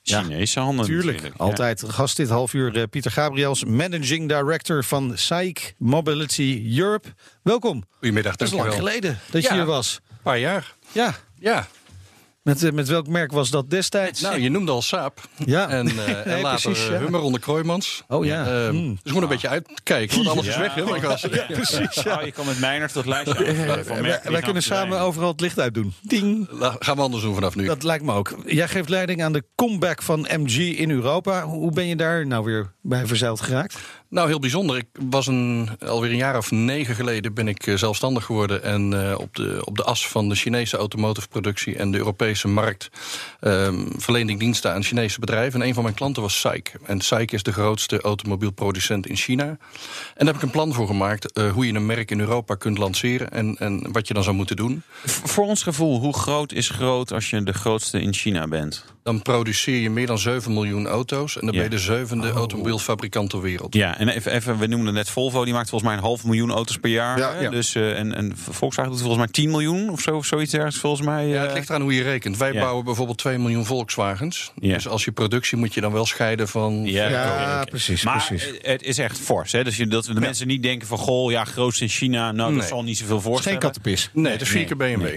Ja, 0.09 0.23
Chinese 0.23 0.61
handen 0.61 0.85
Tuurlijk, 0.85 1.07
natuurlijk. 1.17 1.39
Ja. 1.39 1.45
altijd 1.45 1.85
gast 1.87 2.17
dit 2.17 2.29
half 2.29 2.53
uur 2.53 2.77
eh, 2.77 2.83
Pieter 2.91 3.11
Gabriels, 3.11 3.65
Managing 3.65 4.29
Director 4.29 4.85
van 4.85 5.13
SAIC 5.15 5.75
Mobility 5.79 6.75
Europe. 6.79 7.09
Welkom. 7.43 7.85
Goedemiddag, 7.91 8.37
Dat 8.37 8.49
is 8.49 8.55
lang 8.55 8.65
dankjewel. 8.69 8.93
geleden 8.95 9.19
dat 9.31 9.43
je 9.43 9.53
hier 9.53 9.65
was. 9.65 10.01
Een 10.11 10.17
paar 10.23 10.39
jaar. 10.39 10.75
Ja, 10.93 11.15
Ja, 11.41 11.67
met, 12.49 12.63
eh, 12.65 12.73
met 12.73 12.89
welk 12.89 13.07
merk 13.09 13.33
was 13.33 13.51
dat 13.51 13.71
destijds? 13.71 14.21
nou, 14.21 14.41
je 14.41 14.49
noemde 14.51 14.73
al 14.73 14.83
Saab. 14.83 15.21
ja. 15.45 15.69
En, 15.69 15.89
eh, 15.89 16.09
en 16.09 16.23
Nee, 16.29 16.43
later 16.43 16.63
precies, 16.71 16.87
eh, 16.89 16.93
ja. 16.95 16.99
Hummer 17.01 17.21
onder 17.21 17.41
Kroijmans. 17.41 18.05
Oh 18.09 18.25
ja. 18.25 18.47
Ehm, 18.47 18.77
Mm. 18.79 18.99
Dus 19.03 19.13
we 19.13 19.19
moeten 19.19 19.23
een 19.23 19.29
beetje 19.29 19.49
uitkijken, 19.49 20.17
want 20.17 20.29
alles 20.29 20.47
is 20.47 20.57
weg. 20.57 20.75
Hè, 20.75 21.17
zei. 21.19 21.45
precies. 21.53 22.03
Ja. 22.03 22.17
Oh, 22.19 22.25
je 22.25 22.33
kan 22.33 22.47
met 22.47 22.61
Meijners 22.61 22.93
dat 22.93 23.07
lijstje 23.07 23.35
van 23.85 24.01
merken 24.01 24.33
Wij, 24.33 24.41
kunnen 24.41 24.63
samen 24.63 25.01
overal 25.01 25.29
het 25.31 25.41
licht 25.41 25.59
uitdoen. 25.61 25.95
Ding. 26.03 26.49
La- 26.51 26.77
Gaan 26.79 26.97
we 26.97 27.03
anders 27.03 27.23
doen 27.23 27.35
vanaf 27.35 27.55
nu. 27.55 27.65
Dat 27.65 27.83
lijkt 27.83 28.05
me 28.05 28.13
ook. 28.13 28.37
Jij 28.47 28.69
geeft 28.69 28.89
leiding 28.89 29.23
aan 29.23 29.33
de 29.33 29.45
comeback 29.57 30.03
van 30.03 30.27
MG 30.37 30.57
in 30.59 30.91
Europa. 30.91 31.43
Hoe 31.45 31.73
ben 31.73 31.87
je 31.87 31.97
daar 31.97 32.27
nou 32.27 32.45
weer 32.45 32.73
bij 32.83 33.07
verzeild 33.07 33.41
geraakt? 33.41 33.77
Nou, 34.11 34.29
heel 34.29 34.39
bijzonder. 34.39 34.77
Ik 34.77 34.87
was 35.11 35.27
een, 35.27 35.69
alweer 35.87 36.11
een 36.11 36.17
jaar 36.17 36.37
of 36.37 36.51
negen 36.51 36.95
geleden 36.95 37.35
ben 37.35 37.49
ik 37.49 37.67
eh, 37.67 37.75
zelfstandig 37.75 38.25
geworden. 38.25 38.63
En 38.63 39.09
eh, 39.09 39.19
op, 39.19 39.37
de, 39.37 39.61
op 39.65 39.77
de 39.77 39.85
as 39.85 40.09
van 40.09 40.29
de 40.29 40.35
Chinese 40.35 40.77
automotive 40.77 41.29
productie 41.29 41.77
en 41.77 41.91
de 41.91 41.99
Europese 41.99 42.49
markt 42.49 42.91
ehm 43.41 43.87
verleende 43.97 44.33
ik 44.33 44.39
diensten 44.39 44.73
aan 44.73 44.83
Chinese 44.83 45.21
bedrijven. 45.21 45.61
En 45.61 45.67
een 45.67 45.75
van 45.75 45.83
mijn 45.83 45.95
klanten 45.95 46.23
was 46.23 46.41
SAIC. 46.41 46.73
En 46.85 47.01
SAIC 47.01 47.33
is 47.33 47.43
de 47.43 47.53
grootste 47.53 48.01
automobielproducent 48.01 49.07
in 49.07 49.17
China. 49.17 49.45
En 49.45 49.59
daar 50.15 50.27
heb 50.27 50.37
ik 50.37 50.43
een 50.43 50.51
plan 50.51 50.75
voor 50.75 50.87
gemaakt 50.87 51.33
eh, 51.33 51.53
hoe 51.53 51.67
je 51.67 51.73
een 51.73 51.87
merk 51.87 52.11
in 52.11 52.21
Europa 52.21 52.55
kunt 52.55 52.79
lanceren 52.79 53.31
en, 53.31 53.57
en 53.59 53.93
wat 53.93 54.09
je 54.09 54.15
dan 54.15 54.23
zou 54.23 54.37
moeten 54.37 54.57
doen. 54.57 54.83
Voor 55.05 55.47
ons 55.47 55.63
gevoel, 55.63 56.01
hoe 56.01 56.15
groot 56.15 56.53
is 56.53 56.69
groot 56.69 57.13
als 57.13 57.31
je 57.31 57.43
de 57.43 57.53
grootste 57.53 58.01
in 58.01 58.15
China 58.15 58.47
bent? 58.47 58.85
Dan 59.03 59.23
produceer 59.23 59.81
je 59.81 59.91
meer 59.91 60.07
dan 60.07 60.19
7 60.19 60.53
miljoen 60.53 60.87
auto's. 60.87 61.35
En 61.39 61.47
dan 61.47 61.55
Ja. 61.55 61.61
ben 61.61 61.71
je 61.71 61.77
de 61.77 61.83
zevende 61.83 62.31
automobielfabrikant 62.31 63.31
ter 63.31 63.41
wereld. 63.41 63.75
Ja, 63.75 63.99
en 63.99 64.09
even, 64.09 64.33
even, 64.33 64.59
we 64.59 64.67
noemden 64.67 64.95
net 64.95 65.11
Volvo, 65.11 65.45
die 65.45 65.53
maakt 65.55 65.69
volgens 65.69 65.91
mij 65.91 65.99
een 65.99 66.05
half 66.07 66.25
miljoen 66.25 66.51
auto's 66.51 66.77
per 66.77 66.91
jaar. 66.91 67.19
Ja, 67.19 67.41
ja. 67.41 67.51
Dus, 67.51 67.75
eh, 67.75 67.99
en, 67.99 68.15
en 68.15 68.33
Volkswagen 68.51 68.91
doet 68.93 69.01
volgens 69.01 69.21
mij 69.25 69.33
10 69.33 69.51
miljoen 69.51 69.91
of 69.91 70.01
zo, 70.01 70.17
of 70.17 70.27
zoiets 70.27 70.53
ergens 70.53 70.77
volgens 70.77 71.07
mij. 71.07 71.27
Ja, 71.27 71.35
eh. 71.41 71.43
het 71.43 71.53
ligt 71.53 71.69
eraan 71.69 71.81
hoe 71.83 71.95
je 71.95 72.03
rekent. 72.03 72.37
Wij 72.37 72.53
Ja. 72.53 72.61
bouwen 72.61 72.85
bijvoorbeeld 72.85 73.19
2 73.19 73.39
miljoen 73.39 73.65
Volkswagens. 73.67 74.53
Ja. 74.61 74.75
Dus 74.75 74.89
als 74.89 75.05
je 75.05 75.13
productie 75.13 75.57
moet 75.59 75.75
je 75.75 75.81
dan 75.81 75.93
wel 75.93 76.07
scheiden 76.07 76.49
van... 76.49 76.85
Ja, 76.85 77.65
precies, 77.71 78.03
Maar 78.05 78.25
precies. 78.29 78.59
eh, 78.61 78.71
het 78.73 78.83
is 78.83 78.99
echt 78.99 79.19
fors. 79.19 79.53
Hè? 79.53 79.65
Dus 79.65 79.77
je, 79.77 79.87
dat 79.87 80.05
de 80.05 80.15
mensen 80.21 80.47
niet 80.47 80.63
denken 80.63 80.89
van... 80.89 80.99
goh, 80.99 81.31
ja, 81.31 81.45
grootste 81.45 81.83
in 81.85 81.91
China. 81.91 82.33
Nou, 82.33 82.55
dat 82.55 82.65
zal 82.69 82.83
niet 82.83 82.99
zoveel 82.99 83.17
Het 83.17 83.25
is 83.25 83.25
geen 83.25 83.33
voorstellen. 83.33 83.59
kattenpis. 83.61 84.11
Nee, 84.13 84.33
het 84.33 84.41
is 84.41 84.49
vier 84.49 84.57
Nee, 84.57 84.67
keer 84.67 84.77
BMW. 84.77 85.17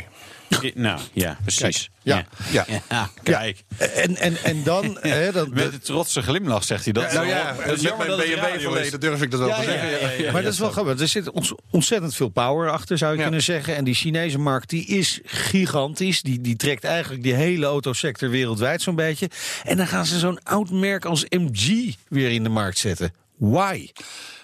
Nou, 0.76 1.00
ja, 1.14 1.38
precies. 1.44 1.90
ja. 2.02 2.26
Ja. 2.52 2.66
Ja, 2.90 3.10
kijk. 3.24 3.64
En, 3.78 4.16
en, 4.16 4.38
en 4.44 4.64
dan... 4.64 4.98
hè, 5.02 5.32
dan 5.32 5.50
Met 5.54 5.74
een 5.74 5.80
trotse 5.80 6.22
glimlach 6.22 6.64
zegt 6.64 6.84
hij 6.84 6.94
dat. 6.94 7.14
Nou 7.14 7.28
ja, 7.28 7.56
Het 7.56 7.66
is 7.66 7.72
met 7.72 7.82
jammer 7.82 8.08
mijn 8.08 8.20
dat 8.20 8.28
is. 8.28 8.36
BMW-verleden 8.36 9.00
durf 9.00 9.22
ik 9.22 9.32
dat 9.32 9.40
wel 9.40 9.50
Ja, 9.50 9.56
te 9.56 9.62
ja, 9.62 9.68
zeggen. 9.70 9.90
ja, 9.90 9.98
Ja, 10.10 10.24
ja. 10.24 10.32
maar 10.32 10.44
dat 10.44 10.54
is 10.54 10.60
wel 10.60 10.72
grappig. 10.72 11.00
Er 11.00 11.08
zit 11.08 11.32
ontzettend 11.72 12.16
veel 12.16 12.30
power 12.30 12.70
achter, 12.72 12.98
zou 12.98 13.12
je 13.12 13.18
Ja. 13.18 13.24
kunnen 13.24 13.42
zeggen. 13.44 13.76
En 13.76 13.84
die 13.84 13.94
Chinese 13.94 14.38
markt 14.38 14.70
die 14.70 14.86
is 14.86 15.20
gigantisch. 15.26 16.22
Die, 16.22 16.42
die 16.42 16.56
trekt 16.56 16.84
eigenlijk 16.84 17.24
die 17.24 17.34
hele 17.34 17.66
autosector 17.66 18.30
wereldwijd 18.30 18.82
zo'n 18.82 18.96
beetje. 18.96 19.30
En 19.64 19.78
dan 19.78 19.88
gaan 19.88 20.06
ze 20.06 20.20
zo'n 20.20 20.44
oud 20.44 20.70
merk 20.70 21.06
als 21.06 21.26
MG 21.30 21.94
weer 22.08 22.32
in 22.32 22.44
de 22.44 22.50
markt 22.50 22.78
zetten. 22.78 23.14
Why? 23.38 23.90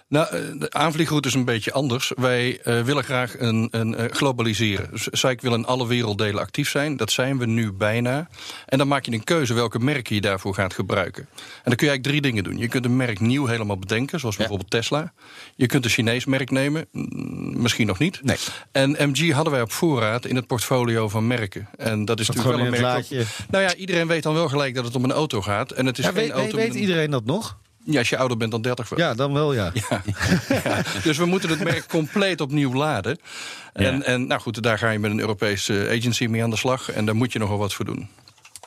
Nou, 0.09 0.27
eh, 0.27 0.41
de 0.59 0.71
aanvliegroute 0.71 1.27
is 1.27 1.33
een 1.33 1.45
beetje 1.45 1.71
anders. 1.71 2.11
Wij 2.15 2.59
uh, 2.63 2.81
willen 2.81 3.03
graag 3.03 3.39
een, 3.39 3.67
een 3.71 4.01
uh, 4.01 4.05
globaliseren. 4.09 4.89
Dus 4.91 5.07
SAIC 5.11 5.41
wil 5.41 5.53
in 5.53 5.65
alle 5.65 5.87
werelddelen 5.87 6.41
actief 6.41 6.69
zijn. 6.69 6.97
Dat 6.97 7.11
zijn 7.11 7.37
we 7.37 7.45
nu 7.45 7.71
bijna. 7.71 8.27
En 8.65 8.77
dan 8.77 8.87
maak 8.87 9.05
je 9.05 9.11
een 9.11 9.23
keuze 9.23 9.53
welke 9.53 9.79
merken 9.79 10.15
je 10.15 10.21
daarvoor 10.21 10.53
gaat 10.53 10.73
gebruiken. 10.73 11.27
En 11.31 11.37
dan 11.63 11.75
kun 11.75 11.87
je 11.87 11.91
eigenlijk 11.91 12.03
drie 12.03 12.21
dingen 12.21 12.43
doen. 12.43 12.57
Je 12.57 12.67
kunt 12.67 12.85
een 12.85 12.95
merk 12.95 13.19
nieuw 13.19 13.45
helemaal 13.45 13.77
bedenken, 13.77 14.19
zoals 14.19 14.35
bijvoorbeeld 14.35 14.69
Tesla. 14.69 15.13
Je 15.55 15.65
kunt 15.65 15.83
een 15.85 15.91
Chinees 15.91 16.25
merk 16.25 16.51
nemen, 16.51 16.87
misschien 17.57 17.87
nog 17.87 17.99
niet. 17.99 18.23
Nee. 18.23 18.37
En 18.71 19.09
MG 19.09 19.31
hadden 19.31 19.53
wij 19.53 19.61
op 19.61 19.71
voorraad 19.71 20.25
in 20.25 20.35
het 20.35 20.47
portfolio 20.47 21.09
van 21.09 21.27
merken. 21.27 21.67
En 21.77 22.05
dat 22.05 22.19
is 22.19 22.27
Dat 22.27 22.35
natuurlijk 22.35 22.71
wel 22.71 22.73
een 22.73 22.81
merk. 22.81 23.27
Nou 23.49 23.63
ja, 23.63 23.75
iedereen 23.75 24.07
weet 24.07 24.23
dan 24.23 24.33
wel 24.33 24.49
gelijk 24.49 24.75
dat 24.75 24.85
het 24.85 24.95
om 24.95 25.03
een 25.03 25.11
auto 25.11 25.41
gaat. 25.41 25.71
En 25.71 25.85
het 25.85 25.97
is 25.97 26.05
Ja, 26.05 26.11
geen 26.11 26.21
weet, 26.21 26.31
auto. 26.31 26.55
weet 26.55 26.73
iedereen 26.73 27.11
dat 27.11 27.25
nog? 27.25 27.57
Ja, 27.89 27.99
als 27.99 28.09
je 28.09 28.17
ouder 28.17 28.37
bent 28.37 28.51
dan 28.51 28.61
30. 28.61 28.89
wel. 28.89 28.99
Ja, 28.99 29.13
dan 29.13 29.33
wel 29.33 29.53
ja. 29.53 29.71
Ja, 30.63 30.81
dus 31.03 31.17
we 31.17 31.25
moeten 31.25 31.49
het 31.49 31.63
merk 31.63 31.87
compleet 31.87 32.41
opnieuw 32.41 32.73
laden. 32.73 33.19
En, 33.73 33.97
Ja. 33.97 34.01
en 34.03 34.27
nou 34.27 34.41
goed, 34.41 34.63
daar 34.63 34.77
ga 34.77 34.89
je 34.89 34.99
met 34.99 35.11
een 35.11 35.19
Europese 35.19 35.87
agency 35.97 36.25
mee 36.25 36.43
aan 36.43 36.49
de 36.49 36.55
slag. 36.57 36.91
En 36.91 37.05
daar 37.05 37.15
moet 37.15 37.33
je 37.33 37.39
nogal 37.39 37.57
wat 37.57 37.73
voor 37.73 37.85
doen. 37.85 38.07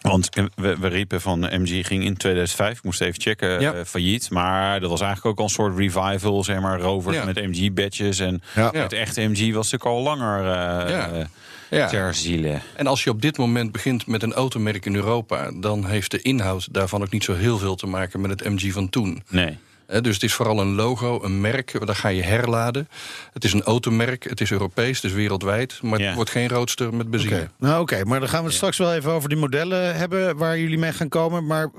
Want 0.00 0.28
we, 0.54 0.76
we 0.80 0.88
riepen 0.88 1.20
van 1.20 1.46
eh, 1.48 1.58
MG 1.58 1.86
ging 1.86 2.04
in 2.04 2.16
2005, 2.16 2.76
ik 2.78 2.84
moest 2.84 3.00
even 3.00 3.20
checken, 3.20 3.60
Ja. 3.60 3.72
eh, 3.72 3.84
failliet. 3.84 4.30
Maar 4.30 4.80
dat 4.80 4.90
was 4.90 5.00
eigenlijk 5.00 5.30
ook 5.30 5.38
al 5.38 5.44
een 5.44 5.50
soort 5.50 5.76
revival, 5.78 6.44
zeg 6.44 6.60
maar, 6.60 6.80
rovers 6.80 7.16
Ja. 7.16 7.24
met 7.24 7.36
MG-badges. 7.36 8.18
En 8.18 8.42
Ja. 8.54 8.70
het 8.72 8.92
echte 8.92 9.20
MG 9.20 9.52
was 9.54 9.70
natuurlijk 9.70 9.84
al 9.84 10.02
langer 10.02 10.52
eh 10.52 11.24
Ja. 11.70 11.88
ter 11.88 12.14
ziele. 12.14 12.58
En 12.76 12.86
als 12.86 13.04
je 13.04 13.10
op 13.10 13.22
dit 13.22 13.38
moment 13.38 13.72
begint 13.72 14.06
met 14.06 14.22
een 14.22 14.32
automerk 14.32 14.86
in 14.86 14.94
Europa... 14.94 15.50
dan 15.54 15.86
heeft 15.86 16.10
de 16.10 16.22
inhoud 16.22 16.68
daarvan 16.74 17.02
ook 17.02 17.10
niet 17.10 17.24
zo 17.24 17.34
heel 17.34 17.58
veel 17.58 17.74
te 17.74 17.86
maken 17.86 18.20
met 18.20 18.30
het 18.30 18.48
MG 18.48 18.72
van 18.72 18.88
toen. 18.88 19.22
Nee. 19.28 19.58
Hè, 19.86 20.00
Dus 20.00 20.14
het 20.14 20.22
is 20.22 20.32
vooral 20.34 20.60
een 20.60 20.74
logo, 20.74 21.22
een 21.22 21.40
merk, 21.40 21.86
daar 21.86 21.96
ga 21.96 22.08
je 22.08 22.22
herladen. 22.22 22.88
Het 23.32 23.44
is 23.44 23.52
een 23.52 23.62
automerk, 23.62 24.24
het 24.24 24.40
is 24.40 24.50
Europees, 24.50 25.00
dus 25.00 25.12
wereldwijd. 25.12 25.78
Maar 25.82 25.98
Ja. 26.00 26.06
het 26.06 26.14
wordt 26.14 26.30
geen 26.30 26.48
roadster 26.48 26.94
met 26.94 27.10
benzine. 27.10 27.34
Oké, 27.36 27.50
nou 27.58 27.80
oké, 27.80 28.04
maar 28.04 28.20
dan 28.20 28.28
gaan 28.28 28.40
we 28.40 28.46
het 28.46 28.56
straks 28.56 28.78
wel 28.78 28.94
even 28.94 29.12
over 29.12 29.28
die 29.28 29.38
modellen 29.38 29.96
hebben 29.96 30.36
waar 30.36 30.58
jullie 30.58 30.78
mee 30.78 30.92
gaan 30.92 31.08
komen. 31.08 31.46
Maar 31.46 31.70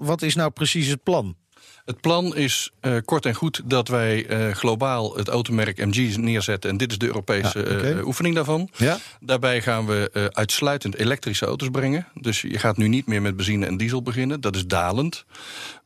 wat 0.00 0.22
is 0.22 0.34
nou 0.34 0.50
precies 0.50 0.86
het 0.86 1.02
plan? 1.02 1.36
Het 1.88 2.00
plan 2.00 2.36
is 2.36 2.70
eh, 2.80 2.96
kort 3.04 3.26
en 3.26 3.34
goed 3.34 3.60
dat 3.64 3.88
wij 3.88 4.26
eh, 4.26 4.54
globaal 4.54 5.16
het 5.16 5.28
automerk 5.28 5.86
MG 5.86 6.16
neerzetten. 6.16 6.70
En 6.70 6.76
dit 6.76 6.90
is 6.90 6.98
de 6.98 7.06
Europese 7.06 7.58
Ja, 7.58 7.64
eh, 7.64 8.06
oefening 8.06 8.34
daarvan. 8.34 8.70
Ja? 8.76 8.98
Daarbij 9.20 9.62
gaan 9.62 9.86
we 9.86 10.30
uitsluitend 10.32 10.94
elektrische 10.94 11.46
auto's 11.46 11.68
brengen. 11.68 12.06
Dus 12.14 12.40
je 12.40 12.58
gaat 12.58 12.76
nu 12.76 12.88
niet 12.88 13.06
meer 13.06 13.22
met 13.22 13.36
benzine 13.36 13.66
en 13.66 13.76
diesel 13.76 14.02
beginnen. 14.02 14.40
Dat 14.40 14.56
is 14.56 14.66
dalend. 14.66 15.24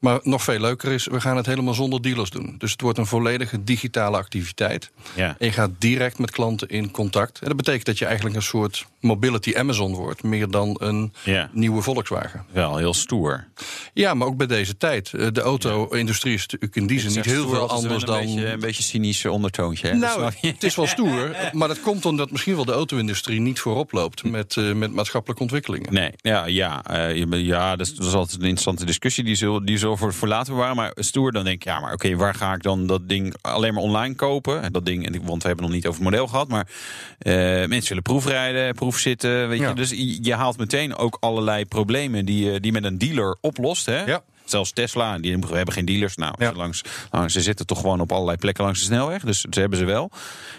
Maar 0.03 0.21
nog 0.23 0.43
veel 0.43 0.59
leuker 0.61 0.93
is, 0.93 1.07
we 1.07 1.21
gaan 1.21 1.37
het 1.37 1.47
helemaal 1.47 1.75
zonder 1.75 2.03
dealers 2.03 2.31
doen. 2.31 2.55
Dus 2.59 2.73
het 2.73 2.81
wordt 2.81 2.99
een 2.99 3.07
volledige 3.07 3.65
digitale 3.65 4.17
activiteit. 4.17 4.91
Ja. 5.15 5.37
En 5.39 5.47
je 5.47 5.53
gaat 5.53 5.71
direct 5.79 6.19
met 6.19 6.31
klanten 6.31 6.69
in 6.69 6.91
contact. 6.91 7.39
En 7.41 7.47
dat 7.49 7.57
betekent 7.57 7.85
dat 7.87 7.99
je 7.99 8.05
eigenlijk 8.05 8.37
een 8.37 8.43
soort 8.43 8.87
mobility 9.01 9.53
Amazon 9.57 9.95
wordt. 9.95 10.23
Meer 10.23 10.51
dan 10.51 10.77
een 10.81 11.13
Ja. 11.25 11.51
nieuwe 11.53 11.83
Volkswagen. 11.83 12.45
Wel 12.53 12.77
heel 12.77 12.95
stoer. 12.95 13.47
Ja, 13.95 14.15
maar 14.15 14.27
ook 14.27 14.37
bij 14.37 14.47
deze 14.47 14.77
tijd. 14.77 15.13
Eh, 15.15 15.27
De 15.33 15.41
auto-industrie 15.41 16.35
is 16.35 16.41
natuurlijk 16.43 16.77
in 16.77 16.87
die 16.87 17.01
zin 17.01 17.13
niet 17.13 17.25
heel 17.25 17.49
veel 17.49 17.69
anders 17.69 18.05
dan... 18.05 18.19
Een 18.19 18.25
beetje, 18.27 18.47
een 18.47 18.61
beetje 18.61 18.83
cynisch 18.83 19.25
ondertoontje. 19.27 19.89
hè? 19.89 19.95
Nou, 19.95 20.31
het 20.41 20.63
is 20.63 20.75
wel 20.77 20.87
stoer, 20.97 21.37
maar 21.53 21.69
dat 21.69 21.81
komt 21.81 22.07
omdat 22.07 22.31
misschien 22.31 22.55
wel 22.55 22.65
de 22.65 22.73
auto-industrie 22.73 23.41
niet 23.41 23.61
voorop 23.61 23.93
loopt 23.93 24.25
met, 24.25 24.57
eh, 24.57 24.73
met 24.73 24.93
maatschappelijke 24.93 25.43
ontwikkelingen. 25.43 25.93
Nee, 25.95 26.11
ja, 26.17 26.47
ja, 26.47 26.85
eh, 26.85 27.17
je- 27.17 27.45
ja 27.45 27.77
dat, 27.77 27.87
is, 27.87 27.95
dat 27.95 28.07
is 28.07 28.13
altijd 28.15 28.37
een 28.37 28.43
interessante 28.43 28.85
discussie. 28.85 29.25
Die 29.25 29.35
zullen, 29.35 29.65
die 29.65 29.79
zullen 29.79 29.92
voor, 29.99 30.15
voor 30.15 30.29
later 30.29 30.53
bewaren. 30.53 30.77
Maar 30.77 30.93
stoer, 30.95 31.33
dan 31.33 31.45
denk 31.45 31.57
ik, 31.57 31.65
ja, 31.65 31.81
maar 31.81 31.93
oké, 31.93 32.17
waar 32.17 32.35
ga 32.35 32.55
ik 32.55 32.63
dan 32.63 32.87
dat 32.87 33.09
ding 33.09 33.35
alleen 33.41 33.75
maar 33.75 33.83
online 33.83 34.15
kopen? 34.15 34.63
En 34.63 34.73
Dat 34.73 34.87
ding, 34.87 35.21
want 35.27 35.43
we 35.43 35.49
hebben 35.49 35.67
nog 35.67 35.75
niet 35.75 35.87
over 35.87 36.01
het 36.03 36.11
model 36.11 36.27
gehad. 36.27 36.49
Maar 36.49 36.67
eh, 37.19 37.35
mensen 37.69 37.89
willen 37.89 38.03
proefrijden, 38.03 38.75
proefzitten. 38.75 39.49
Weet 39.49 39.61
Ja. 39.61 39.69
je? 39.69 39.75
Dus 39.75 39.91
je, 39.91 40.19
je 40.25 40.35
haalt 40.35 40.59
meteen 40.59 40.97
ook 40.97 41.17
allerlei 41.21 41.67
problemen 41.67 42.25
die 42.25 42.45
je 42.51 42.61
die 42.61 42.73
met 42.73 42.85
een 42.85 42.99
dealer 42.99 43.37
oplost. 43.41 43.87
Hè? 43.87 44.05
Ja. 44.05 44.23
Zelfs 44.53 44.73
Tesla, 44.73 45.19
die 45.19 45.39
we 45.39 45.57
hebben 45.57 45.75
geen 45.75 45.85
dealers. 45.85 46.17
Nou, 46.17 46.35
Ja. 46.39 46.49
ze, 46.51 46.57
langs, 46.57 46.83
nou, 47.11 47.29
ze 47.29 47.41
zitten 47.41 47.67
toch 47.67 47.81
gewoon 47.81 48.01
op 48.01 48.13
allerlei 48.13 48.37
plekken 48.37 48.65
langs 48.65 48.79
de 48.79 48.85
snelweg. 48.85 49.23
Dus 49.23 49.41
ze 49.51 49.61
hebben 49.61 49.79
ze 49.79 49.85
wel. 49.85 50.11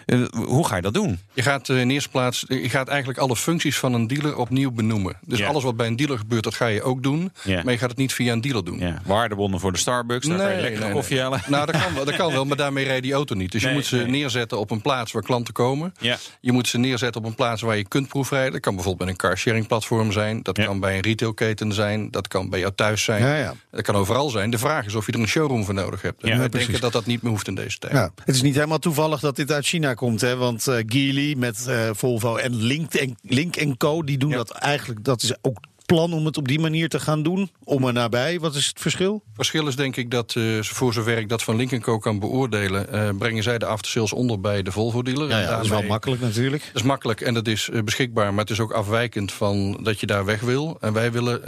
Eh, 0.05 0.21
hoe 0.31 0.67
ga 0.67 0.75
je 0.75 0.81
dat 0.81 0.93
doen? 0.93 1.19
Je 1.33 1.41
gaat 1.41 1.69
eh, 1.69 1.79
in 1.79 1.89
eerste 1.89 2.09
plaats, 2.09 2.43
je 2.47 2.69
gaat 2.69 2.87
eigenlijk 2.87 3.19
alle 3.19 3.35
functies 3.35 3.77
van 3.77 3.93
een 3.93 4.07
dealer 4.07 4.35
opnieuw 4.37 4.71
benoemen. 4.71 5.15
Dus 5.25 5.39
Ja. 5.39 5.47
alles 5.47 5.63
wat 5.63 5.77
bij 5.77 5.87
een 5.87 5.95
dealer 5.95 6.17
gebeurt, 6.17 6.43
dat 6.43 6.55
ga 6.55 6.67
je 6.67 6.81
ook 6.83 7.03
doen. 7.03 7.31
Ja. 7.43 7.63
Maar 7.63 7.73
je 7.73 7.79
gaat 7.79 7.89
het 7.89 7.97
niet 7.97 8.13
via 8.13 8.31
een 8.33 8.41
dealer 8.41 8.63
doen. 8.65 8.79
Ja, 8.79 9.01
waardebonnen 9.05 9.59
voor 9.59 9.71
de 9.71 9.77
Starbucks. 9.77 10.27
Daar 10.27 10.37
kan 10.37 10.55
je 10.55 10.61
lekker 10.61 10.91
koffie 10.91 11.19
halen. 11.21 11.41
Nou, 11.47 11.65
dat 11.71 11.81
kan, 11.81 11.93
wel, 11.93 12.05
dat 12.05 12.15
kan 12.15 12.31
wel, 12.31 12.45
maar 12.45 12.57
daarmee 12.57 12.85
rijdt 12.85 13.03
die 13.03 13.13
auto 13.13 13.35
niet. 13.35 13.51
Dus 13.51 13.61
Nee, 13.61 13.71
je 13.71 13.77
moet 13.77 13.85
ze 13.87 13.95
nee. 13.95 14.05
neerzetten 14.05 14.59
op 14.59 14.71
een 14.71 14.81
plaats 14.81 15.11
waar 15.11 15.23
klanten 15.23 15.53
komen. 15.53 15.93
Ja. 15.99 16.17
Je 16.41 16.51
moet 16.51 16.67
ze 16.67 16.77
neerzetten 16.77 17.21
op 17.21 17.27
een 17.27 17.35
plaats 17.35 17.61
waar 17.61 17.77
je 17.77 17.87
kunt 17.87 18.07
proefrijden. 18.07 18.51
Dat 18.51 18.61
kan 18.61 18.75
bijvoorbeeld 18.75 19.03
bij 19.05 19.13
een 19.13 19.29
carsharing 19.29 19.67
platform 19.67 20.11
zijn. 20.11 20.41
Dat 20.43 20.57
Ja. 20.57 20.65
kan 20.65 20.79
bij 20.79 20.95
een 20.95 21.01
retailketen 21.01 21.73
zijn. 21.73 22.11
Dat 22.11 22.27
kan 22.27 22.49
bij 22.49 22.59
jou 22.59 22.71
thuis 22.75 23.03
zijn. 23.03 23.21
Ja, 23.21 23.35
ja. 23.35 23.53
Dat 23.83 23.91
kan 23.93 24.01
overal 24.01 24.29
zijn. 24.29 24.49
De 24.49 24.57
vraag 24.57 24.85
is 24.85 24.95
of 24.95 25.05
je 25.05 25.11
er 25.11 25.19
een 25.19 25.27
showroom 25.27 25.63
voor 25.65 25.73
nodig 25.73 26.01
hebt. 26.01 26.23
En 26.23 26.29
Ja, 26.29 26.37
wij 26.37 26.49
precies. 26.49 26.67
denken 26.67 26.83
dat 26.83 26.93
dat 26.93 27.05
niet 27.05 27.21
meer 27.21 27.31
hoeft 27.31 27.47
in 27.47 27.55
deze 27.55 27.77
tijd. 27.77 27.93
Ja, 27.93 28.11
het 28.25 28.35
is 28.35 28.41
niet 28.41 28.55
helemaal 28.55 28.79
toevallig 28.79 29.19
dat 29.19 29.35
dit 29.35 29.51
uit 29.51 29.65
China 29.65 29.93
komt, 29.93 30.21
hè? 30.21 30.35
Want 30.35 30.67
eh 30.67 30.83
Geely 30.87 31.35
met 31.37 31.67
eh, 31.67 31.89
Volvo 31.93 32.35
en 32.35 32.55
Link 32.55 32.93
en, 32.93 33.17
Link 33.21 33.55
en 33.55 33.77
Co. 33.77 34.03
die 34.03 34.17
doen 34.17 34.29
Ja. 34.29 34.35
dat 34.35 34.51
eigenlijk. 34.51 35.03
Dat 35.03 35.21
is 35.23 35.33
ook 35.41 35.57
plan 35.93 36.13
om 36.13 36.25
het 36.25 36.37
op 36.37 36.47
die 36.47 36.59
manier 36.59 36.89
te 36.89 36.99
gaan 36.99 37.23
doen. 37.23 37.51
Om 37.63 37.87
en 37.87 37.93
nabij. 37.93 38.39
Wat 38.39 38.55
is 38.55 38.65
het 38.65 38.79
verschil? 38.79 39.23
verschil 39.33 39.67
is 39.67 39.75
denk 39.75 39.95
ik 39.95 40.11
dat 40.11 40.35
eh, 40.35 40.43
voor 40.61 40.93
zover 40.93 41.17
ik 41.17 41.29
dat 41.29 41.43
van 41.43 41.55
Link 41.55 41.81
Co 41.81 41.97
kan 41.97 42.19
beoordelen... 42.19 42.91
eh, 42.91 43.09
brengen 43.17 43.43
zij 43.43 43.57
de 43.57 43.65
aftersales 43.65 44.13
onder 44.13 44.39
bij 44.39 44.63
de 44.63 44.71
Volvo-dealer. 44.71 45.29
Ja, 45.29 45.39
ja, 45.39 45.49
dat 45.49 45.63
is 45.63 45.69
wel 45.69 45.83
makkelijk 45.83 46.21
natuurlijk. 46.21 46.63
Dat 46.65 46.81
is 46.81 46.87
makkelijk 46.87 47.21
en 47.21 47.33
dat 47.33 47.47
is 47.47 47.69
eh, 47.69 47.81
beschikbaar, 47.81 48.33
maar 48.33 48.41
het 48.41 48.49
is 48.49 48.59
ook 48.59 48.71
afwijkend 48.71 49.31
van 49.31 49.79
dat 49.83 49.99
je 49.99 50.05
daar 50.05 50.25
weg 50.25 50.41
wil. 50.41 50.77
En 50.79 50.93
wij 50.93 51.11
willen 51.11 51.41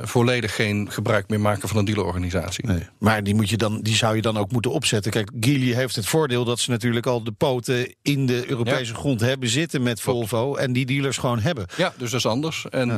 volledig 0.00 0.54
geen 0.54 0.90
gebruik 0.90 1.28
meer 1.28 1.40
maken 1.40 1.68
van 1.68 1.78
een 1.78 1.84
dealerorganisatie. 1.84 2.66
Nee. 2.66 2.86
Maar 2.98 3.22
die, 3.22 3.34
moet 3.34 3.50
je 3.50 3.56
dan, 3.56 3.80
die 3.80 3.94
zou 3.94 4.16
je 4.16 4.22
dan 4.22 4.36
ook 4.36 4.52
moeten 4.52 4.70
opzetten. 4.70 5.12
Kijk, 5.12 5.30
Geely 5.40 5.74
heeft 5.74 5.96
het 5.96 6.06
voordeel 6.06 6.44
dat 6.44 6.60
ze 6.60 6.70
natuurlijk 6.70 7.06
al 7.06 7.24
de 7.24 7.32
poten 7.32 7.94
in 8.02 8.26
de 8.26 8.48
Europese 8.48 8.94
grond 8.94 9.20
hebben 9.20 9.48
zitten 9.48 9.82
met 9.82 10.00
Volvo. 10.00 10.54
En 10.54 10.72
die 10.72 10.86
dealers 10.86 11.18
gewoon 11.18 11.40
hebben. 11.40 11.66
Ja, 11.76 11.92
dus 11.96 12.10
dat 12.10 12.20
is 12.20 12.26
anders. 12.26 12.66
En 12.70 12.88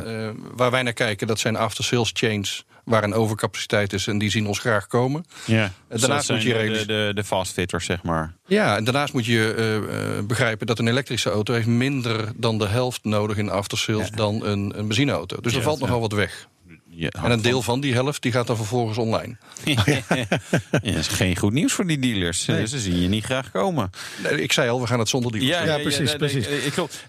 waar 0.56 0.70
wij 0.70 0.82
naar 0.88 1.06
kijken, 1.06 1.26
dat 1.26 1.38
zijn 1.38 1.56
after-sales 1.56 2.10
chains 2.12 2.64
waar 2.84 3.04
een 3.04 3.14
overcapaciteit 3.14 3.92
is 3.92 4.06
en 4.06 4.18
die 4.18 4.30
zien 4.30 4.46
ons 4.46 4.58
graag 4.58 4.86
komen. 4.86 5.24
Ja, 5.44 5.72
daarnaast 5.88 6.30
moet 6.30 6.42
je 6.42 6.54
de, 6.54 6.86
de, 6.86 7.10
de, 7.14 7.24
fastfitters, 7.24 7.84
zeg 7.84 8.02
maar. 8.02 8.32
Ja, 8.46 8.76
en 8.76 8.84
daarnaast 8.84 9.12
moet 9.12 9.26
je 9.26 9.54
eh, 9.54 9.76
eh, 9.76 10.24
begrijpen 10.24 10.66
dat 10.66 10.78
een 10.78 10.88
elektrische 10.88 11.30
auto 11.30 11.54
heeft 11.54 11.66
minder 11.66 12.32
dan 12.36 12.58
de 12.58 12.66
helft 12.66 13.04
nodig 13.04 13.36
in 13.36 13.50
after-sales 13.50 14.10
dan 14.10 14.44
een, 14.44 14.72
een 14.78 14.86
benzineauto. 14.86 15.36
Dus 15.40 15.52
er 15.52 15.58
Ja, 15.58 15.64
valt 15.64 15.78
ja. 15.78 15.84
nogal 15.84 16.00
wat 16.00 16.12
weg. 16.12 16.48
Ja, 16.90 17.08
En 17.08 17.30
een 17.30 17.42
deel 17.42 17.62
van 17.62 17.80
die 17.80 17.92
helft 17.92 18.22
die 18.22 18.32
gaat 18.32 18.46
dan 18.46 18.56
vervolgens 18.56 18.98
online. 18.98 19.36
ja, 19.64 20.24
dat 20.70 20.82
is 20.82 21.08
geen 21.08 21.36
goed 21.36 21.52
nieuws 21.52 21.72
voor 21.72 21.86
die 21.86 21.98
dealers. 21.98 22.44
Nee. 22.46 22.66
Ze 22.66 22.78
zien 22.78 23.00
je 23.00 23.08
niet 23.08 23.24
graag 23.24 23.50
komen. 23.50 23.90
Nee, 24.22 24.42
ik 24.42 24.52
zei 24.52 24.70
al, 24.70 24.80
we 24.80 24.86
gaan 24.86 24.98
het 24.98 25.08
zonder 25.08 25.32
die 25.32 25.44
Ja, 25.44 25.78
precies, 25.78 26.08
nee, 26.08 26.16
precies. 26.16 26.46
eh, 26.46 26.66
ik 26.66 26.72
klopt. 26.72 27.04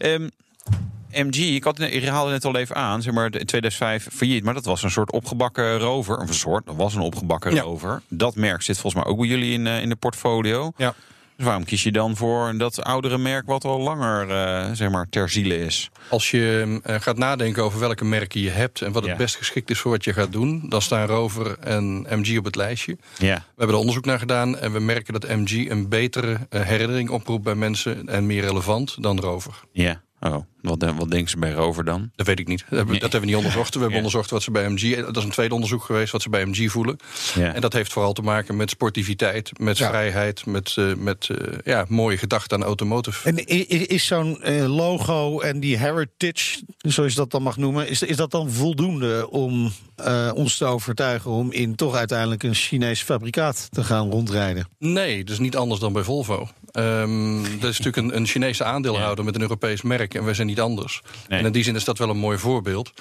MG, 1.13 1.35
ik, 1.55 1.63
had, 1.63 1.79
ik 1.79 2.05
haalde 2.05 2.31
net 2.31 2.45
al 2.45 2.55
even 2.55 2.75
aan, 2.75 3.01
zeg 3.01 3.13
maar, 3.13 3.23
in 3.25 3.45
2005 3.45 4.07
failliet. 4.11 4.43
Maar 4.43 4.53
dat 4.53 4.65
was 4.65 4.83
een 4.83 4.91
soort 4.91 5.11
opgebakken 5.11 5.77
rover. 5.79 6.17
Of 6.17 6.27
een 6.27 6.33
soort, 6.33 6.65
dat 6.65 6.75
was 6.75 6.95
een 6.95 7.01
opgebakken 7.01 7.53
Ja. 7.53 7.61
rover. 7.61 8.01
Dat 8.07 8.35
merk 8.35 8.61
zit 8.61 8.79
volgens 8.79 9.03
mij 9.03 9.11
ook 9.13 9.19
bij 9.19 9.27
jullie 9.27 9.53
in, 9.53 9.67
eh, 9.67 9.81
in 9.81 9.89
de 9.89 9.95
portfolio. 9.95 10.71
Ja. 10.77 10.93
Dus 11.35 11.47
waarom 11.47 11.65
kies 11.65 11.83
je 11.83 11.91
dan 11.91 12.15
voor 12.15 12.57
dat 12.57 12.83
oudere 12.83 13.17
merk 13.17 13.45
wat 13.45 13.65
al 13.65 13.79
langer 13.79 14.29
eh, 14.29 14.71
zeg 14.73 14.89
maar, 14.89 15.07
ter 15.09 15.29
ziele 15.29 15.57
is? 15.57 15.89
Als 16.09 16.31
je 16.31 16.79
eh, 16.83 16.95
gaat 16.99 17.17
nadenken 17.17 17.63
over 17.63 17.79
welke 17.79 18.05
merken 18.05 18.41
je 18.41 18.49
hebt 18.49 18.81
en 18.81 18.91
wat 18.91 19.05
het 19.07 19.17
best 19.17 19.35
geschikt 19.35 19.69
is 19.69 19.79
voor 19.79 19.91
wat 19.91 20.03
je 20.03 20.13
gaat 20.13 20.31
doen, 20.31 20.65
dan 20.69 20.81
staan 20.81 21.05
Rover 21.07 21.57
en 21.59 22.05
MG 22.09 22.37
op 22.37 22.45
het 22.45 22.55
lijstje. 22.55 22.97
We 23.17 23.25
Ja. 23.25 23.43
hebben 23.57 23.75
er 23.75 23.81
onderzoek 23.81 24.05
naar 24.05 24.19
gedaan 24.19 24.57
en 24.57 24.71
we 24.73 24.79
merken 24.79 25.13
dat 25.13 25.27
MG 25.27 25.69
een 25.69 25.89
betere 25.89 26.37
herinnering 26.49 27.09
oproept 27.09 27.43
bij 27.43 27.55
mensen 27.55 28.07
en 28.07 28.25
meer 28.25 28.41
relevant 28.41 29.03
dan 29.03 29.19
Rover. 29.19 29.53
Ja. 29.71 30.01
Oh, 30.19 30.35
wat, 30.61 30.85
wat 30.97 31.09
denken 31.11 31.29
ze 31.29 31.37
bij 31.37 31.51
rover 31.51 31.83
dan? 31.85 32.11
Dat 32.15 32.25
weet 32.25 32.39
ik 32.39 32.47
niet. 32.47 32.59
Dat 32.59 32.69
hebben, 32.69 32.87
Nee. 32.91 32.99
dat 32.99 33.11
hebben 33.11 33.29
we 33.29 33.35
niet 33.35 33.45
onderzocht. 33.45 33.73
We 33.73 33.79
hebben 33.79 33.97
Ja. 33.99 34.03
onderzocht 34.03 34.29
wat 34.29 34.43
ze 34.43 34.51
bij 34.51 34.69
MG. 34.69 34.95
Dat 35.05 35.17
is 35.17 35.23
een 35.23 35.29
tweede 35.29 35.53
onderzoek 35.53 35.83
geweest 35.83 36.11
wat 36.11 36.21
ze 36.21 36.29
bij 36.29 36.45
MG 36.45 36.71
voelen. 36.71 36.97
Ja. 37.35 37.53
En 37.53 37.61
dat 37.61 37.73
heeft 37.73 37.93
vooral 37.93 38.13
te 38.13 38.21
maken 38.21 38.55
met 38.55 38.69
sportiviteit, 38.69 39.59
met 39.59 39.77
Ja. 39.77 39.89
vrijheid, 39.89 40.45
met, 40.45 40.73
eh, 40.77 40.93
met 40.95 41.29
eh, 41.31 41.57
ja, 41.63 41.85
mooie 41.87 42.17
gedachten 42.17 42.57
aan 42.57 42.63
automotive. 42.63 43.27
En 43.29 43.45
is 43.87 44.05
zo'n 44.05 44.41
eh, 44.41 44.75
logo 44.75 45.39
en 45.39 45.59
die 45.59 45.77
heritage, 45.77 46.61
zoals 46.77 47.11
je 47.11 47.17
dat 47.17 47.31
dan 47.31 47.43
mag 47.43 47.57
noemen, 47.57 47.87
is, 47.89 48.01
is 48.01 48.15
dat 48.15 48.31
dan 48.31 48.49
voldoende 48.51 49.29
om 49.29 49.71
eh, 49.95 50.31
ons 50.33 50.57
te 50.57 50.65
overtuigen 50.65 51.31
om 51.31 51.51
in 51.51 51.75
toch 51.75 51.95
uiteindelijk 51.95 52.43
een 52.43 52.53
Chinees 52.55 53.01
fabrikaat 53.01 53.67
te 53.71 53.83
gaan 53.83 54.09
rondrijden? 54.11 54.67
Nee, 54.79 55.23
dus 55.23 55.39
niet 55.39 55.55
anders 55.55 55.79
dan 55.79 55.93
bij 55.93 56.03
Volvo. 56.03 56.47
Ehm, 56.71 57.41
dat 57.59 57.69
is 57.69 57.79
natuurlijk 57.79 57.97
een, 57.97 58.15
een 58.15 58.25
Chinese 58.25 58.63
aandeelhouder 58.63 59.25
met 59.25 59.35
een 59.35 59.41
Europees 59.41 59.81
merk. 59.81 60.13
En 60.13 60.23
wij 60.25 60.33
zijn 60.33 60.47
niet 60.47 60.59
anders. 60.59 61.01
Nee. 61.27 61.39
En 61.39 61.45
in 61.45 61.51
die 61.51 61.63
zin 61.63 61.75
is 61.75 61.83
dat 61.83 61.97
wel 61.97 62.09
een 62.09 62.17
mooi 62.17 62.37
voorbeeld. 62.37 62.91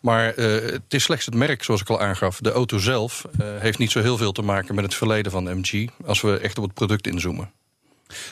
Maar 0.00 0.34
eh, 0.34 0.72
het 0.72 0.94
is 0.94 1.02
slechts 1.02 1.26
het 1.26 1.34
merk, 1.34 1.62
zoals 1.62 1.80
ik 1.80 1.90
al 1.90 2.00
aangaf. 2.00 2.38
De 2.40 2.52
auto 2.52 2.78
zelf 2.78 3.26
eh, 3.38 3.46
heeft 3.58 3.78
niet 3.78 3.90
zo 3.90 4.00
heel 4.00 4.16
veel 4.16 4.32
te 4.32 4.42
maken 4.42 4.74
met 4.74 4.84
het 4.84 4.94
verleden 4.94 5.32
van 5.32 5.58
MG. 5.58 5.88
Als 6.06 6.20
we 6.20 6.38
echt 6.38 6.58
op 6.58 6.64
het 6.64 6.74
product 6.74 7.06
inzoomen. 7.06 7.50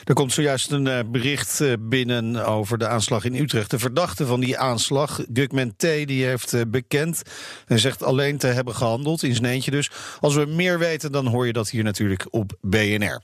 Er 0.03 0.13
komt 0.13 0.33
zojuist 0.33 0.71
een 0.71 0.87
eh, 0.87 0.99
bericht 1.05 1.61
binnen 1.79 2.45
over 2.45 2.77
de 2.77 2.87
aanslag 2.87 3.25
in 3.25 3.35
Utrecht. 3.35 3.71
De 3.71 3.79
verdachte 3.79 4.25
van 4.25 4.39
die 4.39 4.57
aanslag, 4.57 5.21
Gugman 5.33 5.75
T, 5.75 5.81
die 5.81 6.25
heeft 6.25 6.53
eh, 6.53 6.61
bekend 6.67 7.21
en 7.67 7.79
zegt 7.79 8.03
alleen 8.03 8.37
te 8.37 8.47
hebben 8.47 8.75
gehandeld, 8.75 9.23
in 9.23 9.35
zijn 9.35 9.45
eentje 9.45 9.71
dus. 9.71 9.91
Als 10.19 10.35
we 10.35 10.45
meer 10.45 10.79
weten, 10.79 11.11
dan 11.11 11.27
hoor 11.27 11.45
je 11.45 11.53
dat 11.53 11.69
hier 11.69 11.83
natuurlijk 11.83 12.27
op 12.29 12.57
BNR. 12.61 13.21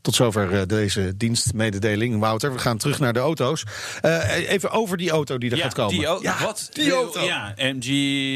Tot 0.00 0.14
zover 0.14 0.52
eh, 0.52 0.66
deze 0.66 1.16
dienstmededeling, 1.16 2.18
Wouter. 2.18 2.52
We 2.52 2.58
gaan 2.58 2.78
terug 2.78 2.98
naar 2.98 3.12
de 3.12 3.18
auto's. 3.18 3.64
Eh, 4.00 4.50
even 4.50 4.70
over 4.70 4.96
die 4.96 5.10
auto 5.10 5.38
die 5.38 5.50
er 5.50 5.56
gaat 5.56 5.74
komen. 5.74 5.94
Die, 5.94 6.22
ja, 6.22 6.36
wat? 6.42 6.68
die 6.72 6.92
auto. 6.92 7.20
Ja, 7.20 7.54
MG, 7.56 7.86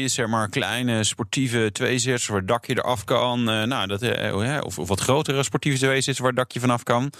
zeg 0.09 0.27
maar 0.27 0.49
kleine 0.49 1.03
sportieve 1.03 1.69
tweezitters 1.71 2.27
waar 2.27 2.45
dakje 2.45 2.77
eraf 2.77 3.03
kan. 3.03 3.49
Eh, 3.49 3.63
nou, 3.63 3.87
dat, 3.87 4.01
eh, 4.01 4.61
of, 4.63 4.79
of 4.79 4.87
wat 4.87 4.99
grotere 4.99 5.43
sportieve 5.43 5.77
tweezitters 5.77 6.19
waar 6.19 6.33
dakje 6.33 6.59
vanaf 6.59 6.83
kan. 6.83 7.11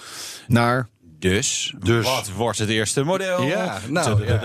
Naar 0.47 0.87
Dus, 1.20 1.74
Dus. 1.80 2.05
wat 2.05 2.32
wordt 2.36 2.57
het 2.59 2.70
eerste 2.70 3.03
model? 3.03 3.41
Ja, 3.43 3.80
nou, 3.88 4.26
ja. 4.26 4.38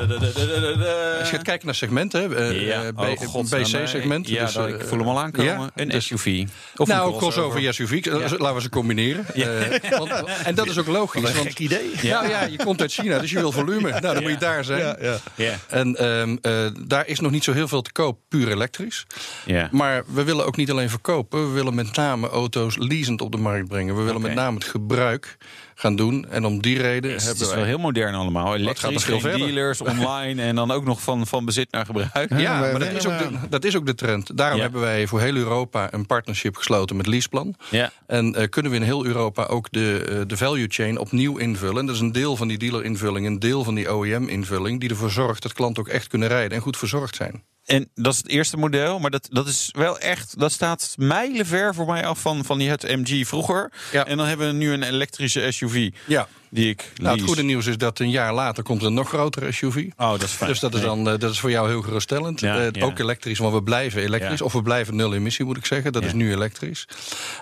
Als 1.19 1.31
je 1.31 1.37
gaat 1.37 1.43
kijken 1.43 1.67
naar 1.67 1.75
segmenten, 1.75 2.37
eh, 2.37 2.67
Ja, 2.67 2.83
eh, 2.83 2.89
B- 2.89 2.99
oh, 3.35 3.43
BC-segment. 3.51 4.29
Ja, 4.29 4.45
dus, 4.45 4.53
dat- 4.53 4.67
eh, 4.69 4.75
ik 4.75 4.81
voel 4.85 4.99
hem 4.99 5.09
al 5.09 5.21
aankomen. 5.21 5.53
ja, 5.53 5.71
een 5.75 5.89
dus- 5.89 6.07
SUV. 6.07 6.45
Of 6.77 6.89
nou, 6.89 7.13
een 7.13 7.19
crossover 7.19 7.75
SUV, 7.75 8.07
laten 8.39 8.55
we 8.55 8.61
ze 8.61 8.69
combineren. 8.69 9.25
Eh, 9.35 9.99
want- 9.99 10.13
en 10.45 10.55
dat 10.55 10.67
is 10.67 10.79
ook 10.79 10.87
logisch. 10.87 11.21
Wat 11.23 11.31
een 11.31 11.37
want- 11.37 11.49
gek 11.49 11.59
idee. 11.59 11.91
Nou 12.03 12.29
ja, 12.29 12.43
je 12.45 12.57
komt 12.65 12.81
uit 12.81 12.93
China, 12.93 13.19
dus 13.19 13.31
je 13.31 13.39
wil 13.39 13.53
volume. 13.53 13.91
Nou, 13.91 14.01
dan 14.15 14.23
moet 14.23 14.31
je 14.33 14.39
daar 14.39 14.65
zijn. 14.65 14.81
Ja, 14.81 14.97
ja. 15.01 15.19
Ja. 15.35 15.55
En 15.69 15.97
ehm, 15.97 16.37
eh, 16.43 16.67
daar 16.87 17.07
is 17.07 17.21
nog 17.21 17.31
niet 17.31 17.45
zo 17.45 17.53
heel 17.53 17.69
veel 17.69 17.83
te 17.83 17.93
koop, 17.93 18.19
puur 18.29 18.49
elektrisch. 18.51 19.07
Ja. 19.47 19.69
Maar 19.73 20.03
we 20.07 20.25
willen 20.25 20.47
ook 20.47 20.57
niet 20.57 20.71
alleen 20.71 20.91
verkopen. 20.91 21.47
We 21.49 21.53
willen 21.55 21.75
met 21.75 21.97
name 21.97 22.29
auto's 22.29 22.77
leasend 22.79 23.21
op 23.21 23.33
de 23.33 23.39
markt 23.39 23.69
brengen. 23.69 23.97
We 23.97 24.03
willen 24.03 24.21
met 24.21 24.35
name 24.35 24.55
het 24.59 24.65
gebruik 24.65 25.37
gaan 25.81 25.97
doen. 25.97 26.27
En 26.31 26.45
om 26.45 26.63
die 26.63 26.79
reden 26.81 27.13
Het 27.13 27.23
hebben 27.25 27.43
is 27.43 27.49
wij... 27.49 27.57
wel 27.57 27.67
heel 27.67 27.79
modern 27.79 28.15
allemaal. 28.15 28.47
gaat 28.47 28.55
Elektrisch, 28.55 28.93
nog 28.93 29.03
veel 29.03 29.13
geen 29.21 29.31
verder. 29.31 29.47
dealers, 29.47 29.81
online 29.99 30.43
en 30.43 30.55
dan 30.55 30.71
ook 30.71 30.85
nog 30.85 31.03
van, 31.03 31.27
van 31.27 31.45
bezit 31.45 31.73
naar 31.73 31.87
gebruik. 31.87 32.31
Ja, 32.39 32.61
maar- 32.61 32.71
maar 32.71 32.81
dat 32.81 32.93
is, 32.93 33.07
ook 33.07 33.19
de, 33.19 33.29
dat 33.49 33.65
is 33.65 33.77
ook 33.77 33.87
de 33.87 33.95
trend. 33.95 34.37
Daarom 34.37 34.57
Ja. 34.57 34.63
hebben 34.63 34.81
wij 34.81 35.07
voor 35.07 35.21
heel 35.21 35.35
Europa 35.35 35.93
een 35.93 36.07
partnership 36.07 36.57
gesloten 36.57 36.97
met 36.97 37.07
Leaseplan. 37.07 37.55
Ja. 37.71 37.93
En 38.07 38.35
eh, 38.35 38.49
kunnen 38.49 38.71
we 38.71 38.77
in 38.79 38.83
heel 38.85 39.07
Europa 39.07 39.45
ook 39.45 39.67
de, 39.71 40.05
eh, 40.09 40.17
de 40.27 40.37
value 40.37 40.67
chain 40.69 40.99
opnieuw 40.99 41.37
invullen. 41.37 41.79
En 41.79 41.87
dat 41.87 41.95
is 41.95 42.01
een 42.01 42.13
deel 42.13 42.37
van 42.37 42.49
die 42.49 42.59
dealer-invulling, 42.59 43.27
een 43.27 43.39
deel 43.39 43.65
van 43.65 43.75
die 43.75 43.93
OEM-invulling... 43.95 44.81
die 44.81 44.91
ervoor 44.91 45.11
zorgt 45.11 45.43
dat 45.43 45.53
klanten 45.53 45.83
ook 45.83 45.89
echt 45.89 46.07
kunnen 46.09 46.29
rijden 46.29 46.57
en 46.57 46.63
goed 46.63 46.77
verzorgd 46.77 47.17
zijn. 47.17 47.43
En 47.65 47.91
dat 47.95 48.13
is 48.13 48.19
het 48.19 48.29
eerste 48.29 48.57
model, 48.57 48.99
maar 48.99 49.11
dat, 49.11 49.29
dat 49.31 49.47
is 49.47 49.69
wel 49.73 49.99
echt, 49.99 50.39
dat 50.39 50.53
staat 50.53 50.95
mijlenver 50.97 51.75
voor 51.75 51.87
mij 51.87 52.07
af 52.07 52.21
van, 52.21 52.45
van 52.45 52.59
die 52.59 52.71
het 52.71 52.83
MG 52.83 53.27
vroeger. 53.27 53.73
Ja. 53.93 54.07
En 54.07 54.17
dan 54.17 54.27
hebben 54.27 54.47
we 54.47 54.53
nu 54.53 54.73
een 54.73 54.83
elektrische 54.83 55.51
SUV 55.51 55.91
Ja. 56.07 56.29
Die 56.51 56.69
ik 56.69 56.93
Nou, 56.97 57.17
het 57.17 57.27
goede 57.27 57.43
nieuws 57.43 57.67
is 57.67 57.77
dat 57.79 57.99
een 57.99 58.11
jaar 58.11 58.35
later 58.35 58.63
komt 58.63 58.81
er 58.81 58.87
een 58.87 58.95
nog 58.95 59.09
grotere 59.09 59.53
SUV. 59.53 59.87
Oh, 59.97 60.11
dat 60.11 60.23
is 60.23 60.31
fijn. 60.31 60.51
Dus 60.51 60.61
dat 60.61 60.75
is, 60.75 60.81
dan, 60.81 61.09
eh, 61.09 61.19
dat 61.19 61.31
is 61.31 61.41
voor 61.41 61.51
jou 61.51 61.69
heel 61.69 61.83
geruststellend. 61.83 62.41
Ja, 62.41 62.59
Eh, 62.59 62.67
ja. 62.73 62.85
Ook 62.85 62.99
elektrisch, 62.99 63.39
want 63.39 63.55
we 63.55 63.63
blijven 63.63 64.03
elektrisch. 64.03 64.39
Ja. 64.39 64.45
Of 64.45 64.53
we 64.53 64.63
blijven 64.63 64.97
nul 64.97 65.15
emissie, 65.15 65.45
moet 65.45 65.57
ik 65.57 65.67
zeggen. 65.67 65.93
Dat 65.93 66.03
Ja. 66.03 66.09
is 66.09 66.15
nu 66.15 66.33
elektrisch. 66.33 66.89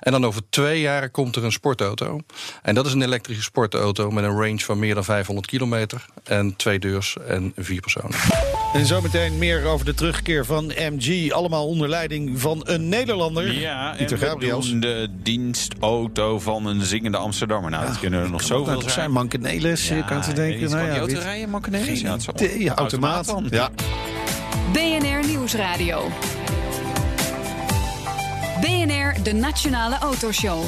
En 0.00 0.12
dan 0.12 0.26
over 0.26 0.42
twee 0.50 0.80
jaar 0.80 1.10
komt 1.10 1.36
er 1.36 1.44
een 1.44 1.52
sportauto. 1.52 2.20
En 2.62 2.74
dat 2.74 2.86
is 2.86 2.92
een 2.92 3.02
elektrische 3.02 3.42
sportauto 3.42 4.10
met 4.10 4.24
een 4.24 4.36
range 4.40 4.58
van 4.58 4.78
meer 4.78 4.94
dan 4.94 5.04
500 5.04 5.46
kilometer. 5.46 6.04
En 6.24 6.56
twee 6.56 6.78
deurs 6.78 7.16
en 7.26 7.52
vier 7.56 7.80
personen. 7.80 8.16
En 8.72 8.86
zometeen 8.86 9.38
meer 9.38 9.64
over 9.64 9.84
de 9.86 9.94
terugkeer 9.94 10.44
van 10.44 10.72
MG. 10.92 11.30
Allemaal 11.30 11.66
onder 11.66 11.88
leiding 11.88 12.40
van 12.40 12.60
een 12.64 12.88
Nederlander. 12.88 13.52
Ja, 13.52 13.90
en 13.90 13.96
Pieter 13.96 14.18
we 14.18 14.26
Gabriels. 14.26 14.70
de 14.80 15.08
dienstauto 15.22 16.38
van 16.38 16.66
een 16.66 16.82
zingende 16.82 17.16
Amsterdammer. 17.16 17.70
Nou, 17.70 17.86
dat 17.86 17.98
kunnen 17.98 18.20
er 18.22 18.30
nog 18.30 18.42
zoveel 18.42 18.80
zijn. 18.80 18.92
Zijn 18.98 19.12
Mankenelis, 19.12 19.88
je 19.88 20.04
kan 20.04 20.20
te 20.20 20.32
denken. 20.32 20.60
Nou 20.60 20.70
Nou 20.70 20.82
ja, 20.82 20.86
ja, 20.86 20.90
die 20.92 20.98
auto 21.00 21.14
weet- 21.14 21.22
rijden, 21.22 21.50
Mankenelis? 21.50 22.00
Ja, 22.00 22.74
automaat. 22.74 23.26
dan. 23.26 23.46
Ja. 23.50 23.70
BNR 24.72 25.26
Nieuwsradio. 25.26 26.08
BNR, 28.60 29.22
de 29.22 29.32
Nationale 29.32 29.98
Autoshow. 29.98 30.62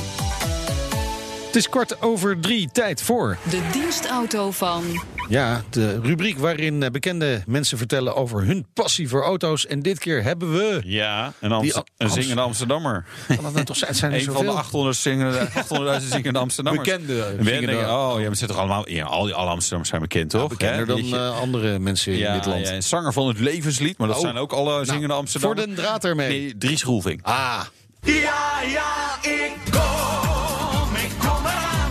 Het 1.47 1.57
is 1.57 1.69
kwart 1.69 2.03
over 2.03 2.41
drie, 2.41 2.69
tijd 2.73 3.03
voor. 3.03 3.37
De 3.51 3.61
dienstauto 3.73 4.51
van... 4.51 4.85
Ja, 5.31 5.63
de 5.71 6.01
rubriek 6.01 6.39
waarin 6.39 6.83
eh, 6.83 6.91
bekende 6.91 7.43
mensen 7.47 7.79
vertellen 7.79 8.17
over 8.17 8.45
hun 8.45 8.67
passie 8.75 9.09
voor 9.09 9.23
auto's. 9.23 9.67
En 9.67 9.81
dit 9.83 9.99
keer 9.99 10.23
hebben 10.23 10.53
we... 10.53 10.81
Ja, 10.85 11.33
een, 11.41 11.53
Amst- 11.53 11.83
een 11.97 12.11
zingende 12.11 12.41
Amsterdammer. 12.43 13.05
Kan 13.27 13.37
dat 13.45 13.53
nou 13.53 13.65
toch 13.65 13.77
zijn? 13.77 14.13
Er 14.13 14.19
Een 14.29 14.33
van 14.33 14.45
de 14.45 14.51
800 14.51 14.97
zingende, 14.97 15.49
800.000 16.01 16.07
zingende 16.09 16.39
Amsterdammers. 16.39 16.89
Bekende 16.89 17.73
je, 17.73 17.79
oh, 17.79 18.13
ja, 18.17 18.21
maar 18.21 18.31
ze 18.31 18.35
zijn 18.35 18.51
toch 18.51 18.59
allemaal, 18.59 18.89
ja, 18.91 19.05
al 19.05 19.25
die 19.25 19.35
alle 19.35 19.51
Amsterdammers 19.51 19.89
zijn 19.91 20.01
bekend, 20.03 20.31
toch? 20.31 20.49
Bekender 20.49 20.79
Hè? 20.79 21.03
dan 21.11 21.15
eh, 21.15 21.41
andere 21.41 21.79
mensen 21.79 22.13
in 22.13 22.19
ja, 22.19 22.35
dit 22.35 22.47
land. 22.47 22.67
ja, 22.67 22.73
en 22.73 22.83
zanger 22.83 23.13
van 23.13 23.29
het 23.29 23.39
levenslied, 23.39 23.99
maar 23.99 24.07
dat 24.09 24.17
Oh. 24.17 24.23
zijn 24.23 24.37
ook 24.37 24.53
alle 24.53 24.85
zingende 24.85 25.07
voor 25.07 25.17
Amsterdammers. 25.17 25.67
de 25.67 25.75
draad 25.75 26.05
ermee. 26.05 26.29
Nee, 26.29 26.59
Dries. 26.59 26.85
Ah, 27.23 27.61
Ja, 28.03 28.61
ja, 28.67 29.19
ik 29.23 29.53
kom, 29.71 30.95
ik 30.95 31.11
kom 31.19 31.45
eraan. 31.47 31.91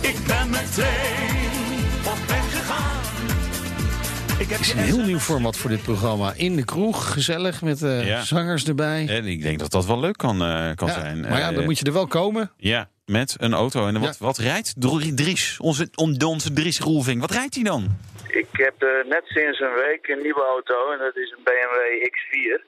Ik 0.00 0.16
ben 0.26 0.50
meteen 0.50 1.05
het 4.50 4.60
is 4.60 4.72
een 4.72 4.78
heel 4.78 5.04
nieuw 5.04 5.18
format 5.18 5.56
voor 5.56 5.70
dit 5.70 5.82
programma. 5.82 6.32
In 6.36 6.56
de 6.56 6.64
kroeg, 6.64 7.12
gezellig, 7.12 7.62
met 7.62 7.82
eh, 7.82 8.06
Ja. 8.06 8.20
zangers 8.22 8.64
erbij. 8.68 9.06
En 9.08 9.24
ik 9.24 9.42
denk 9.42 9.58
dat 9.58 9.70
dat 9.70 9.86
wel 9.86 10.00
leuk 10.00 10.16
kan, 10.16 10.42
eh, 10.42 10.70
kan 10.74 10.88
Ja, 10.88 10.94
zijn. 10.94 11.20
maar 11.20 11.38
ja, 11.38 11.48
Eh, 11.48 11.54
dan 11.54 11.64
moet 11.64 11.78
je 11.78 11.84
er 11.84 11.92
wel 11.92 12.06
komen. 12.06 12.52
Ja, 12.56 12.88
met 13.06 13.36
een 13.38 13.52
auto. 13.54 13.86
En 13.86 14.00
wat, 14.00 14.16
Ja. 14.18 14.24
wat 14.26 14.38
rijdt 14.38 14.74
Dr- 14.80 15.14
Dries? 15.14 15.58
Onze, 15.60 15.88
on- 15.94 16.22
onze 16.24 16.52
Dries 16.52 16.78
Roelvink. 16.80 17.20
Wat 17.20 17.30
rijdt 17.30 17.54
hij 17.54 17.64
dan? 17.64 17.82
Ik 18.28 18.46
heb 18.52 18.82
eh, 18.82 18.88
net 19.08 19.22
sinds 19.24 19.60
een 19.60 19.74
week 19.86 20.08
een 20.08 20.22
nieuwe 20.22 20.44
auto 20.54 20.92
en 20.92 20.98
dat 20.98 21.16
is 21.16 21.30
een 21.36 21.42
BMW 21.44 21.76
X4. 22.14 22.64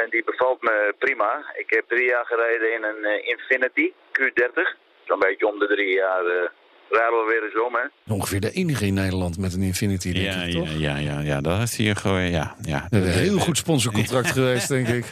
En 0.00 0.10
die 0.10 0.24
bevalt 0.24 0.62
me 0.62 0.94
prima. 0.98 1.44
Ik 1.62 1.70
heb 1.70 1.84
drie 1.88 2.08
jaar 2.08 2.24
gereden 2.26 2.68
in 2.76 2.82
een 2.90 3.04
eh, 3.04 3.28
Infinity 3.34 3.86
Q30. 4.18 4.76
Zo'n 5.06 5.18
beetje 5.18 5.48
om 5.52 5.58
de 5.58 5.66
drie 5.66 5.94
jaar 5.94 6.24
we 6.90 7.24
weer 7.28 7.44
eens 7.44 7.66
om, 7.66 7.74
hè. 7.74 8.14
Ongeveer 8.14 8.40
de 8.40 8.50
enige 8.50 8.86
in 8.86 8.94
Nederland 8.94 9.38
met 9.38 9.54
een 9.54 9.62
Infinity, 9.62 10.12
denk 10.12 10.24
Ja, 10.24 10.42
ik, 10.42 10.52
ja, 10.52 10.58
toch? 10.58 10.68
ja, 10.78 10.96
ja, 10.96 11.20
ja, 11.20 11.40
dat 11.40 11.58
heeft 11.58 11.76
hij 11.76 11.94
gewoon. 11.94 12.30
Ja, 12.30 12.56
ja. 12.60 12.86
We 12.90 12.96
hebben 12.96 13.12
een 13.12 13.18
heel 13.18 13.38
goed 13.38 13.56
sponsorcontract 13.56 14.30
geweest, 14.38 14.68
denk 14.68 14.88
ik. 14.88 15.04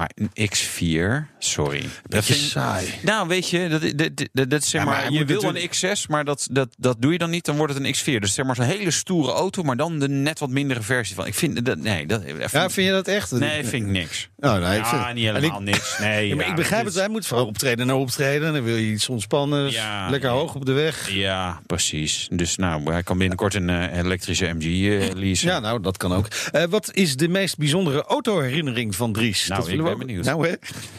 Maar 0.00 0.10
een 0.14 0.48
X4, 0.50 1.28
sorry. 1.38 1.84
Dat 2.08 2.24
vind- 2.24 2.38
saai. 2.38 2.86
Nou, 3.02 3.28
weet 3.28 3.48
je, 3.50 3.68
dat, 3.68 3.98
dat, 3.98 4.28
dat, 4.32 4.50
dat, 4.50 4.64
zeg 4.64 4.80
Ja, 4.82 4.86
maar 4.88 5.12
je 5.12 5.24
wil 5.24 5.42
een 5.44 5.68
X6, 5.70 6.06
maar 6.08 6.24
dat, 6.24 6.48
dat, 6.50 6.68
dat 6.78 6.96
doe 7.02 7.12
je 7.12 7.18
dan 7.18 7.30
niet, 7.30 7.44
dan 7.44 7.56
wordt 7.56 7.74
het 7.74 7.84
een 7.84 7.94
X4. 7.94 8.20
Dus 8.20 8.34
zeg 8.34 8.44
maar 8.46 8.54
zo'n 8.56 8.64
hele 8.64 8.90
stoere 8.90 9.32
auto, 9.32 9.62
maar 9.62 9.76
dan 9.76 9.98
de 9.98 10.08
net 10.08 10.38
wat 10.38 10.48
mindere 10.50 10.82
versie 10.82 11.14
van. 11.14 11.26
Ik 11.26 11.34
vind 11.34 11.64
dat, 11.64 11.78
nee, 11.78 12.06
dat, 12.06 12.22
Ja, 12.52 12.70
vind 12.70 12.86
je 12.86 12.92
dat 12.92 13.08
echt? 13.08 13.30
nee, 13.30 13.64
vind 13.64 13.82
ik 13.86 13.90
niks. 13.90 14.28
Oh, 14.38 14.52
nee, 14.52 14.78
ik 14.78 14.84
ja, 14.84 15.04
vind- 15.04 15.14
niet 15.14 15.24
helemaal 15.24 15.58
ik- 15.58 15.64
niks. 15.64 15.98
Nee, 15.98 16.26
Ja, 16.28 16.34
maar 16.34 16.44
ja, 16.44 16.50
ik 16.50 16.56
begrijp 16.56 16.84
het, 16.84 16.94
hij 16.94 17.08
moet 17.08 17.26
van 17.26 17.38
optreden 17.46 17.86
naar 17.86 17.96
optreden. 17.96 18.52
Dan 18.52 18.62
wil 18.62 18.76
je 18.76 18.90
iets 18.92 19.08
ontspannen, 19.08 19.64
dus 19.64 19.74
Ja, 19.74 20.10
lekker 20.10 20.28
ja. 20.30 20.34
hoog 20.36 20.54
op 20.54 20.66
de 20.66 20.72
weg. 20.72 21.10
Ja, 21.10 21.60
precies. 21.66 22.28
Dus 22.32 22.56
nou, 22.56 22.92
hij 22.92 23.02
kan 23.02 23.18
binnenkort 23.18 23.54
een 23.54 23.70
eh, 23.70 23.98
elektrische 23.98 24.46
MG 24.46 24.64
eh 24.88 25.14
leasen. 25.14 25.48
Ja, 25.48 25.58
nou, 25.60 25.80
dat 25.80 25.96
kan 25.96 26.12
ook. 26.12 26.26
Eh, 26.52 26.64
wat 26.64 26.94
is 26.94 27.16
de 27.16 27.28
meest 27.28 27.56
bijzondere 27.58 28.02
autoherinnering 28.02 28.94
van 28.96 29.12
Dries? 29.12 29.46
Nou, 29.48 29.60
dat 29.60 29.68
ik 29.70 29.76
willen 29.76 29.89
we 29.89 29.89
ben 29.90 30.00
ook- 30.00 30.06
benieuwd. 30.06 30.24
Nou, 30.24 30.48
hè? 30.48 30.54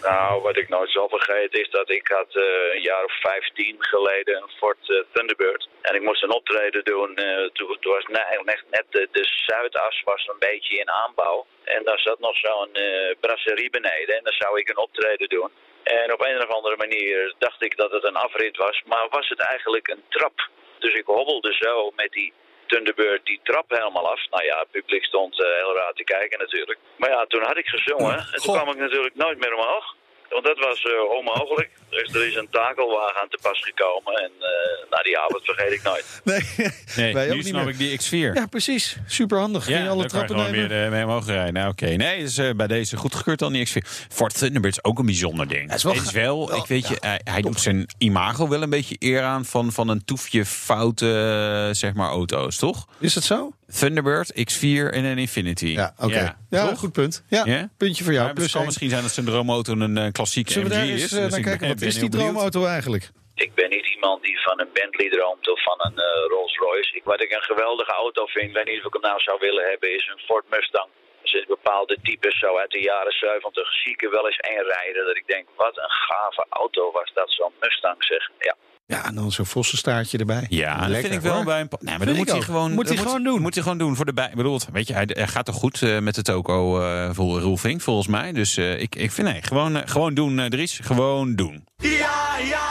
Nou, 0.10 0.42
wat 0.42 0.58
ik 0.58 0.70
nooit 0.70 0.92
zal 0.92 1.10
vergeten 1.10 1.60
is 1.62 1.70
dat 1.70 1.90
ik 1.90 2.08
had 2.08 2.36
eh, 2.36 2.44
een 2.76 2.82
jaar 2.82 3.04
of 3.04 3.20
15 3.20 3.76
geleden 3.80 4.36
een 4.42 4.50
Ford 4.58 4.90
eh, 4.90 4.96
Thunderbird. 5.14 5.68
En 5.82 5.96
ik 5.96 6.02
moest 6.02 6.24
een 6.24 6.32
optreden 6.42 6.84
doen. 6.84 7.16
eh, 7.16 7.46
toen, 7.54 7.78
toen 7.80 7.94
was 7.94 8.06
ne- 8.08 8.42
net, 8.44 8.64
net 8.70 8.86
de, 8.90 9.08
de 9.12 9.26
Zuidas 9.48 10.02
was 10.04 10.28
een 10.28 10.40
beetje 10.50 10.78
in 10.78 10.90
aanbouw. 10.92 11.46
En 11.64 11.84
daar 11.84 12.00
zat 12.00 12.20
nog 12.20 12.38
zo'n 12.38 12.74
eh, 12.74 13.16
brasserie 13.20 13.70
beneden. 13.70 14.18
En 14.18 14.24
dan 14.24 14.34
zou 14.34 14.60
ik 14.60 14.70
een 14.70 14.78
optreden 14.88 15.30
doen. 15.30 15.52
En 15.84 16.14
op 16.14 16.22
een 16.22 16.38
of 16.48 16.50
andere 16.50 16.78
manier 16.78 17.34
dacht 17.38 17.64
ik 17.64 17.78
dat 17.78 17.92
het 17.92 18.04
een 18.04 18.16
afrit 18.16 18.58
was. 18.58 18.82
Maar 18.86 19.08
was 19.10 19.30
het 19.30 19.40
eigenlijk 19.40 19.88
een 19.88 20.04
trap. 20.10 20.50
Dus 20.80 20.94
ik 20.94 21.06
hobbelde 21.06 21.54
zo 21.60 21.92
met 21.96 22.12
die 22.12 22.34
Thunderbird 22.72 23.26
die 23.26 23.40
trap 23.44 23.70
helemaal 23.70 24.12
af. 24.14 24.22
Nou 24.30 24.44
ja, 24.44 24.60
het 24.60 24.72
publiek 24.72 25.06
stond 25.06 25.34
eh, 25.40 25.48
heel 25.62 25.76
raar 25.76 25.94
te 25.94 26.04
kijken 26.04 26.40
natuurlijk. 26.40 26.80
Maar 26.98 27.10
ja, 27.10 27.26
toen 27.26 27.44
had 27.44 27.58
ik 27.58 27.68
gezongen. 27.68 28.18
En 28.34 28.40
toen 28.42 28.56
kwam 28.56 28.70
ik 28.70 28.78
natuurlijk 28.78 29.16
nooit 29.16 29.40
meer 29.40 29.54
omhoog. 29.56 29.96
Want 30.32 30.46
dat 30.46 30.60
was 30.60 30.82
eh, 30.84 31.18
onmogelijk. 31.18 31.70
Dus 31.90 32.14
er 32.14 32.28
is 32.28 32.36
een 32.36 32.48
takelwagen 32.52 33.22
aan 33.22 33.28
te 33.30 33.38
pas 33.42 33.60
gekomen. 33.60 34.14
En 34.14 34.32
eh 34.40 34.90
nou, 34.90 35.04
die 35.04 35.18
avond 35.20 35.46
vergeet 35.46 35.72
ik 35.72 35.84
nooit. 35.84 36.22
Nee, 36.24 36.42
Nee, 36.96 37.14
wij 37.14 37.24
ook 37.26 37.30
nu 37.32 37.36
niet 37.38 37.48
snap 37.48 37.64
meer. 37.64 37.74
ik 37.74 37.78
die 37.78 38.00
X4. 38.00 38.34
Ja, 38.34 38.46
precies. 38.46 38.98
Superhandig. 39.08 39.64
Ging 39.64 39.78
je 39.78 39.90
alle 39.90 40.02
dan 40.02 40.10
kan 40.10 40.20
je 40.20 40.26
trappen 40.26 40.36
gewoon 40.36 40.52
nemen? 40.52 40.70
weer 40.70 40.86
eh, 40.86 40.92
mee 40.92 41.06
mogen 41.06 41.34
rijden. 41.34 41.54
Nou, 41.54 41.70
oké. 41.72 41.86
Nee, 41.86 42.20
dus 42.20 42.38
eh, 42.38 42.50
bij 42.56 42.68
deze 42.68 42.98
goedgekeurd 42.98 43.40
dan 43.40 43.54
die 43.54 43.68
X4. 43.68 43.88
Ford 44.10 44.38
Thunderbird 44.38 44.74
is 44.78 44.84
ook 44.84 45.00
een 45.00 45.06
bijzonder 45.06 45.48
ding. 45.48 45.70
Ja, 45.70 45.76
is 45.76 45.84
wel 45.84 45.94
Het 45.94 46.04
is 46.04 46.12
wel, 46.12 46.56
ik 46.56 46.66
weet 46.66 46.88
je, 46.88 46.98
hij, 47.00 47.22
hij 47.24 47.42
doet 47.42 47.60
zijn 47.60 47.86
imago 47.98 48.48
wel 48.48 48.62
een 48.62 48.70
beetje 48.70 48.96
eer 49.00 49.22
aan 49.22 49.46
van, 49.46 49.72
van 49.72 49.88
een 49.88 50.06
toefje 50.06 50.46
foute, 50.46 51.70
zeg 51.72 51.94
maar, 51.94 52.10
auto's, 52.10 52.58
toch? 52.58 52.88
Is 53.00 53.16
het 53.16 53.24
zo? 53.24 53.52
Thunderbird, 53.80 54.30
X4 54.34 54.86
en 54.98 55.04
een 55.06 55.18
Infinity. 55.18 55.66
Ja, 55.82 55.94
oké. 56.00 56.36
Ja, 56.50 56.76
goed 56.76 56.92
punt. 56.92 57.24
Ja, 57.30 57.42
Ja? 57.46 57.70
puntje 57.78 58.04
voor 58.04 58.14
jou. 58.14 58.26
Maar 58.26 58.34
het 58.36 58.42
Plus 58.44 58.52
kan 58.58 58.66
misschien 58.66 58.90
zijn 58.90 59.02
dat 59.02 59.12
zijn 59.12 59.26
droomauto 59.26 59.74
een 59.74 59.98
eh, 59.98 60.12
klassieke 60.12 60.52
Zullen 60.52 60.70
we 60.70 60.76
MG 60.76 60.82
daar 60.82 60.90
eens 60.92 61.04
is. 61.04 61.12
eh, 61.12 61.24
dus 61.24 61.34
kijken? 61.34 61.60
ben- 61.60 61.68
Wat 61.70 61.80
ben 61.80 61.88
is 61.88 62.00
die 62.00 62.10
droomauto 62.10 62.66
eigenlijk? 62.66 63.06
Ik 63.36 63.54
ben 63.60 63.70
niet 63.70 63.88
iemand 63.96 64.24
die 64.24 64.38
van 64.48 64.60
een 64.60 64.70
Bentley 64.74 65.10
droomt 65.10 65.46
of 65.54 65.60
van 65.70 65.78
een 65.88 65.98
eh, 66.08 66.26
Rolls 66.34 66.56
Royce. 66.66 66.96
Ik, 67.00 67.04
wat 67.04 67.22
ik 67.26 67.32
een 67.32 67.48
geweldige 67.52 67.92
auto 68.04 68.26
vind, 68.26 68.48
ik 68.50 68.56
weet 68.58 68.68
niet 68.72 68.80
of 68.80 68.86
ik 68.86 68.94
hem 68.94 69.02
nou 69.12 69.20
zou 69.28 69.38
willen 69.48 69.66
hebben, 69.70 69.96
is 69.96 70.06
een 70.12 70.22
Ford 70.30 70.46
Mustang. 70.50 70.90
Er 71.24 71.30
zitten 71.30 71.56
bepaalde 71.60 71.98
types 72.04 72.40
zo 72.40 72.50
uit 72.58 72.72
de 72.72 72.84
jaren 72.92 73.12
70 73.14 73.74
zie 73.82 73.92
ik 73.92 74.02
er 74.04 74.12
wel 74.18 74.26
eens 74.28 74.40
een 74.50 74.64
rijden 74.76 75.06
dat 75.10 75.18
ik 75.22 75.28
denk, 75.34 75.46
wat 75.64 75.76
een 75.78 75.96
gave 76.08 76.46
auto 76.50 76.84
was 77.00 77.10
dat, 77.14 77.30
zo'n 77.32 77.54
Mustang 77.60 78.00
zeg. 78.12 78.24
Ja. 78.48 78.56
Ja, 78.92 79.06
en 79.06 79.16
dan 79.16 79.32
zo'n 79.32 79.46
vossenstaartje 79.46 80.18
erbij. 80.18 80.46
Ja, 80.50 80.80
dat 80.80 80.88
Lekker, 80.90 81.10
vind 81.10 81.14
ik 81.14 81.22
wel 81.22 81.36
hoor. 81.36 81.44
bij 81.44 81.60
een. 81.62 81.68
Nee, 81.80 81.98
maar 81.98 82.08
dat 82.08 82.16
moet 82.16 82.32
hij 82.32 82.42
gewoon. 82.42 82.72
Moet 82.74 82.88
hij 82.88 82.98
gewoon 82.98 83.24
doen. 83.24 83.42
Moet 83.42 83.54
hij 83.54 83.64
gewoon 83.64 83.78
doen 83.78 83.96
voor 83.96 84.06
de 84.06 84.14
bij. 84.14 84.28
Ik 84.30 84.36
bedoel, 84.36 84.60
weet 84.74 84.88
je, 84.88 84.94
hij, 84.94 85.10
hij 85.14 85.28
gaat 85.28 85.46
toch 85.46 85.56
goed 85.56 85.82
eh, 85.82 86.00
met 86.00 86.16
de 86.16 86.22
toko 86.22 86.82
eh 86.82 87.10
vol 87.14 87.40
roofing, 87.40 87.84
volgens 87.84 88.08
mij. 88.08 88.32
Dus 88.32 88.58
eh, 88.58 88.82
ik, 88.82 88.96
ik 88.96 89.12
vind 89.12 89.28
nee, 89.28 89.42
gewoon, 89.42 89.82
gewoon 89.86 90.14
doen, 90.14 90.50
Dries. 90.50 90.80
Gewoon 90.84 91.36
doen. 91.36 91.64
Ja, 91.78 92.38
ja, 92.44 92.71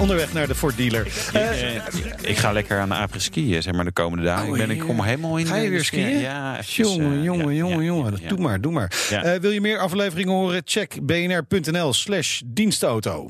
onderweg 0.00 0.32
naar 0.32 0.46
de 0.46 0.54
Ford 0.54 0.76
dealer. 0.76 1.06
Eh, 1.32 1.74
ik 2.20 2.36
ga 2.38 2.52
lekker 2.52 2.80
aan 2.80 2.88
de 2.88 2.94
apres 2.94 3.24
skiën, 3.24 3.62
zeg 3.62 3.74
maar, 3.74 3.84
de 3.84 3.92
komende 3.92 4.24
dagen. 4.24 4.48
ik 4.48 4.54
ben, 4.54 4.70
ik 4.70 4.78
kom 4.80 5.02
helemaal 5.02 5.36
in. 5.36 5.46
Ga 5.46 5.56
je 5.56 5.68
weer 5.68 5.78
de 5.78 5.84
skiën? 5.84 6.18
Ja, 6.18 6.52
eventjes, 6.52 6.86
jongen, 6.86 7.18
eh, 7.18 7.24
jongen, 7.24 7.48
ja, 7.48 7.52
jongen, 7.54 7.78
ja, 7.78 7.84
jongen. 7.84 8.18
ja. 8.20 8.28
Doe 8.28 8.38
maar, 8.38 8.60
doe 8.60 8.72
maar. 8.72 8.92
Ja. 9.10 9.22
Eh, 9.22 9.40
wil 9.40 9.50
je 9.50 9.60
meer 9.60 9.78
afleveringen 9.78 10.32
horen? 10.32 10.62
Check 10.64 10.98
bnr.nl 11.02 11.92
slash 11.92 12.40
dienstauto. 12.44 13.28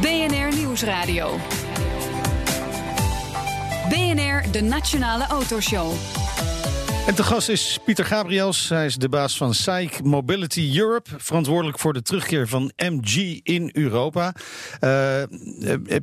BNR 0.00 0.56
Nieuwsradio. 0.56 1.38
BNR, 3.88 4.42
de 4.50 4.60
Nationale 4.62 5.26
Autoshow. 5.26 5.92
En 7.06 7.14
te 7.14 7.22
gast 7.22 7.48
is 7.48 7.78
Pieter 7.84 8.04
Gabriels. 8.04 8.68
Hij 8.68 8.86
is 8.86 8.96
de 8.96 9.08
baas 9.08 9.36
van 9.36 9.54
SAIC 9.54 10.02
Mobility 10.02 10.72
Europe. 10.78 11.10
Verantwoordelijk 11.16 11.78
voor 11.78 11.92
de 11.92 12.02
terugkeer 12.02 12.48
van 12.48 12.72
MG 12.76 13.40
in 13.42 13.70
Europa. 13.72 14.34
Eh, 14.80 15.22
eh, 15.22 15.28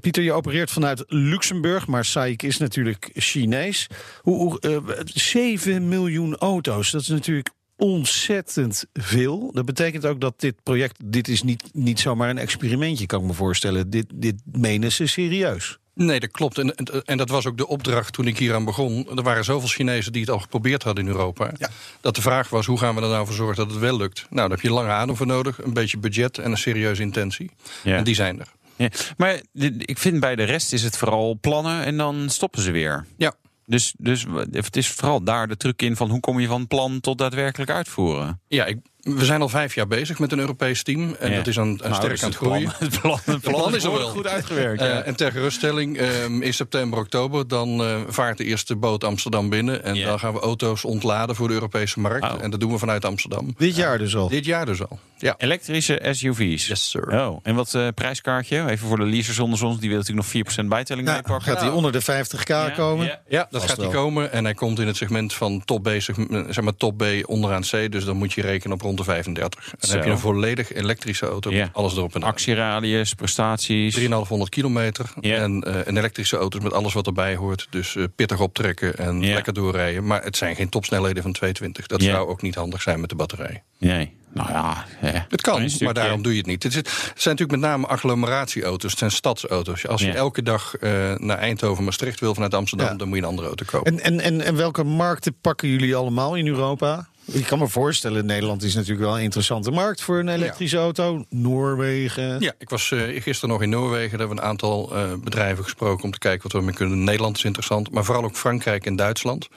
Pieter, 0.02 0.24
je 0.24 0.34
opereert 0.34 0.72
vanuit 0.72 1.04
Luxemburg. 1.08 1.88
Maar 1.88 2.06
SAIC 2.06 2.44
is 2.44 2.58
natuurlijk 2.58 3.10
Chinees. 3.14 3.88
Hoe, 4.22 4.38
hoe, 4.38 4.60
eh, 4.60 5.00
7 5.06 5.88
miljoen 5.88 6.36
auto's. 6.36 6.92
Dat 6.92 7.02
is 7.02 7.08
natuurlijk 7.08 7.50
ontzettend 7.76 8.86
veel. 8.94 9.52
Dat 9.54 9.66
betekent 9.66 10.06
ook 10.06 10.22
dat 10.22 10.40
dit 10.40 10.64
project... 10.64 11.00
Dit 11.06 11.28
is 11.28 11.44
niet, 11.44 11.70
niet 11.74 12.00
zomaar 12.00 12.30
een 12.30 12.38
experimentje, 12.38 13.06
kan 13.06 13.22
ik 13.22 13.28
me 13.28 13.34
voorstellen. 13.34 13.90
Dit, 13.90 14.06
dit 14.16 14.36
menen 14.52 14.92
ze 14.92 15.08
serieus. 15.08 15.80
Nee, 15.98 16.20
dat 16.20 16.32
klopt. 16.32 16.58
En, 16.58 16.76
en, 16.76 17.04
en 17.06 17.18
dat 17.18 17.30
was 17.30 17.46
ook 17.46 17.58
de 17.58 17.68
opdracht 17.68 18.14
toen 18.14 18.28
ik 18.28 18.38
hier 18.38 18.56
aan 18.56 18.66
begon. 18.66 19.08
Er 19.16 19.24
waren 19.24 19.44
zoveel 19.44 19.70
Chinezen 19.70 20.12
die 20.12 20.22
het 20.22 20.30
al 20.30 20.40
geprobeerd 20.40 20.84
hadden 20.84 21.06
in 21.06 21.12
Europa. 21.12 21.52
Ja. 21.58 21.70
Dat 22.02 22.16
de 22.16 22.22
vraag 22.22 22.50
was, 22.50 22.66
hoe 22.66 22.78
gaan 22.78 22.96
we 22.96 23.02
er 23.02 23.08
nou 23.08 23.26
voor 23.26 23.36
zorgen 23.36 23.56
dat 23.56 23.72
het 23.72 23.80
wel 23.80 23.98
lukt? 23.98 24.26
Nou, 24.30 24.48
daar 24.48 24.58
heb 24.58 24.66
je 24.66 24.72
lange 24.72 24.90
adem 24.90 25.16
voor 25.16 25.26
nodig, 25.26 25.64
een 25.64 25.74
beetje 25.74 25.98
budget 25.98 26.38
en 26.38 26.52
een 26.52 26.58
serieuze 26.58 27.02
intentie. 27.02 27.52
Ja. 27.84 27.98
En 27.98 28.04
die 28.04 28.16
zijn 28.16 28.40
er. 28.40 28.48
Ja, 28.76 28.90
Maar 29.18 29.42
ik 29.78 29.98
vind 29.98 30.20
bij 30.20 30.36
de 30.36 30.44
rest 30.44 30.74
is 30.74 30.84
het 30.84 30.98
vooral 30.98 31.38
plannen 31.42 31.84
en 31.84 31.98
dan 31.98 32.30
stoppen 32.30 32.62
ze 32.62 32.72
weer. 32.72 33.06
Ja. 33.18 33.34
Dus, 33.66 33.94
dus 33.98 34.26
het 34.52 34.76
is 34.76 34.88
vooral 34.88 35.24
daar 35.24 35.48
de 35.48 35.58
truc 35.58 35.82
in 35.82 35.96
van 35.96 36.10
hoe 36.10 36.20
kom 36.20 36.40
je 36.40 36.48
van 36.48 36.68
plan 36.68 37.00
tot 37.00 37.18
daadwerkelijk 37.18 37.72
uitvoeren. 37.72 38.42
Ja, 38.48 38.66
ik, 38.66 38.78
we 39.02 39.26
zijn 39.26 39.42
al 39.42 39.50
vijf 39.50 39.76
jaar 39.76 39.88
bezig 39.88 40.20
met 40.20 40.32
een 40.32 40.40
Europees 40.40 40.84
team. 40.84 41.16
En 41.20 41.30
Ja. 41.30 41.36
dat 41.38 41.48
is 41.48 41.60
aan, 41.60 41.68
aan 41.84 41.90
Nou, 41.92 41.94
sterk 41.94 42.24
aan 42.24 42.30
het 42.30 42.40
plan- 42.40 42.52
groeien. 42.52 42.72
Het 42.80 43.02
plan, 43.02 43.20
het 43.24 43.42
plan, 43.42 43.54
plan 43.54 43.76
is 43.76 43.84
er 43.84 43.92
wel. 43.92 44.08
goed 44.10 44.28
uitgewerkt. 44.28 44.82
Eh, 44.82 44.88
ja. 44.88 45.02
en 45.02 45.16
ter 45.16 45.32
geruststelling, 45.32 45.98
ehm, 45.98 46.42
in 46.42 46.54
september, 46.54 47.00
oktober, 47.00 47.48
dan 47.48 47.82
eh, 47.84 47.96
vaart 48.08 48.38
de 48.38 48.44
eerste 48.44 48.76
boot 48.76 49.04
Amsterdam 49.04 49.50
binnen. 49.50 49.84
En 49.84 49.96
Ja. 49.96 50.08
dan 50.08 50.20
gaan 50.20 50.34
we 50.34 50.40
auto's 50.40 50.84
ontladen 50.86 51.36
voor 51.36 51.48
de 51.48 51.54
Europese 51.54 52.00
markt. 52.00 52.24
Oh. 52.26 52.44
En 52.44 52.50
dat 52.52 52.60
doen 52.60 52.72
we 52.72 52.78
vanuit 52.78 53.06
Amsterdam. 53.06 53.54
Dit 53.58 53.76
jaar 53.76 53.98
dus 53.98 54.16
al. 54.16 54.28
Dit 54.30 54.46
jaar 54.46 54.66
dus 54.66 54.88
al. 54.88 55.00
Ja. 55.18 55.36
Elektrische 55.38 56.00
SUV's. 56.12 56.68
Yes, 56.68 56.90
sir. 56.90 57.08
Oh, 57.28 57.40
en 57.44 57.56
wat 57.56 57.74
eh, 57.74 57.88
prijskaartje? 57.96 58.70
Even 58.70 58.88
voor 58.88 58.98
de 58.98 59.06
leasers 59.06 59.40
onder 59.40 59.64
ons. 59.66 59.80
Die 59.80 59.90
willen 59.90 60.06
natuurlijk 60.08 60.34
nog 60.34 60.64
4% 60.64 60.70
bijtelling 60.70 61.06
Nou, 61.08 61.18
meepakken. 61.22 61.52
gaat 61.52 61.62
hij 61.62 61.70
onder 61.70 61.92
de 61.92 62.02
50k 62.02 62.48
Ja, 62.48 62.70
komen? 62.70 63.06
ja. 63.06 63.20
Ja, 63.28 63.48
dat 63.50 63.62
Vast 63.62 63.66
gaat 63.74 63.78
hij 63.82 63.92
wel. 63.92 64.02
komen. 64.04 64.32
En 64.32 64.44
hij 64.44 64.54
komt 64.54 64.80
in 64.80 64.88
het 64.88 64.96
segment 64.96 65.34
van 65.34 65.62
top 65.66 65.84
B, 65.84 65.90
zeg 66.00 66.62
maar 66.62 66.76
top 66.78 66.98
B 66.98 67.04
onderaan 67.26 67.62
C. 67.62 67.92
Dus 67.92 68.06
dan 68.06 68.18
moet 68.18 68.34
je 68.34 68.42
rekenen 68.42 68.74
op 68.76 68.82
rond 68.82 68.97
de 68.98 69.04
35. 69.04 69.72
En 69.72 69.78
dan 69.80 69.90
heb 69.90 70.04
je 70.06 70.12
een 70.12 70.20
volledig 70.20 70.74
elektrische 70.74 71.26
auto. 71.26 71.52
Ja. 71.52 71.64
met 71.64 71.74
Alles 71.74 71.96
erop 71.96 72.16
en 72.16 72.24
aan. 72.24 72.30
Actieradius, 72.30 73.14
prestaties. 73.14 73.94
3,500 73.94 74.50
kilometer. 74.50 75.10
Ja. 75.22 75.36
En 75.36 75.64
eh, 75.64 75.76
een 75.86 75.98
elektrische 75.98 76.38
auto's 76.38 76.62
met 76.62 76.74
alles 76.74 76.94
wat 76.94 77.06
erbij 77.08 77.36
hoort. 77.36 77.68
Dus 77.70 77.96
eh, 77.96 78.04
pittig 78.16 78.40
optrekken 78.40 78.98
en 78.98 79.22
Ja. 79.22 79.34
lekker 79.34 79.54
doorrijden. 79.54 80.06
Maar 80.08 80.24
het 80.24 80.38
zijn 80.38 80.56
geen 80.56 80.70
topsnelheden 80.70 81.24
van 81.24 81.32
220. 81.32 81.88
Dat 81.88 82.02
Ja. 82.02 82.12
zou 82.12 82.28
ook 82.28 82.42
niet 82.42 82.56
handig 82.56 82.82
zijn 82.82 83.00
met 83.00 83.10
de 83.10 83.16
batterij. 83.16 83.64
Nee, 83.80 84.14
nou 84.34 84.50
ja. 84.50 84.86
eh, 85.02 85.22
Het 85.30 85.42
kan, 85.42 85.70
maar 85.80 85.94
daarom 85.94 86.22
doe 86.22 86.32
je 86.32 86.38
het 86.38 86.48
niet. 86.48 86.64
Het, 86.64 86.74
zijn 86.74 86.84
natuurlijk 87.16 87.52
met 87.52 87.60
name 87.60 87.88
agglomeratieauto's. 87.88 88.90
Het 88.90 89.00
zijn 89.00 89.12
stadsauto's. 89.12 89.88
Als 89.88 90.02
je 90.02 90.08
Ja. 90.08 90.14
elke 90.14 90.44
dag 90.44 90.76
eh, 90.76 90.92
naar 91.16 91.38
Eindhoven, 91.38 91.84
Maastricht 91.84 92.20
wil 92.20 92.34
vanuit 92.34 92.54
Amsterdam... 92.54 92.88
Ja. 92.88 92.96
dan 92.96 93.08
moet 93.08 93.18
je 93.18 93.24
een 93.24 93.30
andere 93.30 93.48
auto 93.48 93.66
kopen. 93.68 93.92
En, 93.92 94.00
en, 94.04 94.20
en, 94.20 94.42
en 94.42 94.56
welke 94.56 94.84
markten 94.84 95.36
pakken 95.42 95.70
jullie 95.70 95.96
allemaal 95.96 96.36
in 96.36 96.48
Europa? 96.48 97.08
Ik 97.32 97.46
kan 97.46 97.60
me 97.60 97.68
voorstellen, 97.68 98.26
Nederland 98.26 98.64
is 98.64 98.74
natuurlijk 98.74 99.02
wel 99.02 99.18
een 99.18 99.24
interessante 99.24 99.72
markt 99.72 100.02
voor 100.02 100.20
een 100.20 100.28
elektrische 100.28 100.78
auto. 100.78 101.26
Noorwegen. 101.30 102.40
Ja, 102.40 102.54
ik 102.58 102.70
was 102.70 102.92
eh 102.92 103.22
gisteren 103.22 103.50
nog 103.50 103.62
in 103.62 103.70
Noorwegen. 103.70 104.10
Daar 104.10 104.20
hebben 104.20 104.36
we 104.36 104.42
een 104.42 104.50
aantal 104.50 104.96
eh, 104.96 105.14
bedrijven 105.24 105.64
gesproken 105.64 106.04
om 106.04 106.12
te 106.12 106.20
kijken 106.20 106.44
wat 106.44 106.52
we 106.52 106.58
ermee 106.58 106.74
kunnen. 106.74 107.04
Nederland 107.04 107.38
is 107.38 107.44
interessant, 107.44 107.92
maar 107.92 108.04
vooral 108.04 108.24
ook 108.24 108.36
Frankrijk 108.36 108.86
en 108.86 108.96
Duitsland. 108.96 109.48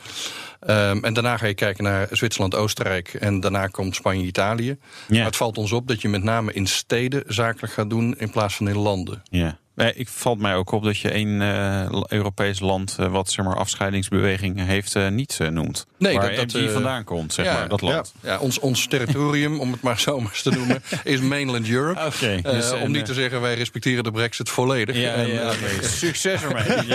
Ehm, 0.61 1.05
en 1.05 1.15
daarna 1.15 1.37
ga 1.37 1.47
je 1.47 1.55
kijken 1.55 1.85
naar 1.85 2.09
Zwitserland, 2.11 2.55
Oostenrijk 2.55 3.15
en 3.15 3.41
daarna 3.41 3.67
komt 3.67 3.95
Spanje, 3.95 4.25
Italië. 4.25 4.77
Ja. 5.09 5.17
Maar 5.17 5.25
het 5.25 5.37
valt 5.37 5.59
ons 5.59 5.73
op 5.73 5.89
dat 5.89 6.03
je 6.03 6.09
met 6.09 6.23
name 6.23 6.53
in 6.53 6.67
steden 6.67 7.23
zakelijk 7.27 7.73
gaat 7.73 7.91
doen 7.91 8.15
in 8.19 8.31
plaats 8.31 8.57
van 8.57 8.69
in 8.69 8.77
landen. 8.79 9.23
Ja. 9.31 9.59
Nee, 9.81 9.93
ik 9.95 10.09
valt 10.09 10.39
mij 10.39 10.55
ook 10.55 10.71
op 10.73 10.85
dat 10.85 10.99
je 10.99 11.11
één 11.11 11.43
eh, 11.43 12.03
Europees 12.09 12.61
land 12.61 12.97
eh, 12.99 13.07
wat 13.11 13.31
zeg 13.31 13.45
maar 13.45 13.57
afscheidingsbeweging 13.57 14.65
heeft 14.67 14.95
eh, 14.97 15.09
niet 15.09 15.37
eh, 15.41 15.49
noemt. 15.49 15.87
Nee, 15.99 16.15
Waar 16.17 16.35
dat- 16.35 16.53
vandaan 16.73 17.05
komt, 17.05 17.33
zeg 17.33 17.45
ja, 17.45 17.53
maar, 17.53 17.69
dat 17.69 17.81
land. 17.81 18.13
Ja, 18.23 18.39
ons, 18.39 18.59
ons 18.59 18.87
territorium, 18.87 19.61
om 19.61 19.73
het 19.73 19.81
maar 19.83 20.01
zo 20.01 20.21
maar 20.21 20.31
eens 20.31 20.43
te 20.43 20.51
noemen, 20.51 20.83
is 21.05 21.21
mainland 21.21 21.69
Europe. 21.69 22.01
Oké, 22.15 22.41
dus, 22.43 22.73
om 22.73 22.91
niet 22.91 23.05
te 23.05 23.15
zeggen, 23.15 23.41
wij 23.41 23.55
respecteren 23.55 24.05
de 24.05 24.11
brexit 24.11 24.49
volledig. 24.49 24.97
Ja, 24.97 25.13
En, 25.13 25.27
ja. 25.29 25.53
Succes 25.83 26.43
ermee. 26.43 26.65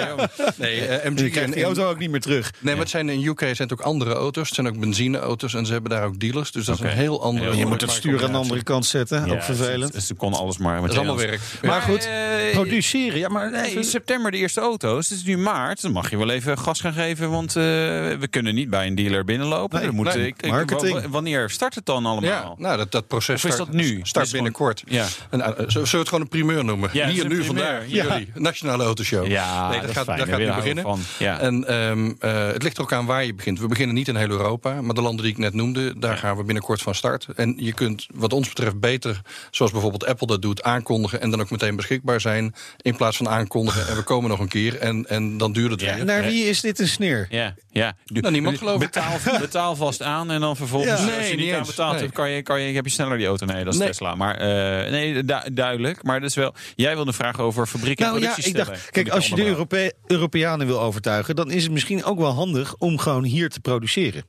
Nee, 0.55 0.81
MG 1.03 1.19
Je 1.19 1.29
krijgt 1.29 1.37
en- 1.49 1.51
die 1.51 1.63
auto 1.63 1.89
ook 1.89 1.99
niet 1.99 2.09
meer 2.09 2.21
terug. 2.21 2.51
Nee, 2.59 2.73
maar 2.73 2.81
het 2.83 2.91
zijn 2.91 3.09
in 3.09 3.23
UK 3.25 3.39
zijn 3.39 3.55
het 3.57 3.73
ook 3.73 3.81
andere 3.81 4.13
auto's. 4.13 4.45
Het 4.45 4.55
zijn 4.55 4.67
ook 4.67 4.79
benzineauto's 4.79 5.53
en 5.53 5.65
ze 5.65 5.71
hebben 5.73 5.91
daar 5.91 6.05
ook 6.05 6.19
dealers. 6.19 6.51
Dus 6.51 6.65
dat 6.65 6.75
is 6.75 6.81
een 6.81 6.87
heel 6.89 7.21
andere... 7.23 7.49
Heel 7.49 7.57
Je 7.59 7.65
moet 7.65 7.81
het 7.81 7.91
stuur 7.91 8.23
aan 8.23 8.31
de 8.31 8.37
andere 8.37 8.63
kant 8.63 8.85
zetten. 8.85 9.25
Ja, 9.25 9.33
ook 9.33 9.43
vervelend. 9.43 10.03
Ze 10.03 10.13
kon 10.13 10.33
alles 10.33 10.57
maar. 10.57 10.81
Dat 10.81 10.91
is 10.91 10.97
allemaal 10.97 11.17
werk. 11.17 11.39
maar 11.61 11.81
goed, 11.81 12.09
eh, 12.75 12.81
produceren. 12.81 13.19
Ja, 13.19 13.29
maar 13.29 13.51
Nee, 13.51 13.73
in 13.73 13.83
september 13.83 14.31
de 14.31 14.37
eerste 14.37 14.61
auto's. 14.61 15.09
Het 15.09 15.17
is 15.17 15.23
nu 15.23 15.37
maart. 15.37 15.81
Dan 15.81 15.91
mag 15.91 16.09
je 16.09 16.17
wel 16.17 16.29
even 16.29 16.57
gas 16.57 16.79
gaan 16.81 16.93
geven. 16.93 17.29
Want 17.29 17.55
eh, 17.55 17.63
we 17.63 18.27
kunnen 18.29 18.55
niet 18.55 18.69
bij 18.69 18.87
een 18.87 18.95
dealer 18.95 19.25
binnenlopen. 19.25 19.77
Nee, 19.77 19.85
Dan 19.87 19.95
moet, 19.95 20.13
nee. 20.15 20.27
ik, 20.27 20.47
Marketing. 20.47 21.07
wanneer 21.09 21.49
start 21.49 21.75
het 21.75 21.85
dan 21.85 22.05
allemaal? 22.05 22.29
Ja, 22.29 22.53
nou, 22.57 22.77
dat, 22.77 22.91
dat 22.91 23.07
proces 23.07 23.35
Of 23.43 23.49
is 23.49 23.53
start, 23.53 23.71
dat 23.71 23.81
nu? 23.81 23.99
start 24.03 24.31
binnenkort. 24.31 24.83
Ja. 24.87 25.05
En, 25.29 25.39
uh, 25.39 25.45
zullen 25.67 25.67
we 25.91 25.97
het 25.97 26.07
gewoon 26.07 26.21
een 26.21 26.27
primeur 26.29 26.65
noemen? 26.65 26.89
Ja, 26.93 27.07
Hier, 27.07 27.23
nu, 27.23 27.27
primeur. 27.29 27.45
vandaag. 27.45 27.83
Ja. 27.87 28.03
Jullie, 28.03 28.31
Nationale 28.33 28.83
Autoshow. 28.83 29.27
Ja, 29.27 29.69
nee, 29.69 29.81
dat 29.81 29.91
gaat, 29.91 30.05
fijn. 30.05 30.17
dat 30.17 30.27
Daar 30.27 30.37
gaat 30.39 30.47
nu 30.47 30.53
beginnen. 30.55 30.83
van. 30.83 30.99
Ja. 31.19 31.39
En 31.39 31.67
ehm, 31.67 32.11
eh, 32.19 32.47
het 32.47 32.63
ligt 32.63 32.77
er 32.77 32.83
ook 32.83 32.93
aan 32.93 33.05
waar 33.05 33.25
je 33.25 33.33
begint. 33.33 33.59
We 33.59 33.67
beginnen 33.67 33.95
niet 33.95 34.07
in 34.07 34.15
heel 34.15 34.29
Europa, 34.29 34.81
maar 34.81 34.95
de 34.95 35.01
landen 35.01 35.23
die 35.23 35.33
ik 35.33 35.39
net 35.39 35.53
noemde, 35.53 35.99
daar 35.99 36.17
gaan 36.17 36.37
we 36.37 36.43
binnenkort 36.43 36.81
van 36.81 36.95
start. 36.95 37.27
En 37.35 37.55
je 37.57 37.73
kunt, 37.73 38.07
wat 38.13 38.33
ons 38.33 38.47
betreft, 38.47 38.79
beter, 38.79 39.21
zoals 39.51 39.71
bijvoorbeeld 39.71 40.05
Apple 40.05 40.27
dat 40.27 40.41
doet, 40.41 40.63
aankondigen 40.63 41.21
en 41.21 41.29
dan 41.29 41.41
ook 41.41 41.49
meteen 41.51 41.75
beschikbaar 41.75 42.21
zijn. 42.21 42.55
In 42.81 42.95
plaats 42.95 43.17
van 43.17 43.29
aankondigen 43.29 43.87
en 43.87 43.95
we 43.95 44.01
komen 44.03 44.29
nog 44.29 44.39
een 44.39 44.47
keer 44.47 44.77
en, 44.79 45.05
en 45.09 45.37
dan 45.37 45.51
duurt 45.53 45.71
het 45.71 45.81
Ja. 45.81 45.95
weer. 45.95 46.05
naar 46.05 46.23
wie 46.23 46.45
is 46.45 46.61
dit 46.61 46.79
een 46.79 46.87
sneer? 46.87 47.27
Ja, 47.29 47.55
ja. 47.71 47.93
Du- 48.05 48.19
Nou, 48.19 48.33
niemand 48.33 48.57
geloof 48.57 48.73
ik. 48.81 48.91
betaal, 48.91 49.17
betaal 49.39 49.75
vast 49.75 50.01
aan 50.01 50.31
en 50.31 50.39
dan 50.39 50.55
vervolgens, 50.55 50.91
Ja. 50.91 50.97
als 50.97 51.05
Nee, 51.05 51.15
je 51.23 51.29
niet 51.29 51.45
niet 51.45 51.79
aan 51.79 51.91
Nee. 51.91 52.01
hebt, 52.01 52.13
kan 52.13 52.29
je, 52.31 52.41
kan 52.41 52.61
je, 52.61 52.75
heb 52.75 52.85
je 52.85 52.91
sneller 52.91 53.17
die 53.17 53.27
auto. 53.27 53.45
Nee, 53.45 53.63
dat 53.63 53.73
is 53.73 53.79
Nee. 53.79 53.87
Tesla. 53.87 54.15
Maar 54.15 54.35
eh, 54.35 54.91
nee, 54.91 55.23
du- 55.23 55.53
duidelijk. 55.53 56.03
Maar 56.03 56.19
dat 56.19 56.29
is 56.29 56.35
wel. 56.35 56.53
Jij 56.75 56.95
wilde 56.95 57.13
vragen 57.13 57.43
over 57.43 57.67
fabriek 57.67 57.99
en 57.99 58.05
Nou 58.05 58.21
ja, 58.21 58.33
ik 58.37 58.55
dacht, 58.55 58.89
kijk, 58.91 59.09
als 59.09 59.27
je 59.27 59.35
de 59.35 59.45
Europe 59.45 59.93
Europeanen 60.07 60.67
wil 60.67 60.81
overtuigen, 60.81 61.35
dan 61.35 61.51
is 61.51 61.63
het 61.63 61.71
misschien 61.71 62.03
ook 62.03 62.19
wel 62.19 62.31
handig 62.31 62.75
om 62.77 62.97
gewoon 62.97 63.23
hier 63.23 63.49
te 63.49 63.59
produceren. 63.59 64.23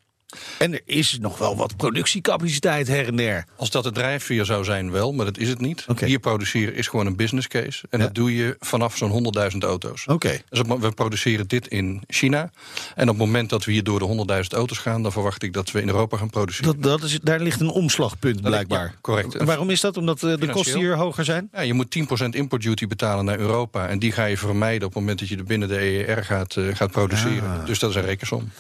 En 0.58 0.72
er 0.72 0.80
is 0.84 1.18
nog 1.20 1.38
wel 1.38 1.56
wat 1.56 1.76
productiecapaciteit 1.76 2.88
her 2.88 3.06
en 3.06 3.16
der. 3.16 3.44
Als 3.56 3.70
dat 3.70 3.84
de 3.84 3.92
drijfveer 3.92 4.44
zou 4.44 4.64
zijn, 4.64 4.90
wel, 4.90 5.12
maar 5.12 5.24
dat 5.24 5.38
is 5.38 5.48
het 5.48 5.60
niet. 5.60 5.86
Hier 6.04 6.18
produceren 6.18 6.74
is 6.74 6.88
gewoon 6.88 7.06
een 7.06 7.16
business 7.16 7.48
case. 7.48 7.84
En 7.90 7.98
Ja. 7.98 8.04
dat 8.04 8.14
doe 8.14 8.34
je 8.36 8.56
vanaf 8.60 8.96
zo'n 8.96 9.10
100.000 9.10 9.62
auto's. 9.62 10.04
Oké. 10.06 10.40
Dus 10.48 10.60
op- 10.60 10.80
we 10.80 10.90
produceren 10.90 11.48
dit 11.48 11.66
in 11.68 12.02
China. 12.08 12.50
En 12.94 13.02
op 13.08 13.18
het 13.18 13.26
moment 13.26 13.50
dat 13.50 13.64
we 13.64 13.72
hier 13.72 13.82
door 13.84 13.98
de 13.98 14.04
100.000 14.04 14.52
auto's 14.52 14.78
gaan... 14.78 15.02
dan 15.02 15.12
verwacht 15.12 15.42
ik 15.42 15.52
dat 15.52 15.70
we 15.70 15.80
in 15.80 15.88
Europa 15.88 16.16
gaan 16.16 16.30
produceren. 16.30 16.80
Dat, 16.80 17.00
dat 17.00 17.02
is, 17.10 17.18
daar 17.22 17.40
ligt 17.40 17.60
een 17.60 17.68
omslagpunt 17.70 18.40
blijkbaar. 18.42 18.84
ja, 18.84 18.94
correct. 19.00 19.34
En 19.34 19.46
waarom 19.46 19.70
is 19.70 19.80
dat? 19.80 19.96
Omdat 19.96 20.16
eh, 20.16 20.20
de 20.22 20.26
Financieel. 20.28 20.54
kosten 20.62 20.80
hier 20.80 20.96
hoger 20.96 21.24
zijn? 21.24 21.48
Ja, 21.52 21.60
je 21.60 21.74
moet 21.74 21.96
10% 22.24 22.28
import 22.30 22.62
duty 22.62 22.86
betalen 22.86 23.24
naar 23.24 23.38
Europa. 23.38 23.88
En 23.88 23.98
die 23.98 24.12
ga 24.12 24.24
je 24.24 24.36
vermijden 24.36 24.86
op 24.88 24.92
het 24.94 25.00
moment 25.00 25.18
dat 25.18 25.28
je 25.28 25.36
er 25.36 25.44
binnen 25.44 25.68
de 25.68 25.80
EER 25.80 26.24
gaat, 26.24 26.56
eh, 26.56 26.64
gaat 26.74 26.90
produceren. 26.90 27.50
Ah. 27.60 27.66
Dus 27.66 27.78
dat 27.78 27.90
is 27.90 27.96
een 27.96 28.04
rekensom. 28.04 28.50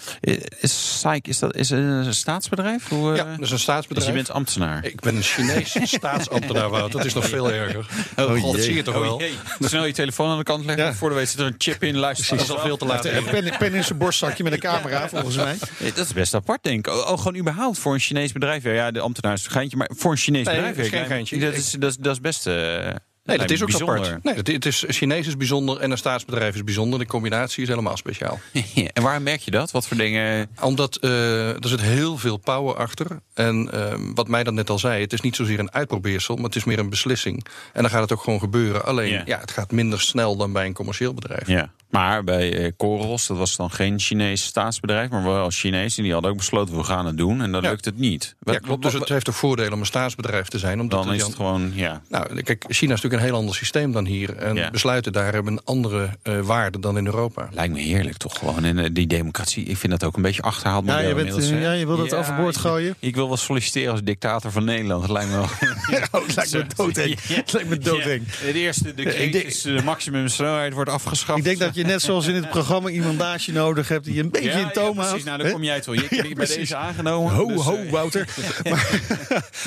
Is 0.60 0.98
SAIC, 1.00 1.28
is 1.28 1.38
dat 1.38 1.54
is 1.56 1.65
een 1.70 2.14
staatsbedrijf? 2.14 2.88
Hoe, 2.88 3.10
eh, 3.10 3.16
Ja, 3.16 3.22
dat 3.24 3.32
is 3.32 3.38
een 3.38 3.48
dus 3.50 3.62
staatsbedrijf. 3.62 4.08
je 4.08 4.14
bent 4.14 4.30
ambtenaar? 4.30 4.84
Ik 4.84 5.00
ben 5.00 5.16
een 5.16 5.22
Chinees 5.22 5.76
staatsambtenaar, 5.96 6.70
Wout. 6.70 6.92
Dat 6.92 7.04
is 7.04 7.14
nog 7.14 7.24
veel 7.28 7.52
erger. 7.52 7.86
Oh, 8.16 8.40
God, 8.40 8.52
dat 8.56 8.64
zie 8.64 8.74
je 8.74 8.82
toch 8.82 8.98
wel? 8.98 9.20
jee. 9.20 9.34
Snel 9.60 9.84
je 9.84 9.92
telefoon 9.92 10.30
aan 10.30 10.38
de 10.38 10.44
kant 10.44 10.64
leggen. 10.64 10.84
Ja. 10.84 10.94
Voor 10.94 11.08
de 11.08 11.14
weet 11.14 11.28
zit 11.28 11.40
er 11.40 11.46
een 11.46 11.54
chip 11.58 11.82
in. 11.82 11.96
Luister, 11.96 12.36
Dat 12.36 12.44
is 12.46 12.50
al 12.52 12.58
veel 12.60 12.76
te 12.76 12.84
laat. 12.84 13.04
Een 13.04 13.24
pen, 13.24 13.52
pen 13.58 13.74
in 13.74 13.84
zijn 13.84 13.98
borstzakje 13.98 14.42
met 14.42 14.52
een 14.52 14.58
camera, 14.58 15.08
volgens 15.08 15.36
mij. 15.36 15.56
Dat 15.94 16.06
is 16.06 16.12
best 16.12 16.34
apart, 16.34 16.62
denk 16.62 16.86
ik. 16.86 16.92
Oh, 16.92 16.98
oh, 17.10 17.18
gewoon 17.18 17.36
überhaupt 17.36 17.78
voor 17.78 17.94
een 17.94 18.00
Chinees 18.00 18.32
bedrijf. 18.32 18.62
Ja, 18.62 18.90
de 18.90 19.00
ambtenaar 19.00 19.32
is 19.34 19.44
een 19.44 19.50
geintje, 19.50 19.76
maar 19.76 19.90
voor 19.96 20.10
een 20.10 20.16
Chinees 20.16 20.44
Nee, 20.46 20.54
bedrijf. 20.54 20.76
dat 20.76 20.84
is 20.84 20.90
geen 20.90 21.06
geintje. 21.06 21.38
Dat 21.38 21.52
is, 21.54 21.70
dat 21.70 21.90
is, 21.90 21.96
dat 21.96 22.12
is 22.12 22.20
best. 22.20 22.46
eh, 22.46 22.88
Nee, 23.26 23.38
dat 23.38 23.50
is 23.50 23.62
ook 23.62 23.68
bijzonder. 23.68 23.96
apart. 23.98 24.24
Nee, 24.24 24.34
dat, 24.34 24.46
het 24.46 24.66
is, 24.66 24.84
Chinees 24.88 25.26
is 25.26 25.36
bijzonder 25.36 25.80
en 25.80 25.90
een 25.90 25.98
staatsbedrijf 25.98 26.54
is 26.54 26.64
bijzonder. 26.64 26.98
De 26.98 27.06
combinatie 27.06 27.62
is 27.62 27.68
helemaal 27.68 27.96
speciaal. 27.96 28.38
Ja, 28.74 28.88
en 28.92 29.02
waar 29.02 29.22
merk 29.22 29.40
je 29.40 29.50
dat? 29.50 29.70
Wat 29.70 29.86
voor 29.88 29.96
dingen? 29.96 30.48
Omdat 30.60 30.96
eh, 30.96 31.48
er 31.48 31.68
zit 31.68 31.80
heel 31.80 32.18
veel 32.18 32.36
power 32.36 32.74
achter. 32.76 33.06
En 33.34 33.68
ehm, 33.72 34.14
wat 34.14 34.28
mij 34.28 34.44
dan 34.44 34.54
net 34.54 34.70
al 34.70 34.78
zei, 34.78 35.00
het 35.00 35.12
is 35.12 35.20
niet 35.20 35.36
zozeer 35.36 35.58
een 35.58 35.72
uitprobeersel... 35.72 36.34
maar 36.36 36.44
het 36.44 36.56
is 36.56 36.64
meer 36.64 36.78
een 36.78 36.90
beslissing. 36.90 37.46
En 37.72 37.82
dan 37.82 37.90
gaat 37.90 38.00
het 38.02 38.12
ook 38.12 38.22
gewoon 38.22 38.38
gebeuren. 38.38 38.84
Alleen, 38.84 39.12
Ja. 39.12 39.22
ja, 39.24 39.38
het 39.40 39.50
gaat 39.50 39.72
minder 39.72 40.00
snel 40.00 40.36
dan 40.36 40.52
bij 40.52 40.66
een 40.66 40.72
commercieel 40.74 41.14
bedrijf. 41.14 41.46
Ja. 41.48 41.70
Maar 41.90 42.24
bij 42.24 42.58
eh, 42.64 42.72
Coros, 42.76 43.26
dat 43.26 43.36
was 43.36 43.56
dan 43.56 43.70
geen 43.70 43.98
Chinees 44.00 44.44
staatsbedrijf, 44.44 45.10
maar 45.10 45.24
wel 45.24 45.50
Chinees. 45.50 45.96
En 45.96 46.02
die 46.02 46.12
hadden 46.12 46.30
ook 46.30 46.36
besloten, 46.36 46.76
we 46.76 46.84
gaan 46.84 47.06
het 47.06 47.16
doen. 47.16 47.42
En 47.42 47.52
dan 47.52 47.62
Ja. 47.62 47.68
lukt 47.70 47.84
het 47.84 47.98
niet. 47.98 48.34
Wat- 48.38 48.54
Ja, 48.54 48.60
klopt. 48.60 48.82
Dus 48.82 48.92
wat- 48.92 49.00
het 49.00 49.10
heeft 49.10 49.28
ook 49.28 49.34
voordelen 49.34 49.72
om 49.72 49.80
een 49.80 49.86
staatsbedrijf 49.86 50.48
te 50.48 50.58
zijn. 50.58 50.80
Omdat 50.80 51.02
dan 51.04 51.12
is 51.12 51.18
dan- 51.18 51.28
het 51.28 51.36
gewoon, 51.36 51.72
ja. 51.74 52.02
Nou, 52.08 52.42
kijk, 52.42 52.64
China 52.68 52.92
is 52.94 53.00
natuurlijk 53.02 53.15
een 53.16 53.22
heel 53.22 53.34
ander 53.36 53.54
systeem 53.54 53.92
dan 53.92 54.04
hier. 54.06 54.36
En 54.36 54.54
Ja. 54.54 54.70
besluiten 54.70 55.12
daar 55.12 55.32
hebben 55.32 55.52
een 55.52 55.60
andere 55.64 56.08
eh, 56.22 56.40
waarde 56.40 56.80
dan 56.80 56.96
in 56.98 57.06
Europa. 57.06 57.48
Lijkt 57.52 57.72
me 57.74 57.80
heerlijk 57.80 58.16
toch 58.16 58.38
gewoon. 58.38 58.64
En 58.64 58.78
eh, 58.78 58.90
die 58.92 59.06
democratie, 59.06 59.64
ik 59.64 59.76
vind 59.76 59.92
dat 59.92 60.04
ook 60.04 60.16
een 60.16 60.22
beetje 60.22 60.42
achterhaald 60.42 60.86
Ja, 60.86 60.98
je, 60.98 61.14
bent, 61.14 61.18
inmiddels, 61.18 61.50
eh, 61.50 61.56
hè? 61.56 61.62
ja, 61.62 61.72
je 61.72 61.86
wil 61.86 61.96
dat 61.96 62.10
Ja, 62.10 62.16
overboord 62.16 62.56
gooien? 62.56 62.94
Ik 62.98 63.14
wil 63.14 63.28
wel 63.28 63.36
solliciteren 63.36 63.90
als 63.92 64.02
dictator 64.02 64.50
van 64.50 64.64
Nederland. 64.64 65.00
Dat 65.00 65.10
lijkt 65.10 65.30
me 65.30 65.36
wel... 65.36 65.48
Oh, 66.10 66.26
het 66.26 66.34
lijkt 66.36 66.52
me 66.52 66.64
doodeng. 66.76 67.16
Het 67.22 67.52
lijkt 67.52 67.68
me 67.68 67.78
doodeng. 67.78 68.26
De 68.32 68.52
eerste, 68.52 68.94
de 68.94 69.02
crisis, 69.02 69.62
de 69.62 69.80
maximumsnelheid 69.84 70.72
wordt 70.72 70.90
afgeschaft. 70.90 71.38
Ik 71.38 71.44
denk 71.44 71.58
dat 71.58 71.74
je 71.74 71.84
net 71.84 72.02
zoals 72.02 72.26
in 72.26 72.34
het 72.34 72.50
programma 72.50 72.88
iemandage 72.88 73.52
nodig 73.52 73.88
hebt... 73.88 74.04
die 74.04 74.14
je 74.14 74.20
een 74.22 74.30
beetje 74.30 74.50
ja, 74.50 74.58
in 74.58 74.70
toom 74.72 74.94
precies. 74.94 75.10
houdt. 75.10 75.24
Nou, 75.24 75.38
dan 75.42 75.50
kom 75.52 75.62
jij 75.64 75.80
toch. 75.80 75.94
Je 75.94 76.06
Ja, 76.10 76.22
bij 76.22 76.32
precies. 76.32 76.54
deze 76.56 76.76
aangenomen. 76.76 77.32
Ho, 77.34 77.46
Dus, 77.46 77.62
ho, 77.62 77.78
Wouter. 77.90 78.28
maar, 78.70 78.88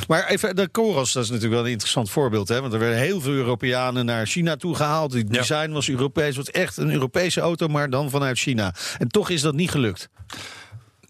maar 0.07 0.27
even, 0.27 0.55
de 0.55 0.69
Coros, 0.71 1.11
dat 1.13 1.23
is 1.23 1.29
natuurlijk 1.29 1.55
wel 1.55 1.65
een 1.65 1.71
interessant 1.71 2.09
voorbeeld. 2.09 2.47
Hè? 2.47 2.61
Want 2.61 2.73
er 2.73 2.79
werden 2.79 2.97
heel 2.99 3.21
veel 3.21 3.33
Europeanen 3.39 4.05
naar 4.05 4.25
China 4.27 4.55
toe 4.55 4.75
gehaald. 4.75 5.13
Het 5.13 5.25
Ja. 5.31 5.37
design 5.39 5.71
was 5.71 5.89
Europees. 5.89 6.35
Het 6.35 6.45
was 6.45 6.51
echt 6.51 6.77
een 6.77 6.91
Europese 6.91 7.41
auto, 7.41 7.67
maar 7.67 7.89
dan 7.89 8.09
vanuit 8.09 8.37
China. 8.39 8.73
En 8.97 9.07
toch 9.07 9.29
is 9.29 9.41
dat 9.41 9.53
niet 9.53 9.71
gelukt. 9.71 10.09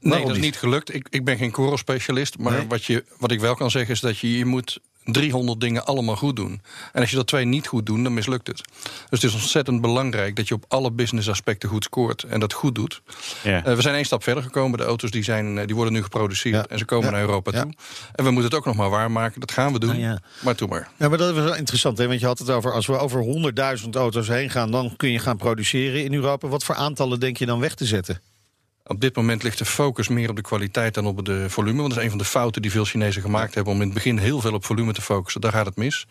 Nee, 0.02 0.10
Waarom 0.12 0.28
dat 0.28 0.36
is 0.38 0.42
niet? 0.44 0.52
niet 0.52 0.60
gelukt. 0.60 0.94
Ik, 0.94 1.08
ik 1.10 1.24
ben 1.26 1.38
geen 1.38 1.52
Coro-specialist. 1.52 2.38
Maar 2.38 2.54
Nee. 2.54 2.68
wat, 2.68 2.86
je, 2.86 3.04
wat 3.18 3.32
ik 3.32 3.40
wel 3.40 3.56
kan 3.56 3.72
zeggen 3.72 3.94
is 3.94 4.00
dat 4.00 4.18
je, 4.18 4.38
je 4.38 4.46
moet 4.46 4.80
300 5.12 5.60
dingen 5.62 5.86
allemaal 5.86 6.16
goed 6.16 6.36
doen. 6.36 6.62
En 6.93 7.01
als 7.01 7.10
je 7.10 7.16
dat 7.16 7.28
twee 7.28 7.45
niet 7.45 7.68
goed 7.68 7.86
doet, 7.86 8.03
dan 8.03 8.14
mislukt 8.14 8.47
het. 8.47 8.62
Dus 9.10 9.22
het 9.22 9.24
is 9.24 9.34
ontzettend 9.34 9.82
belangrijk 9.82 10.36
dat 10.36 10.47
je 10.47 10.53
op 10.53 10.66
alle 10.68 10.91
business 10.91 11.30
aspecten 11.30 11.70
goed 11.70 11.84
scoort. 11.84 12.24
En 12.24 12.39
dat 12.39 12.53
goed 12.53 12.76
doet. 12.76 13.01
Ja. 13.43 13.64
Eh, 13.66 13.76
we 13.76 13.82
zijn 13.82 13.95
één 13.95 14.05
stap 14.05 14.24
verder 14.24 14.43
gekomen. 14.43 14.78
De 14.78 14.84
auto's 14.84 15.12
die 15.12 15.24
zijn, 15.24 15.57
eh, 15.57 15.66
die 15.66 15.76
worden 15.76 15.93
nu 15.93 16.03
geproduceerd. 16.03 16.55
Ja. 16.55 16.66
En 16.70 16.78
ze 16.78 16.86
komen 16.86 17.05
Ja. 17.05 17.12
naar 17.12 17.22
Europa 17.22 17.51
Ja. 17.53 17.62
toe. 17.62 17.74
En 18.16 18.24
we 18.24 18.32
moeten 18.32 18.49
het 18.49 18.60
ook 18.60 18.66
nog 18.66 18.76
maar 18.76 18.89
waarmaken. 18.89 19.39
Dat 19.39 19.51
gaan 19.51 19.74
we 19.74 19.80
doen. 19.80 19.89
Ah, 19.89 19.99
ja. 19.99 20.20
Maar 20.43 20.55
toe 20.55 20.68
maar. 20.68 20.89
Ja, 20.97 21.10
maar 21.10 21.18
dat 21.18 21.36
is 21.36 21.43
wel 21.43 21.55
interessant. 21.55 21.97
Hè? 21.97 22.07
Want 22.07 22.20
je 22.20 22.26
had 22.26 22.39
het 22.39 22.49
over, 22.49 22.74
als 22.74 22.86
we 22.86 22.97
over 22.97 23.22
100.000 23.22 23.95
auto's 23.95 24.28
heen 24.28 24.49
gaan... 24.49 24.72
dan 24.72 24.93
kun 24.97 25.12
je 25.12 25.20
gaan 25.20 25.38
produceren 25.38 26.03
in 26.03 26.14
Europa. 26.14 26.47
Wat 26.47 26.64
voor 26.64 26.76
aantallen 26.76 27.20
denk 27.20 27.38
je 27.38 27.45
dan 27.45 27.60
weg 27.60 27.74
te 27.76 27.86
zetten? 27.86 28.22
Op 28.90 29.02
dit 29.02 29.16
moment 29.16 29.44
ligt 29.44 29.58
de 29.58 29.66
focus 29.66 30.08
meer 30.08 30.30
op 30.30 30.36
de 30.36 30.42
kwaliteit 30.42 30.94
dan 30.94 31.06
op 31.06 31.26
de 31.26 31.50
volume. 31.50 31.78
Want 31.78 31.90
dat 31.90 31.98
is 31.98 32.04
een 32.04 32.10
van 32.10 32.18
de 32.20 32.26
fouten 32.26 32.62
die 32.62 32.72
veel 32.72 32.86
Chinezen 32.86 33.22
gemaakt 33.22 33.56
hebben... 33.56 33.74
om 33.74 33.80
in 33.80 33.86
het 33.86 33.94
begin 33.94 34.18
heel 34.18 34.42
veel 34.42 34.54
op 34.54 34.66
volume 34.66 34.94
te 34.94 35.02
focussen. 35.02 35.42
Daar 35.42 35.52
gaat 35.52 35.66
het 35.66 35.76
mis. 35.76 36.08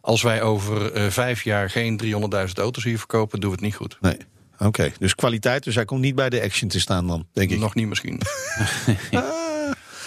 Als 0.00 0.22
wij 0.22 0.42
over 0.42 0.92
eh, 0.92 1.06
vijf 1.10 1.42
jaar 1.42 1.70
geen 1.70 2.00
300.000 2.04 2.08
auto's 2.54 2.84
hier 2.84 2.98
verkopen... 2.98 3.40
doen 3.40 3.50
we 3.50 3.56
het 3.56 3.64
niet 3.64 3.74
goed. 3.74 3.98
Nee. 4.00 4.16
Oké, 4.58 4.92
dus 4.98 5.14
kwaliteit. 5.14 5.64
Dus 5.64 5.74
hij 5.74 5.84
komt 5.84 6.00
niet 6.00 6.14
bij 6.14 6.30
de 6.30 6.42
action 6.42 6.68
te 6.68 6.80
staan 6.80 7.06
dan, 7.06 7.26
denk 7.32 7.50
ik. 7.50 7.58
Nog 7.58 7.74
niet 7.74 7.88
misschien. 7.88 8.20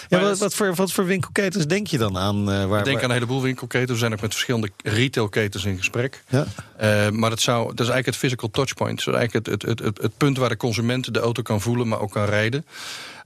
Ja, 0.10 0.20
wat, 0.20 0.38
wat, 0.38 0.54
voor, 0.54 0.76
wat 0.76 0.92
voor 0.92 1.06
winkelketens 1.06 1.68
denk 1.68 1.88
je 1.88 1.98
dan 1.98 2.18
aan? 2.18 2.52
eh, 2.52 2.66
waar, 2.66 2.80
Ik 2.80 2.86
denk 2.86 2.98
aan 2.98 3.04
een 3.04 3.12
heleboel 3.12 3.42
winkelketens. 3.42 3.92
We 3.92 3.98
zijn 3.98 4.14
ook 4.14 4.22
met 4.22 4.32
verschillende 4.32 4.70
retailketens 4.84 5.66
in 5.66 5.78
gesprek. 5.78 6.24
Ja? 6.30 6.46
Eh, 6.78 7.10
maar 7.10 7.30
dat, 7.30 7.40
zou, 7.42 7.62
dat 7.62 7.72
is 7.74 7.78
eigenlijk 7.78 8.06
het 8.06 8.16
physical 8.16 8.50
touchpoint. 8.50 9.06
Dat 9.06 9.14
is 9.14 9.20
eigenlijk 9.20 9.46
het, 9.46 9.62
het, 9.62 9.70
het, 9.70 9.88
het, 9.88 10.02
het 10.02 10.18
punt 10.18 10.38
waar 10.38 10.50
de 10.50 10.58
consument 10.58 11.14
de 11.14 11.20
auto 11.20 11.42
kan 11.42 11.62
voelen, 11.62 11.88
maar 11.88 12.00
ook 12.00 12.12
kan 12.12 12.26
rijden. 12.26 12.66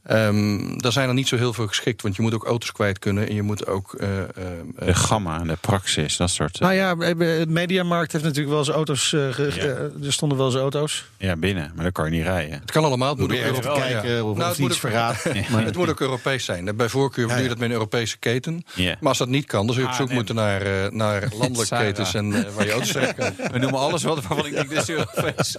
Ehm, 0.04 0.78
daar 0.78 0.92
zijn 0.92 1.08
er 1.08 1.14
niet 1.14 1.28
zo 1.28 1.36
heel 1.38 1.54
veel 1.54 1.68
geschikt, 1.68 2.02
want 2.02 2.16
je 2.16 2.22
moet 2.22 2.34
ook 2.34 2.46
auto's 2.46 2.72
kwijt 2.72 3.00
kunnen 3.00 3.28
en 3.30 3.36
je 3.36 3.42
moet 3.42 3.68
ook. 3.68 3.94
eh, 3.94 4.18
eh, 4.20 4.26
eh, 4.36 4.86
De 4.86 4.94
gamma, 4.96 5.40
de 5.40 5.58
praxis, 5.62 6.18
dat 6.18 6.30
soort. 6.30 6.60
Nou 6.60 6.74
ja, 6.74 6.96
de 6.96 7.46
Mediamarkt 7.48 8.12
heeft 8.12 8.24
natuurlijk 8.24 8.50
wel 8.52 8.60
eens 8.60 8.70
auto's. 8.70 9.14
eh, 9.14 9.20
ge- 9.30 9.52
Ja. 9.56 9.62
eh, 9.62 10.06
er 10.06 10.14
stonden 10.14 10.38
wel 10.38 10.48
eens 10.48 10.56
auto's. 10.56 11.06
Ja, 11.18 11.36
binnen, 11.36 11.72
maar 11.76 11.84
dan 11.84 11.92
kan 11.92 12.06
je 12.06 12.12
niet 12.12 12.24
rijden. 12.24 12.60
het 12.60 12.72
kan 12.72 12.84
allemaal. 12.84 13.10
Het 13.10 13.18
moet, 13.20 13.32
ook 13.32 13.38
even 13.38 13.62
kijken 13.62 14.10
ja. 14.12 14.24
of, 14.24 14.38
Nou, 14.38 14.50
het 14.50 14.58
moet 14.60 14.68
iets 14.70 14.76
ook- 14.86 14.92
verraadt. 14.92 15.26
Maar 15.52 15.66
het 15.66 15.76
moet 15.76 15.90
ook 15.90 16.00
Europees 16.00 16.46
zijn. 16.46 16.76
Bij 16.78 16.90
voorkeur 16.90 17.28
Ja, 17.28 17.34
doe 17.34 17.42
je 17.44 17.50
dat 17.50 17.58
met 17.58 17.68
een 17.68 17.74
Europese 17.74 18.18
keten. 18.18 18.64
Ja. 18.76 18.96
Maar 19.00 19.10
als 19.10 19.18
dat 19.18 19.28
niet 19.28 19.46
kan, 19.46 19.66
dan 19.66 19.76
zul 19.76 19.84
je 19.84 19.90
op 19.90 19.96
Ah, 19.96 20.00
zoek 20.02 20.12
moeten 20.12 20.36
naar, 20.36 20.62
eh, 20.62 20.92
naar 20.92 21.28
landelijke 21.40 21.76
ketens 21.76 22.14
en 22.14 22.34
eh, 22.34 22.52
waar 22.56 22.66
je 22.66 22.72
auto's 22.72 22.92
terecht 22.92 23.16
kan. 23.16 23.34
We 23.52 23.58
noemen 23.60 23.80
alles 23.80 24.04
wat 24.04 24.16
waarvan 24.26 24.46
ik 24.46 24.54
denk, 24.54 24.70
dit 24.70 24.82
is 24.82 24.90
Europees. 24.90 25.56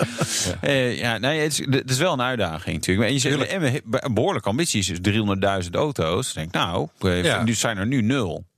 Ja, 0.62 0.70
ja 0.78 1.18
nee, 1.18 1.40
het 1.40 1.52
is, 1.52 1.66
het 1.70 1.90
is 1.90 1.98
wel 1.98 2.12
een 2.12 2.22
uitdaging 2.22 2.76
natuurlijk. 2.76 3.08
En 3.08 3.14
je 3.14 3.20
zegt, 3.20 3.82
behoorlijke 4.30 4.48
ambities, 4.48 4.86
dus 4.86 5.64
300.000 5.64 5.70
auto's. 5.70 6.32
Denk 6.32 6.52
nou, 6.52 6.88
Ja. 7.00 7.42
nu 7.42 7.54
zijn 7.54 7.78
er 7.78 7.86
nu 7.86 8.02
nul. 8.02 8.48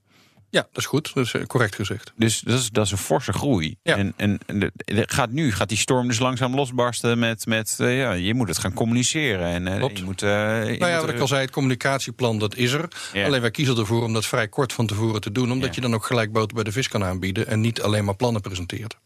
Ja, 0.50 0.60
dat 0.60 0.76
is 0.78 0.86
goed. 0.86 1.14
Dat 1.14 1.24
is 1.24 1.32
eh, 1.34 1.42
correct 1.44 1.74
gezegd. 1.74 2.12
Dus 2.16 2.40
dat 2.40 2.58
is, 2.58 2.70
dat 2.70 2.84
is 2.86 2.90
een 2.92 2.98
forse 2.98 3.32
groei. 3.32 3.76
Ja. 3.82 3.96
En, 3.96 4.12
en, 4.16 4.40
gaat 4.86 5.30
nu 5.30 5.52
gaat 5.52 5.68
die 5.68 5.78
storm 5.78 6.08
dus 6.08 6.18
langzaam 6.18 6.54
losbarsten 6.54 7.18
met, 7.18 7.46
met 7.46 7.76
eh, 7.80 7.98
ja, 7.98 8.12
je 8.12 8.34
moet 8.34 8.48
het 8.48 8.58
gaan 8.58 8.72
communiceren. 8.72 9.46
En 9.68 9.78
Klopt. 9.78 9.98
je 9.98 10.04
moet, 10.04 10.20
je 10.20 10.26
Nou 10.26 10.66
ja, 10.68 10.74
moet 10.74 11.00
wat 11.00 11.08
er- 11.08 11.14
ik 11.14 11.20
al 11.20 11.26
zei, 11.26 11.40
het 11.40 11.50
communicatieplan 11.50 12.38
dat 12.38 12.56
is 12.56 12.72
er. 12.72 12.88
Ja. 13.12 13.26
Alleen 13.26 13.40
wij 13.40 13.50
kiezen 13.50 13.76
ervoor 13.76 14.02
om 14.02 14.12
dat 14.12 14.26
vrij 14.26 14.48
kort 14.48 14.72
van 14.72 14.86
tevoren 14.86 15.20
te 15.20 15.32
doen. 15.32 15.52
Omdat 15.52 15.74
je 15.74 15.80
dan 15.80 15.94
ook 15.94 16.04
gelijk 16.06 16.32
boter 16.32 16.54
bij 16.54 16.64
de 16.64 16.72
vis 16.72 16.88
kan 16.88 17.04
aanbieden. 17.04 17.46
En 17.46 17.60
niet 17.60 17.82
alleen 17.82 18.04
maar 18.04 18.16
plannen 18.16 18.42
presenteert. 18.42 18.96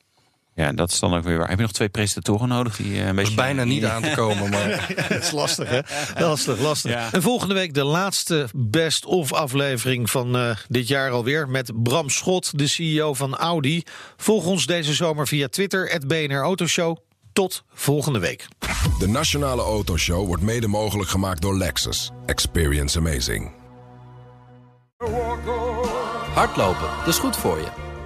Ja, 0.56 0.72
dat 0.72 0.92
is 0.92 0.98
dan 0.98 1.14
ook 1.14 1.24
weer 1.24 1.38
waar. 1.38 1.48
Heb 1.48 1.56
je 1.56 1.62
nog 1.62 1.72
twee 1.72 1.88
presentatoren 1.88 2.48
nodig? 2.48 2.76
Die, 2.76 2.92
eh, 2.92 2.98
een 2.98 3.04
Dat 3.04 3.08
is 3.08 3.14
beetje, 3.14 3.34
bijna 3.34 3.64
niet 3.64 3.84
aan 3.84 4.02
te 4.02 4.12
komen. 4.14 4.50
Maar 4.50 4.94
Dat 5.08 5.22
is 5.22 5.30
lastig, 5.30 5.68
hè? 5.68 5.80
Lastig, 6.18 6.58
lastig. 6.58 6.90
Ja. 6.90 7.12
En 7.12 7.22
volgende 7.22 7.54
week 7.54 7.74
de 7.74 7.84
laatste 7.84 8.48
best-of 8.54 9.32
aflevering 9.32 10.10
van 10.10 10.36
eh, 10.36 10.56
dit 10.68 10.88
jaar 10.88 11.10
alweer. 11.10 11.48
Met 11.48 11.82
Bram 11.82 12.10
Schot, 12.10 12.58
de 12.58 12.66
CEO 12.66 13.14
van 13.14 13.36
Audi. 13.36 13.82
Volg 14.16 14.46
ons 14.46 14.66
deze 14.66 14.94
zomer 14.94 15.26
via 15.26 15.48
Twitter, 15.48 15.88
het 15.88 16.06
BNR 16.06 16.40
Autoshow. 16.40 16.96
Tot 17.32 17.64
volgende 17.74 18.18
week. 18.18 18.46
De 18.98 19.08
Nationale 19.08 19.62
Autoshow 19.62 20.26
wordt 20.26 20.42
mede 20.42 20.66
mogelijk 20.66 21.10
gemaakt 21.10 21.42
door 21.42 21.56
Lexus. 21.56 22.10
Experience 22.26 22.98
amazing. 22.98 23.52
Hardlopen, 26.34 26.88
dat 26.98 27.08
is 27.08 27.18
goed 27.18 27.36
voor 27.36 27.58
je. 27.58 27.85